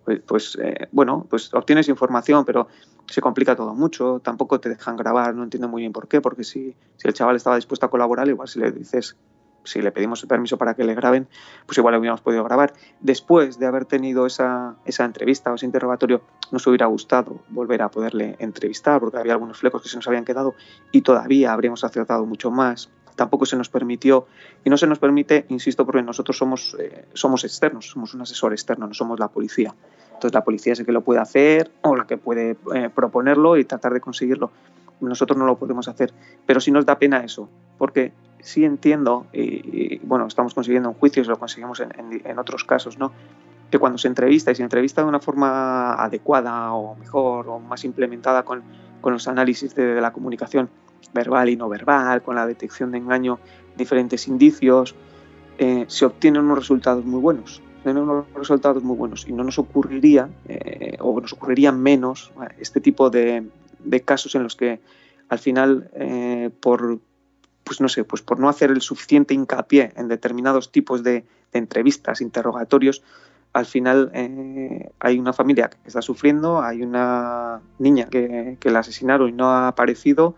pues, 0.05 0.21
pues 0.25 0.57
eh, 0.61 0.87
bueno, 0.91 1.25
pues 1.29 1.51
obtienes 1.53 1.89
información, 1.89 2.45
pero 2.45 2.67
se 3.07 3.21
complica 3.21 3.55
todo 3.55 3.73
mucho, 3.73 4.21
tampoco 4.23 4.59
te 4.59 4.69
dejan 4.69 4.95
grabar, 4.95 5.33
no 5.33 5.43
entiendo 5.43 5.67
muy 5.67 5.81
bien 5.81 5.91
por 5.91 6.07
qué, 6.07 6.21
porque 6.21 6.43
si, 6.43 6.75
si 6.97 7.07
el 7.07 7.13
chaval 7.13 7.35
estaba 7.35 7.55
dispuesto 7.55 7.87
a 7.87 7.89
colaborar, 7.89 8.27
igual 8.27 8.47
si 8.47 8.59
le 8.59 8.71
dices, 8.71 9.17
si 9.65 9.81
le 9.81 9.91
pedimos 9.91 10.21
el 10.23 10.29
permiso 10.29 10.57
para 10.57 10.73
que 10.73 10.83
le 10.83 10.95
graben, 10.95 11.27
pues 11.65 11.77
igual 11.77 11.95
hubiéramos 11.95 12.21
podido 12.21 12.43
grabar. 12.43 12.73
Después 13.01 13.59
de 13.59 13.65
haber 13.65 13.85
tenido 13.85 14.25
esa, 14.25 14.75
esa 14.85 15.05
entrevista 15.05 15.51
o 15.51 15.55
ese 15.55 15.65
interrogatorio, 15.65 16.21
nos 16.51 16.65
hubiera 16.67 16.85
gustado 16.85 17.41
volver 17.49 17.81
a 17.81 17.89
poderle 17.89 18.35
entrevistar, 18.39 18.99
porque 18.99 19.17
había 19.17 19.33
algunos 19.33 19.59
flecos 19.59 19.81
que 19.81 19.89
se 19.89 19.95
nos 19.97 20.07
habían 20.07 20.25
quedado 20.25 20.55
y 20.91 21.01
todavía 21.01 21.53
habríamos 21.53 21.83
acertado 21.83 22.25
mucho 22.25 22.51
más 22.51 22.89
tampoco 23.15 23.45
se 23.45 23.55
nos 23.55 23.69
permitió 23.69 24.27
y 24.63 24.69
no 24.69 24.77
se 24.77 24.87
nos 24.87 24.99
permite, 24.99 25.45
insisto, 25.49 25.85
porque 25.85 26.01
nosotros 26.01 26.37
somos, 26.37 26.75
eh, 26.79 27.05
somos 27.13 27.43
externos, 27.43 27.89
somos 27.89 28.13
un 28.13 28.21
asesor 28.21 28.51
externo, 28.53 28.87
no 28.87 28.93
somos 28.93 29.19
la 29.19 29.29
policía. 29.29 29.73
Entonces 30.07 30.33
la 30.33 30.43
policía 30.43 30.73
es 30.73 30.79
el 30.79 30.85
que 30.85 30.91
lo 30.91 31.01
puede 31.01 31.19
hacer 31.19 31.71
o 31.81 31.95
la 31.95 32.05
que 32.05 32.17
puede 32.17 32.57
eh, 32.73 32.89
proponerlo 32.93 33.57
y 33.57 33.65
tratar 33.65 33.93
de 33.93 34.01
conseguirlo. 34.01 34.51
Nosotros 35.01 35.37
no 35.37 35.45
lo 35.45 35.57
podemos 35.57 35.87
hacer, 35.87 36.13
pero 36.45 36.59
sí 36.59 36.71
nos 36.71 36.85
da 36.85 36.97
pena 36.97 37.23
eso, 37.23 37.49
porque 37.77 38.13
sí 38.39 38.63
entiendo, 38.63 39.25
y, 39.33 39.99
bueno, 39.99 40.27
estamos 40.27 40.53
consiguiendo 40.53 40.89
un 40.89 40.95
juicio, 40.95 41.23
y 41.23 41.25
lo 41.25 41.37
conseguimos 41.37 41.79
en, 41.79 42.21
en, 42.23 42.39
otros 42.39 42.63
casos, 42.63 42.97
¿no? 42.97 43.11
que 43.71 43.79
cuando 43.79 43.97
se 43.97 44.07
entrevista 44.07 44.51
y 44.51 44.55
se 44.55 44.63
entrevista 44.63 45.01
de 45.01 45.07
una 45.07 45.19
forma 45.19 45.95
adecuada 45.95 46.73
o 46.73 46.95
mejor 46.95 47.49
o 47.49 47.59
más 47.59 47.83
implementada 47.83 48.43
con, 48.43 48.63
con 49.01 49.13
los 49.13 49.27
análisis 49.27 49.75
de, 49.75 49.99
la 49.99 50.13
comunicación, 50.13 50.69
verbal 51.13 51.49
y 51.49 51.55
no 51.55 51.69
verbal, 51.69 52.21
con 52.21 52.35
la 52.35 52.45
detección 52.45 52.91
de 52.91 52.97
engaño, 52.99 53.39
diferentes 53.75 54.27
indicios, 54.27 54.95
eh, 55.57 55.85
se 55.87 56.05
obtienen 56.05 56.43
unos 56.43 56.59
resultados 56.59 57.05
muy 57.05 57.21
buenos. 57.21 57.61
unos 57.85 58.25
resultados 58.33 58.83
muy 58.83 58.97
buenos 58.97 59.27
y 59.27 59.31
no 59.33 59.43
nos 59.43 59.59
ocurriría, 59.59 60.29
eh, 60.47 60.97
o 60.99 61.19
nos 61.21 61.33
ocurrirían 61.33 61.81
menos, 61.81 62.31
este 62.59 62.81
tipo 62.81 63.09
de, 63.09 63.47
casos 64.03 64.35
en 64.35 64.43
los 64.43 64.55
que 64.55 64.79
al 65.29 65.39
final, 65.39 65.89
eh, 65.93 66.49
por, 66.59 66.99
pues 67.63 67.81
no 67.81 67.89
sé, 67.89 68.03
pues 68.03 68.21
por 68.21 68.39
no 68.39 68.49
hacer 68.49 68.71
el 68.71 68.81
suficiente 68.81 69.33
hincapié 69.33 69.91
en 69.95 70.07
determinados 70.07 70.71
tipos 70.71 71.03
de, 71.03 71.25
entrevistas, 71.53 72.19
interrogatorios, 72.19 73.01
al 73.53 73.65
final 73.65 74.11
hay 74.99 75.17
una 75.17 75.31
familia 75.31 75.69
que 75.69 75.77
está 75.87 76.01
sufriendo, 76.01 76.61
hay 76.61 76.81
una 76.81 77.61
niña 77.79 78.07
que, 78.07 78.57
que 78.59 78.69
la 78.69 78.79
asesinaron 78.79 79.29
y 79.29 79.31
no 79.31 79.49
ha 79.49 79.69
aparecido, 79.69 80.35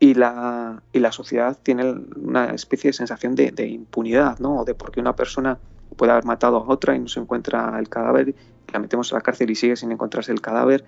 y 0.00 0.14
la, 0.14 0.82
y 0.94 0.98
la 0.98 1.12
sociedad 1.12 1.56
tiene 1.62 1.94
una 2.16 2.46
especie 2.46 2.88
de 2.88 2.94
sensación 2.94 3.34
de, 3.34 3.66
impunidad, 3.66 4.38
¿no? 4.38 4.60
O 4.60 4.64
de 4.64 4.74
por 4.74 4.90
qué 4.90 4.98
una 4.98 5.14
persona 5.14 5.58
puede 5.96 6.12
haber 6.12 6.24
matado 6.24 6.56
a 6.56 6.72
otra 6.72 6.96
y 6.96 6.98
no 6.98 7.08
se 7.08 7.20
encuentra 7.20 7.78
el 7.78 7.90
cadáver, 7.90 8.34
la 8.72 8.78
metemos 8.80 9.12
a 9.12 9.16
la 9.16 9.20
cárcel 9.20 9.50
y 9.50 9.54
sigue 9.54 9.76
sin 9.76 9.92
encontrarse 9.92 10.32
el 10.32 10.40
cadáver 10.40 10.84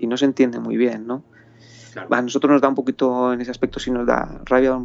y 0.00 0.08
no 0.08 0.16
se 0.16 0.24
entiende 0.24 0.58
muy 0.58 0.76
bien, 0.76 1.06
¿no? 1.06 1.22
A 2.10 2.22
nosotros 2.22 2.50
nos 2.50 2.60
da 2.60 2.68
un 2.68 2.74
poquito 2.74 3.32
en 3.32 3.40
ese 3.40 3.50
aspecto, 3.50 3.80
sí 3.80 3.90
nos 3.90 4.06
da 4.06 4.40
rabia 4.44 4.78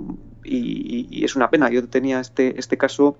y, 0.43 1.23
es 1.23 1.35
una 1.35 1.49
pena. 1.49 1.69
Yo 1.69 1.87
tenía 1.87 2.19
este, 2.19 2.57
este 2.59 2.77
caso, 2.77 3.17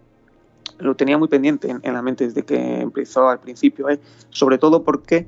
lo 0.80 0.96
tenía 0.96 1.18
muy 1.18 1.28
pendiente 1.28 1.76
en, 1.82 1.94
la 1.94 2.02
mente 2.02 2.26
desde 2.26 2.44
que 2.44 2.82
empezó 2.82 3.28
al 3.28 3.40
principio, 3.40 3.90
¿eh? 3.90 4.00
sobre 4.30 4.58
todo 4.58 4.84
porque 4.84 5.28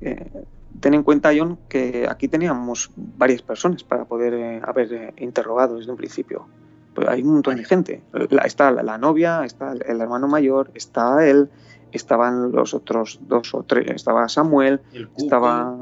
eh, 0.00 0.44
ten 0.80 0.94
en 0.94 1.02
cuenta, 1.02 1.30
John, 1.36 1.58
que 1.68 2.06
aquí 2.08 2.28
teníamos 2.28 2.90
varias 2.96 3.42
personas 3.42 3.82
para 3.82 4.04
poder 4.04 4.34
eh, 4.34 4.60
haber 4.64 4.92
eh, 4.92 5.14
interrogado 5.18 5.76
desde 5.76 5.90
un 5.90 5.96
principio. 5.96 6.46
Pues 6.94 7.08
hay 7.08 7.22
un 7.22 7.34
montón 7.34 7.56
de 7.56 7.64
gente. 7.64 8.02
está 8.44 8.70
la, 8.70 8.98
novia, 8.98 9.44
está 9.44 9.72
el 9.72 10.00
hermano 10.00 10.26
mayor, 10.28 10.70
está 10.74 11.28
él, 11.28 11.48
estaban 11.92 12.52
los 12.52 12.74
otros 12.74 13.18
dos 13.22 13.54
o 13.54 13.62
tres, 13.62 13.90
estaba 13.90 14.28
Samuel, 14.28 14.80
estaba 15.16 15.72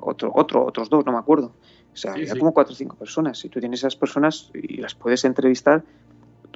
otro, 0.00 0.32
otro, 0.34 0.64
otros 0.64 0.88
dos, 0.88 1.04
no 1.04 1.12
me 1.12 1.18
acuerdo. 1.18 1.52
O 1.92 1.96
sea, 1.96 2.12
había 2.12 2.34
como 2.36 2.54
cuatro 2.54 2.72
o 2.72 2.76
cinco 2.76 2.96
personas. 2.96 3.38
Si 3.38 3.48
tú 3.48 3.60
tienes 3.60 3.80
esas 3.80 3.96
personas 3.96 4.50
y 4.54 4.78
las 4.78 4.94
puedes 4.94 5.24
entrevistar, 5.24 5.84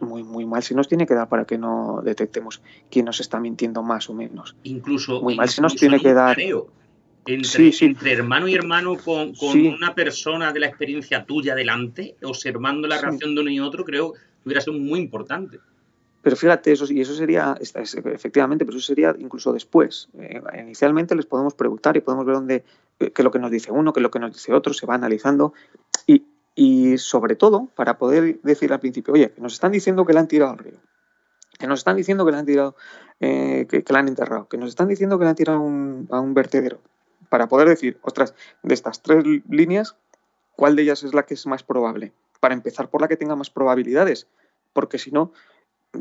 muy, 0.00 0.22
muy 0.22 0.44
mal 0.44 0.62
si 0.62 0.74
nos 0.74 0.88
tiene 0.88 1.06
que 1.06 1.14
dar 1.14 1.28
para 1.28 1.44
que 1.44 1.58
no 1.58 2.02
detectemos 2.04 2.60
quién 2.90 3.06
nos 3.06 3.20
está 3.20 3.40
mintiendo 3.40 3.82
más 3.82 4.10
o 4.10 4.14
menos. 4.14 4.56
Incluso. 4.64 5.22
Muy 5.22 5.36
mal 5.36 5.48
si 5.48 5.60
nos 5.60 5.74
tiene 5.74 6.00
que 6.00 6.12
dar 6.12 6.36
entre, 7.26 8.12
hermano 8.12 8.46
y 8.46 8.54
hermano 8.54 8.96
con, 8.96 9.32
una 9.40 9.94
persona 9.94 10.52
de 10.52 10.60
la 10.60 10.66
experiencia 10.66 11.24
tuya 11.24 11.54
delante, 11.54 12.16
observando 12.22 12.86
la 12.86 13.00
reacción 13.00 13.34
de 13.34 13.40
uno 13.40 13.50
y 13.50 13.60
otro, 13.60 13.84
creo 13.84 14.12
que 14.12 14.20
hubiera 14.44 14.60
sido 14.60 14.78
muy 14.78 15.00
importante. 15.00 15.58
Pero 16.26 16.34
fíjate, 16.34 16.72
eso, 16.72 16.92
y 16.92 17.00
eso 17.00 17.14
sería, 17.14 17.56
efectivamente, 17.60 18.66
pero 18.66 18.78
eso 18.78 18.84
sería 18.88 19.14
incluso 19.16 19.52
después. 19.52 20.08
Eh, 20.18 20.42
inicialmente 20.58 21.14
les 21.14 21.24
podemos 21.24 21.54
preguntar 21.54 21.96
y 21.96 22.00
podemos 22.00 22.26
ver 22.26 22.34
dónde, 22.34 22.64
eh, 22.98 23.12
qué 23.12 23.22
es 23.22 23.24
lo 23.24 23.30
que 23.30 23.38
nos 23.38 23.52
dice 23.52 23.70
uno, 23.70 23.92
qué 23.92 24.00
es 24.00 24.02
lo 24.02 24.10
que 24.10 24.18
nos 24.18 24.32
dice 24.32 24.52
otro, 24.52 24.74
se 24.74 24.86
va 24.86 24.96
analizando. 24.96 25.54
Y, 26.04 26.24
y 26.56 26.98
sobre 26.98 27.36
todo, 27.36 27.68
para 27.76 27.96
poder 27.96 28.40
decir 28.42 28.72
al 28.72 28.80
principio, 28.80 29.14
oye, 29.14 29.30
que 29.30 29.40
nos 29.40 29.52
están 29.52 29.70
diciendo 29.70 30.04
que 30.04 30.14
la 30.14 30.18
han 30.18 30.26
tirado 30.26 30.50
al 30.50 30.58
río, 30.58 30.80
que 31.60 31.68
nos 31.68 31.78
están 31.78 31.96
diciendo 31.96 32.26
que 32.26 32.32
la 32.32 32.40
han 32.40 32.46
tirado, 32.46 32.74
eh, 33.20 33.68
que, 33.70 33.84
la 33.88 34.00
han 34.00 34.08
enterrado, 34.08 34.48
que 34.48 34.58
nos 34.58 34.70
están 34.70 34.88
diciendo 34.88 35.20
que 35.20 35.26
la 35.26 35.30
han 35.30 35.36
tirado 35.36 35.60
a 35.60 36.20
un 36.20 36.34
vertedero 36.34 36.80
para 37.28 37.46
poder 37.46 37.68
decir, 37.68 38.00
ostras, 38.02 38.34
de 38.64 38.74
estas 38.74 39.00
tres 39.00 39.22
líneas, 39.48 39.94
¿cuál 40.56 40.74
de 40.74 40.82
ellas 40.82 41.04
es 41.04 41.14
la 41.14 41.22
que 41.22 41.34
es 41.34 41.46
más 41.46 41.62
probable? 41.62 42.12
Para 42.40 42.54
empezar 42.54 42.90
por 42.90 43.00
la 43.00 43.06
que 43.06 43.16
tenga 43.16 43.36
más 43.36 43.48
probabilidades, 43.48 44.26
porque 44.72 44.98
si 44.98 45.12
no, 45.12 45.30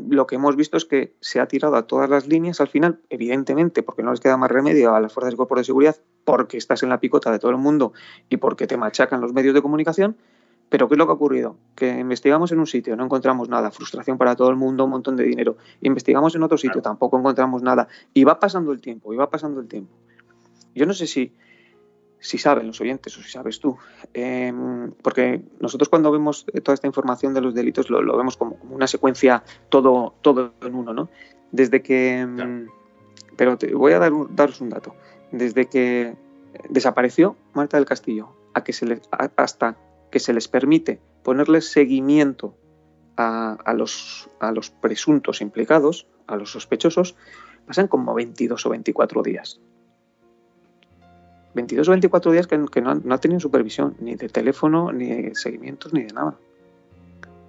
lo 0.08 0.26
que 0.26 0.36
hemos 0.36 0.56
visto 0.56 0.76
es 0.76 0.84
que 0.84 1.14
se 1.20 1.40
ha 1.40 1.46
tirado 1.46 1.76
a 1.76 1.86
todas 1.86 2.08
las 2.08 2.26
líneas 2.26 2.60
al 2.60 2.68
final, 2.68 3.00
evidentemente, 3.10 3.82
porque 3.82 4.02
no 4.02 4.10
les 4.10 4.20
queda 4.20 4.36
más 4.36 4.50
remedio 4.50 4.94
a 4.94 5.00
las 5.00 5.12
fuerzas 5.12 5.32
de 5.32 5.36
cuerpo 5.36 5.56
de 5.56 5.64
seguridad, 5.64 5.96
porque 6.24 6.56
estás 6.56 6.82
en 6.82 6.88
la 6.88 7.00
picota 7.00 7.30
de 7.30 7.38
todo 7.38 7.50
el 7.50 7.56
mundo 7.56 7.92
y 8.28 8.36
porque 8.36 8.66
te 8.66 8.76
machacan 8.76 9.20
los 9.20 9.32
medios 9.32 9.54
de 9.54 9.62
comunicación. 9.62 10.16
Pero 10.68 10.88
¿qué 10.88 10.94
es 10.94 10.98
lo 10.98 11.06
que 11.06 11.12
ha 11.12 11.14
ocurrido? 11.14 11.56
Que 11.76 12.00
investigamos 12.00 12.50
en 12.50 12.58
un 12.58 12.66
sitio, 12.66 12.96
no 12.96 13.04
encontramos 13.04 13.48
nada, 13.48 13.70
frustración 13.70 14.18
para 14.18 14.34
todo 14.34 14.50
el 14.50 14.56
mundo, 14.56 14.84
un 14.84 14.90
montón 14.90 15.16
de 15.16 15.22
dinero. 15.22 15.56
Investigamos 15.80 16.34
en 16.34 16.42
otro 16.42 16.58
sitio, 16.58 16.82
tampoco 16.82 17.18
encontramos 17.18 17.62
nada. 17.62 17.86
Y 18.12 18.24
va 18.24 18.40
pasando 18.40 18.72
el 18.72 18.80
tiempo, 18.80 19.14
y 19.14 19.16
va 19.16 19.30
pasando 19.30 19.60
el 19.60 19.68
tiempo. 19.68 19.92
Yo 20.74 20.84
no 20.84 20.92
sé 20.92 21.06
si, 21.06 21.32
si 22.20 22.38
saben 22.38 22.66
los 22.66 22.80
oyentes 22.80 23.16
o 23.18 23.22
si 23.22 23.30
sabes 23.30 23.60
tú, 23.60 23.76
em, 24.14 24.90
porque 25.02 25.42
nosotros 25.60 25.88
cuando 25.88 26.10
vemos 26.10 26.46
toda 26.62 26.74
esta 26.74 26.86
información 26.86 27.34
de 27.34 27.40
los 27.40 27.54
delitos 27.54 27.90
lo, 27.90 28.16
vemos 28.16 28.36
como, 28.36 28.58
una 28.70 28.86
secuencia 28.86 29.44
todo, 29.68 30.14
todo 30.22 30.54
en 30.62 30.74
uno, 30.74 30.92
¿no? 30.92 31.08
Desde 31.52 31.82
que... 31.82 32.20
Em, 32.20 32.68
pero 33.36 33.58
te 33.58 33.74
voy 33.74 33.92
a 33.92 33.98
dar 33.98 34.12
daros 34.30 34.60
un 34.60 34.70
dato. 34.70 34.94
Desde 35.30 35.66
que 35.66 36.16
desapareció 36.70 37.36
Marta 37.52 37.76
del 37.76 37.86
Castillo 37.86 38.34
a 38.54 38.64
que 38.64 38.72
se 38.72 39.00
hasta 39.36 39.76
que 40.10 40.18
se 40.18 40.32
les 40.32 40.48
permite 40.48 41.00
ponerles 41.22 41.70
seguimiento 41.70 42.56
a, 43.16 43.58
a, 43.64 43.74
los, 43.74 44.30
a 44.40 44.52
los 44.52 44.70
presuntos 44.70 45.40
implicados, 45.40 46.06
a 46.26 46.36
los 46.36 46.52
sospechosos, 46.52 47.16
pasan 47.66 47.88
como 47.88 48.14
22 48.14 48.64
o 48.64 48.70
24 48.70 49.22
días. 49.22 49.60
22 51.56 51.88
o 51.88 51.90
24 51.90 52.32
días 52.32 52.46
que, 52.46 52.58
no, 52.58 53.02
ha 53.10 53.18
tenido 53.18 53.40
supervisión, 53.40 53.96
ni 53.98 54.14
de 54.14 54.28
teléfono, 54.28 54.92
ni 54.92 55.06
de 55.06 55.34
seguimientos, 55.34 55.92
ni 55.92 56.02
de 56.04 56.12
nada. 56.12 56.36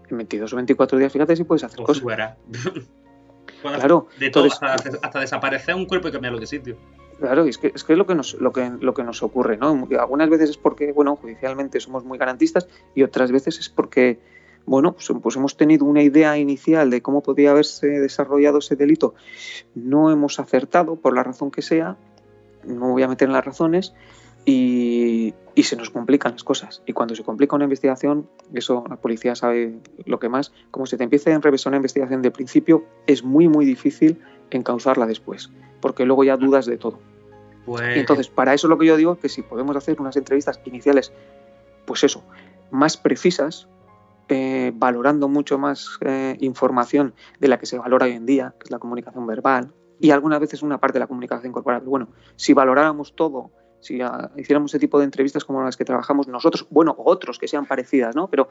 En 0.10 0.18
22 0.18 0.54
o 0.54 0.56
24 0.56 0.98
días, 0.98 1.12
fíjate 1.12 1.36
si 1.36 1.44
puedes 1.44 1.64
hacer 1.66 1.84
cosas. 1.84 2.04
claro, 3.62 4.08
de 4.18 4.30
todo, 4.30 4.48
hasta, 4.48 5.20
desaparecer 5.20 5.76
un 5.76 5.86
cuerpo 5.86 6.08
y 6.08 6.12
cambiarlo 6.12 6.40
de 6.40 6.48
sitio. 6.48 6.78
Claro, 7.20 7.46
es 7.46 7.58
que, 7.58 7.72
es 7.76 7.84
que 7.84 7.94
es 7.94 8.00
lo 8.00 8.06
que 8.06 8.16
nos, 8.16 8.36
lo 8.36 8.54
que, 8.54 8.72
lo 8.80 8.94
que 8.94 9.04
nos 9.04 9.22
ocurre, 9.24 9.58
¿no? 9.58 9.88
Algunas 10.00 10.30
veces 10.30 10.52
es 10.52 10.58
porque, 10.58 10.94
bueno, 10.94 11.16
judicialmente 11.16 11.80
somos 11.80 12.06
muy 12.06 12.18
garantistas 12.18 12.70
y 12.96 13.04
otras 13.04 13.32
veces 13.32 13.60
es 13.60 13.70
porque 13.70 14.20
bueno, 14.68 14.92
pues, 14.92 15.10
pues, 15.24 15.36
hemos 15.38 15.56
tenido 15.56 15.86
una 15.86 16.04
idea 16.04 16.38
inicial 16.38 16.90
de 16.90 17.02
cómo 17.02 17.24
podría 17.24 17.52
haberse 17.52 17.88
desarrollado 17.88 18.58
ese 18.60 18.76
delito, 18.76 19.16
no 19.76 20.12
hemos 20.12 20.42
acertado 20.42 20.98
por 20.98 21.16
la 21.16 21.24
razón 21.24 21.52
que 21.52 21.62
sea, 21.62 21.96
no 22.68 22.88
me 22.88 22.92
voy 22.92 23.04
a 23.04 23.08
meter 23.08 23.28
en 23.28 23.34
las 23.34 23.46
razones, 23.46 23.94
y, 24.48 25.34
se 25.62 25.76
nos 25.76 25.90
complican 25.90 26.32
las 26.32 26.44
cosas. 26.44 26.82
Y 26.86 26.94
cuando 26.94 27.16
se 27.16 27.24
complica 27.24 27.56
una 27.56 27.66
investigación, 27.66 28.30
eso 28.54 28.86
la 28.90 28.96
policía 28.96 29.36
sabe 29.36 29.80
lo 30.06 30.20
que 30.20 30.30
más, 30.30 30.54
como 30.72 30.86
se 30.86 30.96
te 30.96 31.04
empieza 31.04 31.36
a 31.36 31.40
revisar 31.40 31.72
una 31.72 31.78
investigación 31.78 32.22
de 32.22 32.32
principio, 32.32 32.86
es 33.08 33.24
muy, 33.24 33.50
muy 33.50 33.66
difícil 33.66 34.22
encauzarla 34.50 35.06
después, 35.06 35.50
porque 35.82 36.06
luego 36.06 36.24
ya 36.24 36.38
dudas 36.38 36.66
de 36.66 36.78
todo. 36.78 37.00
Pues... 37.66 37.98
entonces, 37.98 38.30
para 38.30 38.54
eso 38.54 38.70
lo 38.70 38.78
que 38.78 38.86
yo 38.86 38.96
digo 38.96 39.14
es 39.14 39.20
que 39.20 39.28
si 39.28 39.42
podemos 39.42 39.76
hacer 39.76 40.00
unas 40.00 40.16
entrevistas 40.16 40.62
iniciales, 40.64 41.12
pues 41.86 42.06
eso, 42.06 42.24
más 42.72 42.96
precisas, 42.96 43.68
eh, 44.30 44.72
valorando 44.74 45.28
mucho 45.28 45.58
más 45.58 45.90
eh, 46.02 46.38
información 46.40 47.14
de 47.42 47.50
la 47.50 47.60
que 47.60 47.66
se 47.66 47.78
valora 47.78 48.06
hoy 48.06 48.14
en 48.14 48.26
día, 48.26 48.54
que 48.58 48.66
es 48.66 48.72
la 48.72 48.80
comunicación 48.80 49.28
verbal, 49.28 49.74
y 50.00 50.12
algunas 50.12 50.40
veces 50.40 50.62
una 50.62 50.80
parte 50.80 50.96
de 50.96 51.02
la 51.02 51.08
comunicación 51.08 51.52
corporal. 51.52 51.82
bueno, 51.82 52.10
si 52.36 52.54
valoráramos 52.54 53.16
todo 53.16 53.52
si 53.80 54.00
hiciéramos 54.36 54.72
ese 54.72 54.80
tipo 54.80 55.00
de 55.00 55.06
entrevistas 55.06 55.46
como 55.46 55.62
las 55.64 55.78
que 55.78 55.86
trabajamos 55.86 56.28
nosotros, 56.28 56.68
bueno, 56.70 56.96
otros 56.98 57.38
que 57.40 57.48
sean 57.48 57.66
parecidas, 57.66 58.16
¿no? 58.16 58.28
Pero 58.28 58.50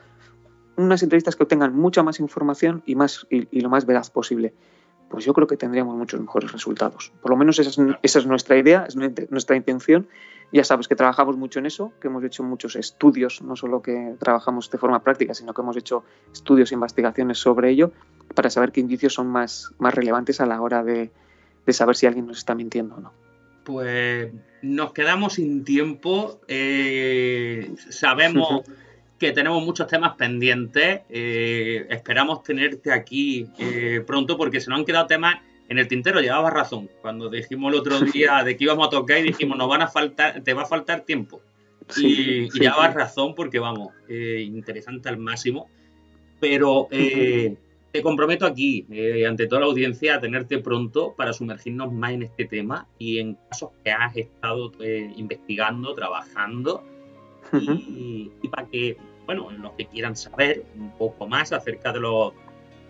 unas 0.77 1.03
entrevistas 1.03 1.37
que 1.37 1.43
obtengan 1.43 1.75
mucha 1.75 2.03
más 2.03 2.21
información 2.21 2.83
y, 2.87 2.95
más, 2.95 3.27
y, 3.31 3.61
lo 3.61 3.69
más 3.69 3.87
veraz 3.87 4.11
posible, 4.11 4.55
pues 5.09 5.25
yo 5.25 5.33
creo 5.33 5.47
que 5.47 5.57
tendríamos 5.57 5.97
muchos 5.97 6.21
mejores 6.21 6.53
resultados. 6.53 7.13
Por 7.23 7.31
lo 7.31 7.37
menos 7.37 7.59
esa 7.59 7.71
es, 8.03 8.27
nuestra 8.27 8.57
idea, 8.57 8.87
es 8.89 8.97
nuestra 8.97 9.57
intención. 9.57 10.09
Ya 10.53 10.63
sabes 10.63 10.87
que 10.87 10.95
trabajamos 10.95 11.37
mucho 11.37 11.59
en 11.59 11.67
eso, 11.67 11.93
que 12.01 12.07
hemos 12.07 12.23
hecho 12.23 12.45
muchos 12.45 12.77
estudios, 12.77 13.43
no 13.43 13.57
solo 13.57 13.83
que 13.83 14.15
trabajamos 14.19 14.71
de 14.71 14.79
forma 14.79 15.03
práctica, 15.03 15.35
sino 15.35 15.53
que 15.53 15.63
hemos 15.63 15.77
hecho 15.77 16.05
estudios 16.33 16.71
e 16.71 16.75
investigaciones 16.75 17.39
sobre 17.39 17.71
ello 17.71 17.91
para 18.35 18.49
saber 18.49 18.71
qué 18.71 18.81
indicios 18.81 19.15
son 19.15 19.27
más, 19.27 19.73
más 19.79 19.95
relevantes 19.95 20.41
a 20.41 20.47
la 20.47 20.61
hora 20.61 20.85
de, 20.85 21.11
de 21.67 21.73
saber 21.73 21.97
si 21.97 22.07
alguien 22.07 22.27
nos 22.27 22.39
está 22.39 22.55
mintiendo 22.55 22.95
o 22.95 23.01
no 23.01 23.27
pues 23.67 24.33
nos 24.63 24.93
quedamos 24.93 25.35
sin 25.35 25.65
tiempo. 25.65 26.41
Eh, 26.47 27.75
sabemos 27.91 28.63
que 29.19 29.33
tenemos 29.33 29.63
muchos 29.63 29.89
temas 29.89 30.15
pendientes. 30.15 31.01
Eh, 31.11 31.87
esperamos 31.91 32.45
tenerte 32.45 32.93
aquí 32.93 33.47
eh, 33.59 34.03
pronto 34.07 34.39
porque 34.39 34.61
se 34.61 34.71
nos 34.71 34.79
han 34.79 34.85
quedado 34.87 35.09
temas 35.09 35.43
en 35.69 35.79
el 35.79 35.89
tintero. 35.89 36.21
Llevabas 36.21 36.55
razón. 36.55 36.89
Cuando 37.03 37.29
dijimos 37.29 37.73
el 37.73 37.81
otro 37.81 38.01
día 38.01 38.45
de 38.45 38.57
que 38.57 38.65
íbamos 38.65 38.87
a 38.87 38.91
tocar 38.91 39.19
y 39.19 39.25
dijimos, 39.25 39.59
nos 39.59 39.69
van 39.69 39.83
a 39.83 39.89
faltar, 39.89 40.43
te 40.43 40.55
va 40.55 40.63
a 40.63 40.67
faltar 40.67 41.01
tiempo. 41.01 41.43
y, 41.97 42.49
llevabas 42.51 42.95
razón 42.95 43.35
porque 43.35 43.59
vamos, 43.59 43.93
interesante 44.09 45.09
al 45.09 45.19
máximo. 45.19 45.69
Pero 46.39 46.89
te 47.97 48.03
comprometo 48.03 48.45
aquí, 48.45 48.87
eh, 48.91 49.27
ante 49.27 49.47
toda 49.47 49.63
la 49.63 49.67
audiencia, 49.69 50.17
a 50.17 50.21
tenerte 50.21 50.59
pronto 50.59 51.15
para 51.17 51.33
sumergirnos 51.33 51.91
más 51.91 52.13
en 52.13 52.25
este 52.25 52.45
tema 52.45 52.87
y 52.99 53.19
en 53.19 53.39
casos 53.49 53.71
que 53.83 53.91
has 53.91 54.15
estado 54.15 54.71
eh, 54.81 55.11
investigando, 55.17 55.95
trabajando 55.95 56.85
y, 57.55 58.31
para 58.51 58.67
que, 58.67 58.99
bueno, 59.25 59.51
los 59.51 59.73
que 59.73 59.87
quieran 59.87 60.15
saber 60.15 60.65
un 60.77 60.91
poco 60.99 61.27
más 61.27 61.53
acerca 61.53 61.91
de 61.91 62.01
los, 62.01 62.35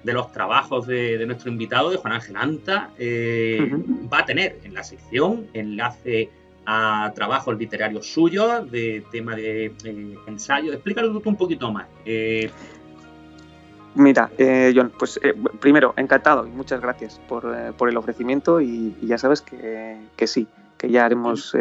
de 0.02 0.12
los 0.12 0.32
trabajos 0.32 0.88
de, 0.88 1.24
nuestro 1.24 1.52
invitado, 1.52 1.90
de 1.90 1.98
Juan 1.98 2.14
Ángel 2.14 2.36
Anta, 2.36 2.90
eh, 2.98 3.70
va 4.12 4.20
a 4.20 4.26
tener 4.26 4.58
en 4.64 4.74
la 4.74 4.82
sección 4.82 5.46
enlace 5.54 6.30
a 6.68 7.12
trabajos 7.14 7.56
literarios 7.56 8.12
suyos, 8.12 8.68
de 8.72 9.04
tema 9.12 9.36
de 9.36 9.72
ensayo. 10.26 10.72
Explícalo 10.72 11.20
tú 11.20 11.28
un 11.28 11.36
poquito 11.36 11.70
más. 11.70 11.86
Mira, 13.96 14.30
eh, 14.36 14.74
John, 14.76 14.92
pues 14.98 15.18
eh, 15.22 15.32
primero, 15.58 15.94
encantado 15.96 16.46
y 16.46 16.50
muchas 16.50 16.82
gracias 16.82 17.18
por, 17.26 17.46
eh, 17.56 17.72
el 17.88 17.96
ofrecimiento 17.96 18.60
y, 18.60 18.94
ya 19.00 19.16
sabes 19.16 19.40
que, 19.40 20.26
sí, 20.26 20.46
que 20.76 20.90
ya 20.90 21.06
haremos 21.06 21.56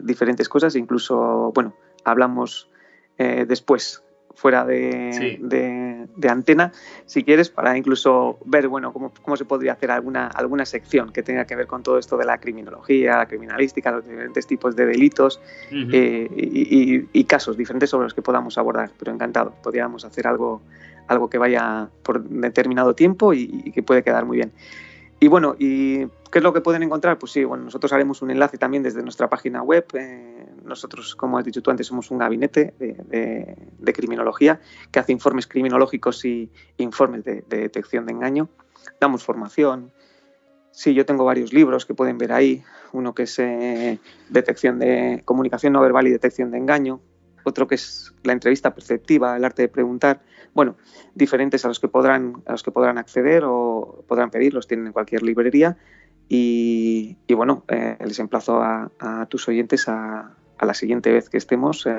diferentes 0.00 0.48
cosas, 0.48 0.76
incluso, 0.76 1.50
bueno, 1.52 1.74
hablamos 2.04 2.68
después 3.18 4.02
fuera 4.34 4.64
de, 4.64 6.06
antena, 6.28 6.72
si 7.06 7.24
quieres, 7.24 7.50
para 7.50 7.76
incluso 7.76 8.38
ver, 8.46 8.68
bueno, 8.68 8.92
cómo, 8.92 9.12
cómo, 9.20 9.36
se 9.36 9.44
podría 9.44 9.72
hacer 9.72 9.90
alguna, 9.90 10.28
alguna 10.28 10.64
sección 10.64 11.12
que 11.12 11.22
tenga 11.22 11.44
que 11.44 11.56
ver 11.56 11.66
con 11.66 11.82
todo 11.82 11.98
esto 11.98 12.16
de 12.16 12.24
la 12.24 12.38
criminología, 12.38 13.16
la 13.16 13.26
criminalística, 13.26 13.90
los 13.90 14.06
diferentes 14.06 14.46
tipos 14.46 14.76
de 14.76 14.86
delitos 14.86 15.40
y, 15.70 17.08
y, 17.12 17.24
casos 17.24 17.56
diferentes 17.56 17.90
sobre 17.90 18.04
los 18.04 18.14
que 18.14 18.22
podamos 18.22 18.56
abordar. 18.56 18.90
Pero 18.98 19.12
encantado, 19.12 19.52
podríamos 19.62 20.04
hacer 20.04 20.26
algo 20.26 20.62
algo 21.10 21.28
que 21.28 21.38
vaya 21.38 21.90
por 22.04 22.22
determinado 22.22 22.94
tiempo 22.94 23.34
y, 23.34 23.72
que 23.72 23.82
puede 23.82 24.04
quedar 24.04 24.24
muy 24.24 24.36
bien. 24.36 24.52
Y 25.18 25.26
bueno, 25.26 25.56
¿y 25.58 26.06
qué 26.30 26.38
es 26.38 26.42
lo 26.42 26.52
que 26.52 26.60
pueden 26.60 26.84
encontrar? 26.84 27.18
Pues 27.18 27.32
sí, 27.32 27.42
bueno, 27.44 27.64
nosotros 27.64 27.92
haremos 27.92 28.22
un 28.22 28.30
enlace 28.30 28.58
también 28.58 28.84
desde 28.84 29.02
nuestra 29.02 29.28
página 29.28 29.60
web. 29.62 29.84
Eh, 29.94 30.46
nosotros, 30.64 31.16
como 31.16 31.36
has 31.36 31.44
dicho 31.44 31.62
tú 31.62 31.70
antes, 31.72 31.88
somos 31.88 32.12
un 32.12 32.18
gabinete 32.18 32.74
de, 32.78 33.92
criminología 33.92 34.60
que 34.92 35.00
hace 35.00 35.10
informes 35.10 35.48
criminológicos 35.48 36.24
y 36.24 36.50
informes 36.76 37.24
de, 37.24 37.42
detección 37.48 38.06
de 38.06 38.12
engaño. 38.12 38.48
Damos 39.00 39.24
formación. 39.24 39.90
Sí, 40.70 40.94
yo 40.94 41.04
tengo 41.04 41.24
varios 41.24 41.52
libros 41.52 41.86
que 41.86 41.94
pueden 41.94 42.18
ver 42.18 42.32
ahí. 42.32 42.62
Uno 42.92 43.14
que 43.14 43.24
es 43.24 43.36
eh, 43.40 43.98
detección 44.28 44.78
de 44.78 45.22
comunicación 45.24 45.72
no 45.72 45.80
verbal 45.80 46.06
y 46.06 46.10
detección 46.10 46.52
de 46.52 46.58
engaño. 46.58 47.00
Otro 47.44 47.66
que 47.66 47.76
es 47.76 48.14
la 48.22 48.32
entrevista 48.32 48.74
perceptiva, 48.74 49.36
el 49.36 49.44
arte 49.44 49.62
de 49.62 49.68
preguntar 49.68 50.20
bueno, 50.54 50.76
diferentes 51.14 51.64
a 51.64 51.68
los 51.68 51.80
que 51.80 51.88
podrán, 51.88 52.42
a 52.46 52.52
los 52.52 52.62
que 52.62 52.70
podrán 52.70 52.98
acceder 52.98 53.44
o 53.44 54.04
podrán 54.08 54.30
pedir, 54.30 54.54
los 54.54 54.66
tienen 54.66 54.88
en 54.88 54.92
cualquier 54.92 55.22
librería. 55.22 55.76
Y, 56.28 57.16
bueno, 57.28 57.64
eh, 57.68 57.96
les 58.04 58.18
emplazo 58.20 58.62
a, 58.62 59.26
tus 59.28 59.48
oyentes 59.48 59.88
a, 59.88 60.36
la 60.60 60.74
siguiente 60.74 61.10
vez 61.10 61.28
que 61.28 61.38
estemos, 61.38 61.86
eh, 61.86 61.92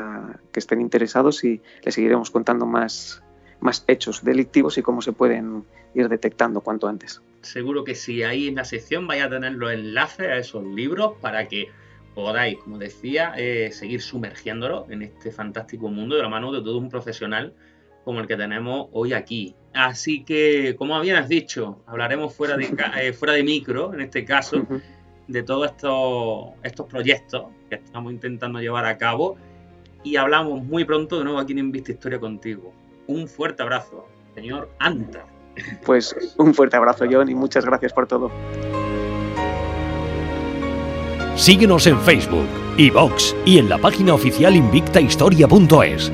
que 0.52 0.60
estén 0.60 0.80
interesados 0.82 1.44
y 1.44 1.62
les 1.84 1.96
seguiremos 1.96 2.32
contando 2.32 2.66
más, 2.66 3.24
más 3.60 3.84
hechos 3.88 4.24
delictivos 4.24 4.78
y 4.78 4.84
cómo 4.84 5.02
se 5.02 5.12
pueden 5.12 5.66
ir 5.96 6.08
detectando 6.08 6.62
cuanto 6.62 6.88
antes. 6.88 7.22
Seguro 7.42 7.84
que 7.84 7.96
si 7.96 8.24
ahí 8.24 8.48
en 8.48 8.56
la 8.56 8.66
sección 8.66 9.08
vaya 9.08 9.26
a 9.26 9.30
tener 9.30 9.54
los 9.54 9.72
enlaces 9.72 10.28
a 10.28 10.38
esos 10.38 10.64
libros 10.64 11.14
para 11.20 11.48
que 11.48 11.70
podáis, 12.14 12.58
como 12.60 12.78
decía, 12.78 13.34
eh, 13.38 13.72
seguir 13.72 14.02
sumergiéndolo 14.02 14.86
en 14.90 15.02
este 15.04 15.32
fantástico 15.32 15.90
mundo 15.90 16.16
de 16.16 16.22
la 16.22 16.30
mano 16.30 16.52
de 16.52 16.62
todo 16.62 16.78
un 16.78 16.90
profesional 16.90 17.54
como 18.04 18.20
el 18.20 18.28
que 18.28 18.36
tenemos 18.36 18.88
hoy 18.92 19.14
aquí. 19.14 19.56
Así 19.74 20.24
que, 20.24 20.76
como 20.78 20.96
habías 20.96 21.30
dicho, 21.30 21.84
hablaremos 21.86 22.34
fuera 22.34 22.58
de, 22.58 22.74
eh, 23.00 23.14
fuera 23.14 23.34
de 23.34 23.44
micro, 23.44 23.94
en 23.94 24.02
este 24.02 24.26
caso, 24.26 24.66
de 25.28 25.44
todos 25.44 25.72
estos, 25.72 26.50
estos 26.64 26.88
proyectos 26.88 27.46
que 27.70 27.76
estamos 27.76 28.12
intentando 28.12 28.60
llevar 28.60 28.86
a 28.86 28.98
cabo 28.98 29.38
y 30.04 30.16
hablamos 30.16 30.64
muy 30.64 30.84
pronto 30.84 31.18
de 31.18 31.24
nuevo 31.24 31.40
aquí 31.40 31.54
en 31.54 31.60
Invista 31.60 31.92
Historia 31.92 32.20
contigo. 32.20 32.74
Un 33.08 33.28
fuerte 33.28 33.64
abrazo, 33.64 34.08
señor 34.36 34.70
Anta. 34.80 35.26
Pues 35.86 36.16
un 36.38 36.54
fuerte 36.54 36.78
abrazo, 36.78 37.06
John, 37.10 37.30
y 37.30 37.36
muchas 37.36 37.66
gracias 37.66 37.94
por 37.94 38.08
todo. 38.08 38.32
Síguenos 41.42 41.88
en 41.88 42.00
Facebook, 42.00 42.46
iVox 42.78 43.36
y 43.48 43.58
en 43.58 43.68
la 43.68 43.80
página 43.80 44.14
oficial 44.14 44.56
invictahistoria.es. 44.56 46.12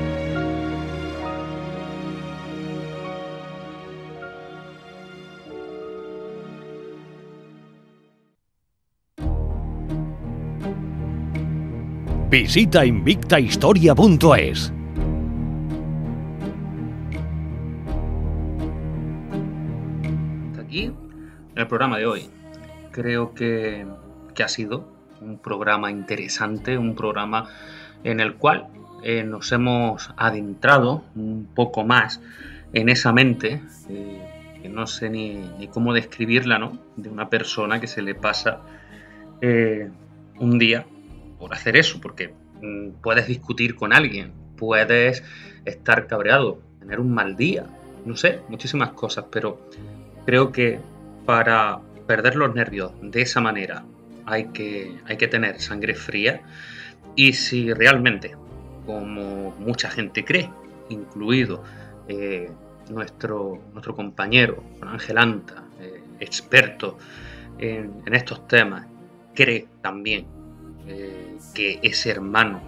Visita 12.30 12.86
invictahistoria.es. 12.86 14.72
Aquí 20.58 20.90
el 21.54 21.66
programa 21.66 21.98
de 21.98 22.06
hoy. 22.06 22.30
Creo 22.92 23.34
que, 23.34 23.86
ha 24.42 24.48
sido 24.48 24.97
un 25.20 25.38
programa 25.38 25.90
interesante, 25.90 26.78
un 26.78 26.94
programa 26.94 27.48
en 28.04 28.20
el 28.20 28.34
cual 28.34 28.68
eh, 29.02 29.22
nos 29.24 29.52
hemos 29.52 30.10
adentrado 30.16 31.04
un 31.14 31.48
poco 31.54 31.84
más 31.84 32.20
en 32.72 32.88
esa 32.88 33.12
mente, 33.12 33.60
eh, 33.88 34.58
que 34.60 34.68
no 34.68 34.86
sé 34.86 35.08
ni, 35.08 35.68
cómo 35.72 35.92
describirla, 35.94 36.58
¿no? 36.58 36.78
De 36.96 37.08
una 37.08 37.30
persona 37.30 37.80
que 37.80 37.86
se 37.86 38.02
le 38.02 38.14
pasa 38.14 38.60
eh, 39.40 39.88
un 40.38 40.58
día 40.58 40.84
por 41.38 41.54
hacer 41.54 41.76
eso, 41.76 42.00
porque 42.00 42.34
mm, 42.60 43.00
puedes 43.02 43.28
discutir 43.28 43.76
con 43.76 43.92
alguien, 43.92 44.32
puedes 44.56 45.22
estar 45.64 46.06
cabreado, 46.06 46.60
tener 46.80 46.98
un 46.98 47.14
mal 47.14 47.36
día, 47.36 47.66
no 48.04 48.16
sé, 48.16 48.40
muchísimas 48.48 48.90
cosas, 48.90 49.26
pero 49.30 49.60
creo 50.26 50.50
que 50.50 50.80
para 51.24 51.80
perder 52.06 52.36
los 52.36 52.54
nervios 52.54 52.92
de 53.00 53.22
esa 53.22 53.40
manera 53.40 53.84
hay 54.28 54.48
que, 54.48 54.98
hay 55.06 55.16
que 55.16 55.28
tener 55.28 55.60
sangre 55.60 55.94
fría. 55.94 56.42
Y 57.16 57.32
si 57.32 57.72
realmente, 57.72 58.36
como 58.86 59.54
mucha 59.58 59.90
gente 59.90 60.24
cree, 60.24 60.50
incluido 60.88 61.64
eh, 62.08 62.50
nuestro, 62.90 63.60
nuestro 63.72 63.94
compañero, 63.94 64.62
Ángel 64.82 65.18
Anta, 65.18 65.64
eh, 65.80 66.02
experto 66.20 66.98
en, 67.58 68.02
estos 68.12 68.46
temas, 68.46 68.86
cree 69.34 69.66
también 69.82 70.26
eh, 70.86 71.36
que 71.54 71.80
ese 71.82 72.10
hermano 72.10 72.60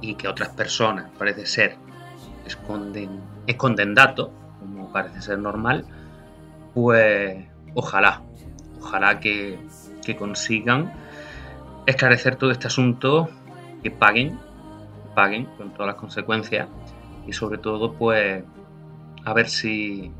y 0.00 0.14
que 0.14 0.28
otras 0.28 0.50
personas, 0.50 1.10
parece 1.18 1.46
ser, 1.46 1.76
esconden, 2.46 3.20
esconden 3.46 3.94
datos, 3.94 4.30
como 4.60 4.92
parece 4.92 5.20
ser 5.20 5.38
normal, 5.38 5.84
pues 6.74 7.44
ojalá, 7.74 8.22
ojalá 8.80 9.20
que, 9.20 9.58
que 10.04 10.16
consigan 10.16 10.92
esclarecer 11.86 12.36
todo 12.36 12.50
este 12.50 12.66
asunto, 12.66 13.28
que 13.82 13.90
paguen, 13.90 14.38
paguen 15.14 15.46
con 15.56 15.70
todas 15.72 15.88
las 15.88 15.96
consecuencias 15.96 16.68
y 17.26 17.32
sobre 17.32 17.58
todo 17.58 17.94
pues 17.94 18.44
a 19.24 19.32
ver 19.34 19.48
si, 19.48 20.10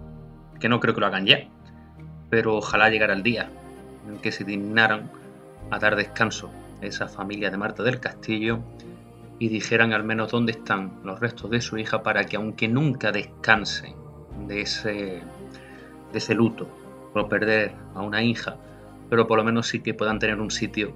que 0.58 0.68
no 0.68 0.80
creo 0.80 0.94
que 0.94 1.00
lo 1.00 1.06
hagan 1.06 1.26
ya, 1.26 1.40
pero 2.28 2.56
ojalá 2.56 2.90
llegara 2.90 3.14
el 3.14 3.22
día 3.22 3.50
en 4.08 4.18
que 4.18 4.32
se 4.32 4.44
dignaran 4.44 5.10
a 5.70 5.78
dar 5.78 5.96
descanso 5.96 6.50
a 6.82 6.86
esa 6.86 7.08
familia 7.08 7.50
de 7.50 7.56
Marta 7.56 7.82
del 7.82 8.00
Castillo 8.00 8.60
y 9.38 9.48
dijeran 9.48 9.92
al 9.92 10.04
menos 10.04 10.30
dónde 10.30 10.52
están 10.52 11.00
los 11.02 11.18
restos 11.20 11.50
de 11.50 11.60
su 11.60 11.78
hija 11.78 12.02
para 12.02 12.24
que 12.24 12.36
aunque 12.36 12.68
nunca 12.68 13.10
descansen 13.12 13.94
de 14.46 14.62
ese, 14.62 15.22
de 16.12 16.18
ese 16.18 16.34
luto 16.34 16.68
por 17.12 17.28
perder 17.28 17.72
a 17.94 18.02
una 18.02 18.22
hija, 18.22 18.56
pero 19.10 19.26
por 19.26 19.36
lo 19.36 19.44
menos 19.44 19.66
sí 19.66 19.80
que 19.80 19.92
puedan 19.92 20.18
tener 20.18 20.40
un 20.40 20.50
sitio 20.50 20.94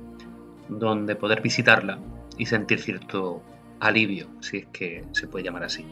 donde 0.69 1.17
poder 1.17 1.43
visitarla 1.43 1.99
y 2.39 2.47
sentir 2.47 2.81
cierto 2.81 3.43
alivio, 3.81 4.29
si 4.41 4.59
es 4.59 4.67
que 4.67 5.05
se 5.13 5.27
puede 5.27 5.45
llamar 5.45 5.65
así. 5.65 5.85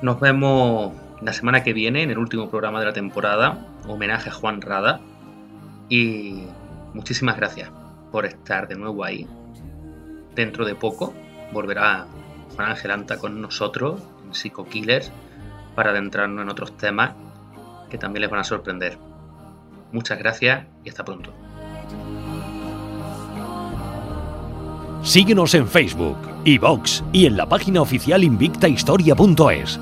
Nos 0.00 0.20
vemos 0.20 0.94
la 1.20 1.32
semana 1.32 1.64
que 1.64 1.72
viene 1.72 2.02
en 2.02 2.10
el 2.10 2.18
último 2.18 2.48
programa 2.48 2.78
de 2.78 2.86
la 2.86 2.92
temporada, 2.92 3.66
homenaje 3.86 4.30
a 4.30 4.32
Juan 4.32 4.60
Rada. 4.60 5.00
Y 5.88 6.44
muchísimas 6.94 7.36
gracias 7.36 7.70
por 8.12 8.24
estar 8.24 8.68
de 8.68 8.76
nuevo 8.76 9.04
ahí. 9.04 9.26
Dentro 10.34 10.64
de 10.64 10.76
poco 10.76 11.12
volverá 11.52 12.06
Juan 12.54 12.70
Ángel 12.70 12.92
Anta 12.92 13.18
con 13.18 13.40
nosotros 13.40 14.00
en 14.24 14.34
Psycho 14.34 14.64
Killers 14.66 15.10
para 15.74 15.90
adentrarnos 15.90 16.42
en 16.42 16.48
otros 16.48 16.76
temas 16.76 17.12
que 17.90 17.98
también 17.98 18.22
les 18.22 18.30
van 18.30 18.40
a 18.40 18.44
sorprender. 18.44 19.07
Muchas 19.92 20.18
gracias 20.18 20.66
y 20.84 20.88
hasta 20.88 21.04
pronto. 21.04 21.32
Síguenos 25.02 25.54
en 25.54 25.66
Facebook, 25.66 26.18
iVox 26.44 27.02
y 27.12 27.26
en 27.26 27.36
la 27.36 27.48
página 27.48 27.80
oficial 27.80 28.24
invictahistoria.es. 28.24 29.80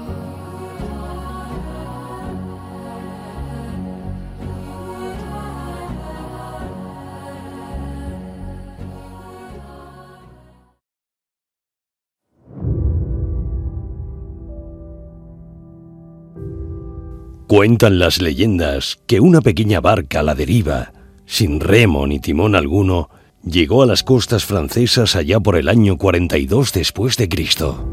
Cuentan 17.47 18.01
las 18.01 18.21
leyendas 18.21 18.99
que 19.07 19.21
una 19.21 19.41
pequeña 19.41 19.81
barca 19.81 20.19
a 20.19 20.23
la 20.25 20.35
deriva, 20.35 20.93
sin 21.27 21.61
remo 21.61 22.05
ni 22.05 22.19
timón 22.19 22.57
alguno, 22.57 23.09
llegó 23.45 23.85
a 23.85 23.87
las 23.87 24.03
costas 24.03 24.45
francesas 24.45 25.15
allá 25.15 25.39
por 25.39 25.55
el 25.55 25.69
año 25.69 25.97
42 25.97 26.73
después 26.73 27.17
de 27.17 27.29
Cristo. 27.29 27.89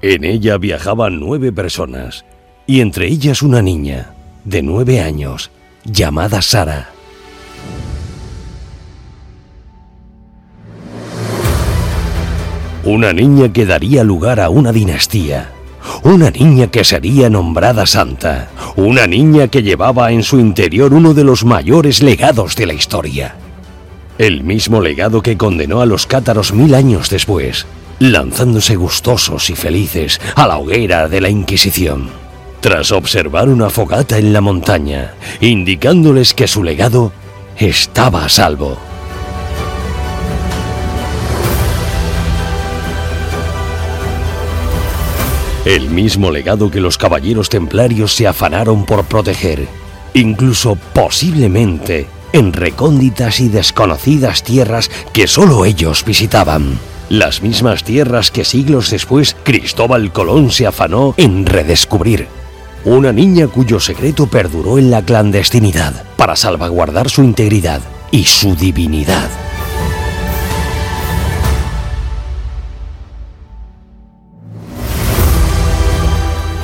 En 0.00 0.22
ella 0.22 0.56
viajaban 0.56 1.18
nueve 1.18 1.50
personas, 1.50 2.24
y 2.68 2.82
entre 2.82 3.08
ellas 3.08 3.42
una 3.42 3.62
niña, 3.62 4.14
de 4.44 4.62
nueve 4.62 5.00
años, 5.00 5.50
llamada 5.84 6.40
Sara. 6.40 6.93
Una 12.84 13.14
niña 13.14 13.50
que 13.50 13.64
daría 13.64 14.04
lugar 14.04 14.40
a 14.40 14.50
una 14.50 14.70
dinastía, 14.70 15.50
una 16.02 16.30
niña 16.30 16.66
que 16.66 16.84
sería 16.84 17.30
nombrada 17.30 17.86
santa. 17.86 18.50
Una 18.76 19.06
niña 19.06 19.48
que 19.48 19.62
llevaba 19.62 20.12
en 20.12 20.22
su 20.22 20.38
interior 20.38 20.92
uno 20.92 21.14
de 21.14 21.24
los 21.24 21.46
mayores 21.46 22.02
legados 22.02 22.56
de 22.56 22.66
la 22.66 22.74
historia. 22.74 23.36
El 24.18 24.44
mismo 24.44 24.82
legado 24.82 25.22
que 25.22 25.38
condenó 25.38 25.80
a 25.80 25.86
los 25.86 26.06
cátaros 26.06 26.52
mil 26.52 26.74
años 26.74 27.08
después, 27.08 27.66
lanzándose 28.00 28.76
gustosos 28.76 29.48
y 29.48 29.54
felices 29.54 30.20
a 30.34 30.46
la 30.46 30.58
hoguera 30.58 31.08
de 31.08 31.22
la 31.22 31.30
Inquisición. 31.30 32.10
Tras 32.60 32.92
observar 32.92 33.48
una 33.48 33.70
fogata 33.70 34.18
en 34.18 34.32
la 34.32 34.42
montaña, 34.42 35.14
indicándoles 35.40 36.34
que 36.34 36.46
su 36.46 36.62
legado 36.62 37.12
estaba 37.56 38.24
a 38.24 38.28
salvo. 38.28 38.78
El 45.64 45.88
mismo 45.88 46.30
legado 46.30 46.70
que 46.70 46.80
los 46.80 46.98
caballeros 46.98 47.48
templarios 47.48 48.14
se 48.14 48.26
afanaron 48.26 48.84
por 48.84 49.04
proteger, 49.06 49.66
incluso 50.12 50.76
posiblemente 50.92 52.06
en 52.34 52.52
recónditas 52.52 53.40
y 53.40 53.48
desconocidas 53.48 54.42
tierras 54.42 54.90
que 55.14 55.26
solo 55.26 55.64
ellos 55.64 56.04
visitaban. 56.04 56.78
Las 57.08 57.40
mismas 57.40 57.82
tierras 57.82 58.30
que 58.30 58.44
siglos 58.44 58.90
después 58.90 59.36
Cristóbal 59.42 60.12
Colón 60.12 60.50
se 60.50 60.66
afanó 60.66 61.14
en 61.16 61.46
redescubrir. 61.46 62.26
Una 62.84 63.12
niña 63.12 63.46
cuyo 63.46 63.80
secreto 63.80 64.26
perduró 64.26 64.78
en 64.78 64.90
la 64.90 65.02
clandestinidad 65.02 66.04
para 66.16 66.36
salvaguardar 66.36 67.08
su 67.08 67.22
integridad 67.22 67.80
y 68.10 68.24
su 68.24 68.54
divinidad. 68.54 69.43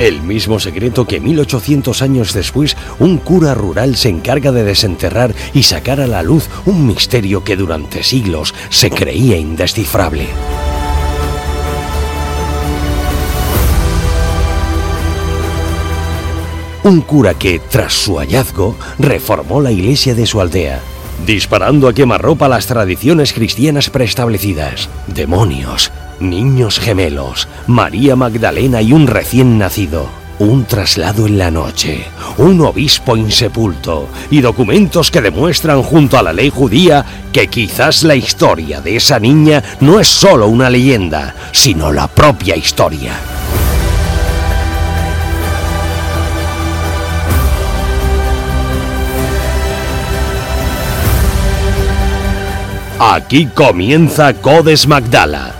El 0.01 0.23
mismo 0.23 0.59
secreto 0.59 1.07
que 1.07 1.21
1800 1.21 2.01
años 2.01 2.33
después 2.33 2.75
un 2.99 3.19
cura 3.19 3.53
rural 3.53 3.97
se 3.97 4.09
encarga 4.09 4.51
de 4.51 4.65
desenterrar 4.65 5.35
y 5.53 5.65
sacar 5.65 6.01
a 6.01 6.07
la 6.07 6.23
luz 6.23 6.49
un 6.65 6.87
misterio 6.87 7.45
que 7.45 7.55
durante 7.55 8.03
siglos 8.03 8.55
se 8.71 8.91
creía 8.91 9.37
indescifrable. 9.37 10.27
Un 16.83 17.03
cura 17.03 17.35
que, 17.35 17.59
tras 17.59 17.93
su 17.93 18.17
hallazgo, 18.17 18.79
reformó 18.99 19.61
la 19.61 19.71
iglesia 19.71 20.15
de 20.15 20.25
su 20.25 20.41
aldea, 20.41 20.81
disparando 21.27 21.89
a 21.89 21.93
quemarropa 21.93 22.49
las 22.49 22.67
tradiciones 22.67 23.35
cristianas 23.35 23.91
preestablecidas. 23.91 24.89
Demonios, 25.09 25.93
niños 26.21 26.79
gemelos, 26.79 27.49
María 27.67 28.17
Magdalena 28.17 28.83
y 28.83 28.93
un 28.93 29.07
recién 29.07 29.59
nacido. 29.59 30.09
Un 30.39 30.65
traslado 30.65 31.27
en 31.27 31.37
la 31.37 31.51
noche, 31.51 32.07
un 32.39 32.63
obispo 32.63 33.15
insepulto 33.15 34.09
y 34.31 34.41
documentos 34.41 35.11
que 35.11 35.21
demuestran 35.21 35.83
junto 35.83 36.19
a 36.19 36.23
la 36.23 36.33
ley 36.33 36.49
judía 36.49 37.05
que 37.31 37.49
quizás 37.49 38.05
la 38.05 38.17
historia 38.17 38.81
de 38.81 38.97
esa 38.97 39.19
niña 39.19 39.63
no 39.81 40.01
es 40.01 40.09
solo 40.09 40.49
una 40.49 40.71
leyenda, 40.71 41.35
sino 41.53 41.93
la 41.93 42.09
propia 42.09 42.57
historia. 42.57 43.13
Aquí 52.99 53.47
comienza 53.47 54.33
Codes 54.35 54.87
Magdala 54.87 55.60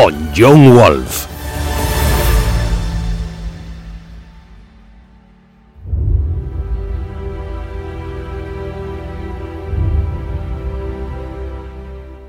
con 0.00 0.14
John 0.32 0.76
Wolf. 0.76 1.26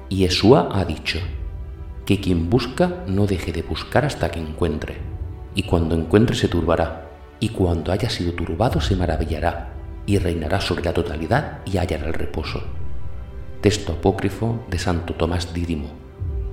Yeshua 0.09 0.69
ha 0.71 0.83
dicho 0.83 1.19
que 2.07 2.19
quien 2.19 2.49
busca 2.49 3.03
no 3.05 3.27
deje 3.27 3.51
de 3.51 3.61
buscar 3.61 4.03
hasta 4.03 4.31
que 4.31 4.39
encuentre, 4.39 4.97
y 5.53 5.61
cuando 5.61 5.93
encuentre 5.93 6.35
se 6.35 6.47
turbará, 6.47 7.11
y 7.39 7.49
cuando 7.49 7.91
haya 7.91 8.09
sido 8.09 8.33
turbado 8.33 8.81
se 8.81 8.95
maravillará, 8.95 9.73
y 10.07 10.17
reinará 10.17 10.59
sobre 10.59 10.85
la 10.85 10.93
totalidad 10.93 11.59
y 11.65 11.77
hallará 11.77 12.07
el 12.07 12.15
reposo. 12.15 12.63
Texto 13.61 13.93
apócrifo 13.93 14.65
de 14.71 14.79
Santo 14.79 15.13
Tomás 15.13 15.53
Dídimo, 15.53 16.08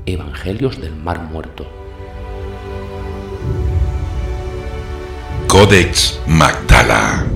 Evangelios 0.09 0.81
del 0.81 0.95
Mar 0.95 1.21
Muerto. 1.21 1.67
Codex 5.49 6.21
Magdala. 6.29 7.36